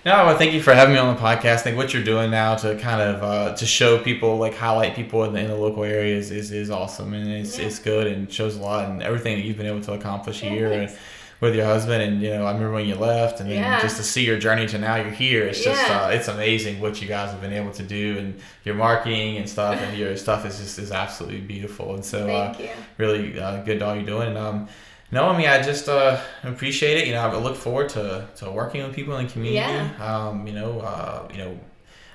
No, 0.05 0.25
well, 0.25 0.39
thank 0.39 0.53
you 0.53 0.63
for 0.63 0.73
having 0.73 0.95
me 0.95 1.01
on 1.01 1.15
the 1.15 1.21
podcast. 1.21 1.55
I 1.55 1.57
think 1.57 1.77
what 1.77 1.93
you're 1.93 2.05
doing 2.05 2.31
now 2.31 2.55
to 2.55 2.77
kind 2.79 3.03
of 3.03 3.23
uh, 3.23 3.57
to 3.57 3.67
show 3.67 3.99
people, 3.99 4.39
like 4.39 4.55
highlight 4.55 4.95
people 4.95 5.25
in 5.25 5.33
the, 5.33 5.41
in 5.41 5.49
the 5.49 5.57
local 5.57 5.83
areas, 5.83 6.31
is, 6.31 6.53
is 6.53 6.71
awesome 6.71 7.13
and 7.15 7.29
it's, 7.29 7.59
yeah. 7.59 7.67
it's 7.67 7.81
good 7.81 8.07
and 8.07 8.33
shows 8.33 8.57
a 8.57 8.61
lot 8.61 8.89
and 8.89 9.03
everything 9.03 9.37
that 9.37 9.45
you've 9.45 9.57
been 9.57 9.67
able 9.67 9.81
to 9.83 9.95
accomplish 9.95 10.43
yeah, 10.43 10.51
here. 10.51 10.73
And, 10.73 10.97
with 11.41 11.55
your 11.55 11.64
husband 11.64 12.03
and 12.03 12.20
you 12.20 12.30
know 12.30 12.45
I 12.45 12.53
remember 12.53 12.72
when 12.72 12.86
you 12.86 12.97
left 12.97 13.41
and 13.41 13.49
then 13.49 13.59
yeah. 13.59 13.80
just 13.80 13.97
to 13.99 14.03
see 14.03 14.24
your 14.24 14.39
journey 14.39 14.66
to 14.66 14.78
now 14.78 14.97
you're 14.97 15.11
here 15.11 15.45
it's 15.45 15.62
just 15.62 15.89
yeah. 15.89 16.07
uh, 16.07 16.09
it's 16.09 16.28
amazing 16.28 16.80
what 16.80 17.01
you 17.01 17.07
guys 17.07 17.30
have 17.30 17.41
been 17.41 17.53
able 17.53 17.72
to 17.72 17.82
do 17.82 18.18
and 18.18 18.41
your 18.64 18.74
marketing 18.74 19.36
and 19.36 19.49
stuff 19.49 19.80
and 19.80 19.97
your 19.97 20.16
stuff 20.24 20.45
is 20.45 20.59
just 20.59 20.78
is 20.78 20.91
absolutely 20.91 21.41
beautiful 21.41 21.95
and 21.95 22.05
so 22.05 22.28
uh, 22.28 22.57
really 22.97 23.39
uh, 23.39 23.62
good 23.62 23.82
all 23.82 23.95
you're 23.95 24.05
doing 24.05 24.28
and 24.28 24.39
um 24.39 24.68
no, 25.11 25.26
I 25.26 25.39
mean 25.39 25.49
I 25.49 25.62
just 25.62 25.89
uh, 25.89 26.20
appreciate 26.43 26.99
it. 26.99 27.07
You 27.07 27.14
know, 27.14 27.22
I 27.22 27.34
look 27.39 27.57
forward 27.57 27.89
to, 27.91 28.28
to 28.36 28.51
working 28.51 28.82
with 28.82 28.95
people 28.95 29.16
in 29.16 29.26
the 29.26 29.32
community. 29.32 29.57
Yeah. 29.57 30.28
Um, 30.28 30.47
you 30.47 30.53
know, 30.53 30.80
uh, 30.80 31.26
you 31.32 31.39
know, 31.39 31.59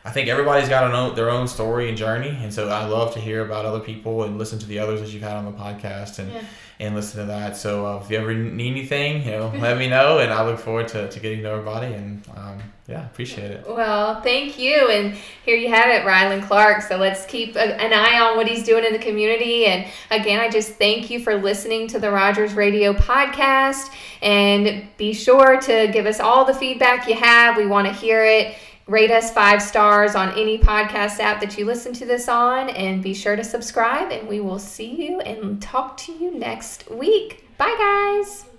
I 0.05 0.11
think 0.11 0.27
everybody's 0.27 0.69
got 0.69 0.83
an 0.83 0.93
own, 0.93 1.15
their 1.15 1.29
own 1.29 1.47
story 1.47 1.87
and 1.89 1.97
journey, 1.97 2.37
and 2.41 2.53
so 2.53 2.67
I 2.69 2.85
love 2.85 3.13
to 3.13 3.19
hear 3.19 3.45
about 3.45 3.65
other 3.65 3.79
people 3.79 4.23
and 4.23 4.37
listen 4.37 4.59
to 4.59 4.65
the 4.65 4.79
others 4.79 4.99
that 5.01 5.09
you've 5.09 5.23
had 5.23 5.35
on 5.35 5.45
the 5.45 5.51
podcast 5.51 6.19
and 6.19 6.31
yeah 6.31 6.43
and 6.79 6.95
listen 6.95 7.21
to 7.21 7.25
that. 7.27 7.55
So 7.55 7.85
uh, 7.85 8.01
if 8.03 8.09
you 8.09 8.17
ever 8.17 8.33
need 8.33 8.71
anything, 8.71 9.23
you 9.23 9.31
know, 9.31 9.53
let 9.59 9.77
me 9.77 9.87
know, 9.87 10.19
and 10.19 10.33
I 10.33 10.45
look 10.45 10.59
forward 10.59 10.87
to, 10.89 11.09
to 11.09 11.19
getting 11.19 11.39
to 11.39 11.43
know 11.43 11.51
everybody. 11.53 11.93
And 11.93 12.21
um, 12.35 12.59
yeah, 12.87 13.05
appreciate 13.05 13.51
it. 13.51 13.65
Well, 13.67 14.21
thank 14.21 14.57
you. 14.57 14.89
And 14.89 15.13
here 15.45 15.55
you 15.55 15.69
have 15.69 15.87
it, 15.87 16.05
Ryland 16.05 16.43
Clark. 16.43 16.81
So 16.81 16.97
let's 16.97 17.25
keep 17.25 17.55
a, 17.55 17.81
an 17.81 17.93
eye 17.93 18.19
on 18.19 18.35
what 18.35 18.47
he's 18.47 18.63
doing 18.63 18.83
in 18.83 18.91
the 18.91 18.99
community. 18.99 19.65
And 19.65 19.85
again, 20.11 20.39
I 20.39 20.49
just 20.49 20.73
thank 20.73 21.09
you 21.09 21.19
for 21.19 21.35
listening 21.35 21.87
to 21.89 21.99
the 21.99 22.11
Rogers 22.11 22.53
Radio 22.53 22.93
podcast. 22.93 23.89
And 24.21 24.87
be 24.97 25.13
sure 25.13 25.61
to 25.61 25.89
give 25.93 26.05
us 26.05 26.19
all 26.19 26.43
the 26.43 26.53
feedback 26.53 27.07
you 27.07 27.15
have. 27.15 27.55
We 27.55 27.65
want 27.65 27.87
to 27.87 27.93
hear 27.93 28.25
it. 28.25 28.55
Rate 28.87 29.11
us 29.11 29.33
five 29.33 29.61
stars 29.61 30.13
on 30.13 30.31
any 30.31 30.57
podcast 30.57 31.19
app 31.19 31.39
that 31.39 31.57
you 31.57 31.65
listen 31.65 31.93
to 31.93 32.05
this 32.05 32.27
on, 32.27 32.69
and 32.69 33.01
be 33.01 33.13
sure 33.13 33.35
to 33.35 33.43
subscribe. 33.43 34.11
And 34.11 34.27
we 34.27 34.41
will 34.41 34.59
see 34.59 35.07
you 35.07 35.21
and 35.21 35.61
talk 35.61 35.97
to 35.97 36.11
you 36.11 36.37
next 36.37 36.89
week. 36.91 37.47
Bye, 37.57 37.75
guys. 37.77 38.52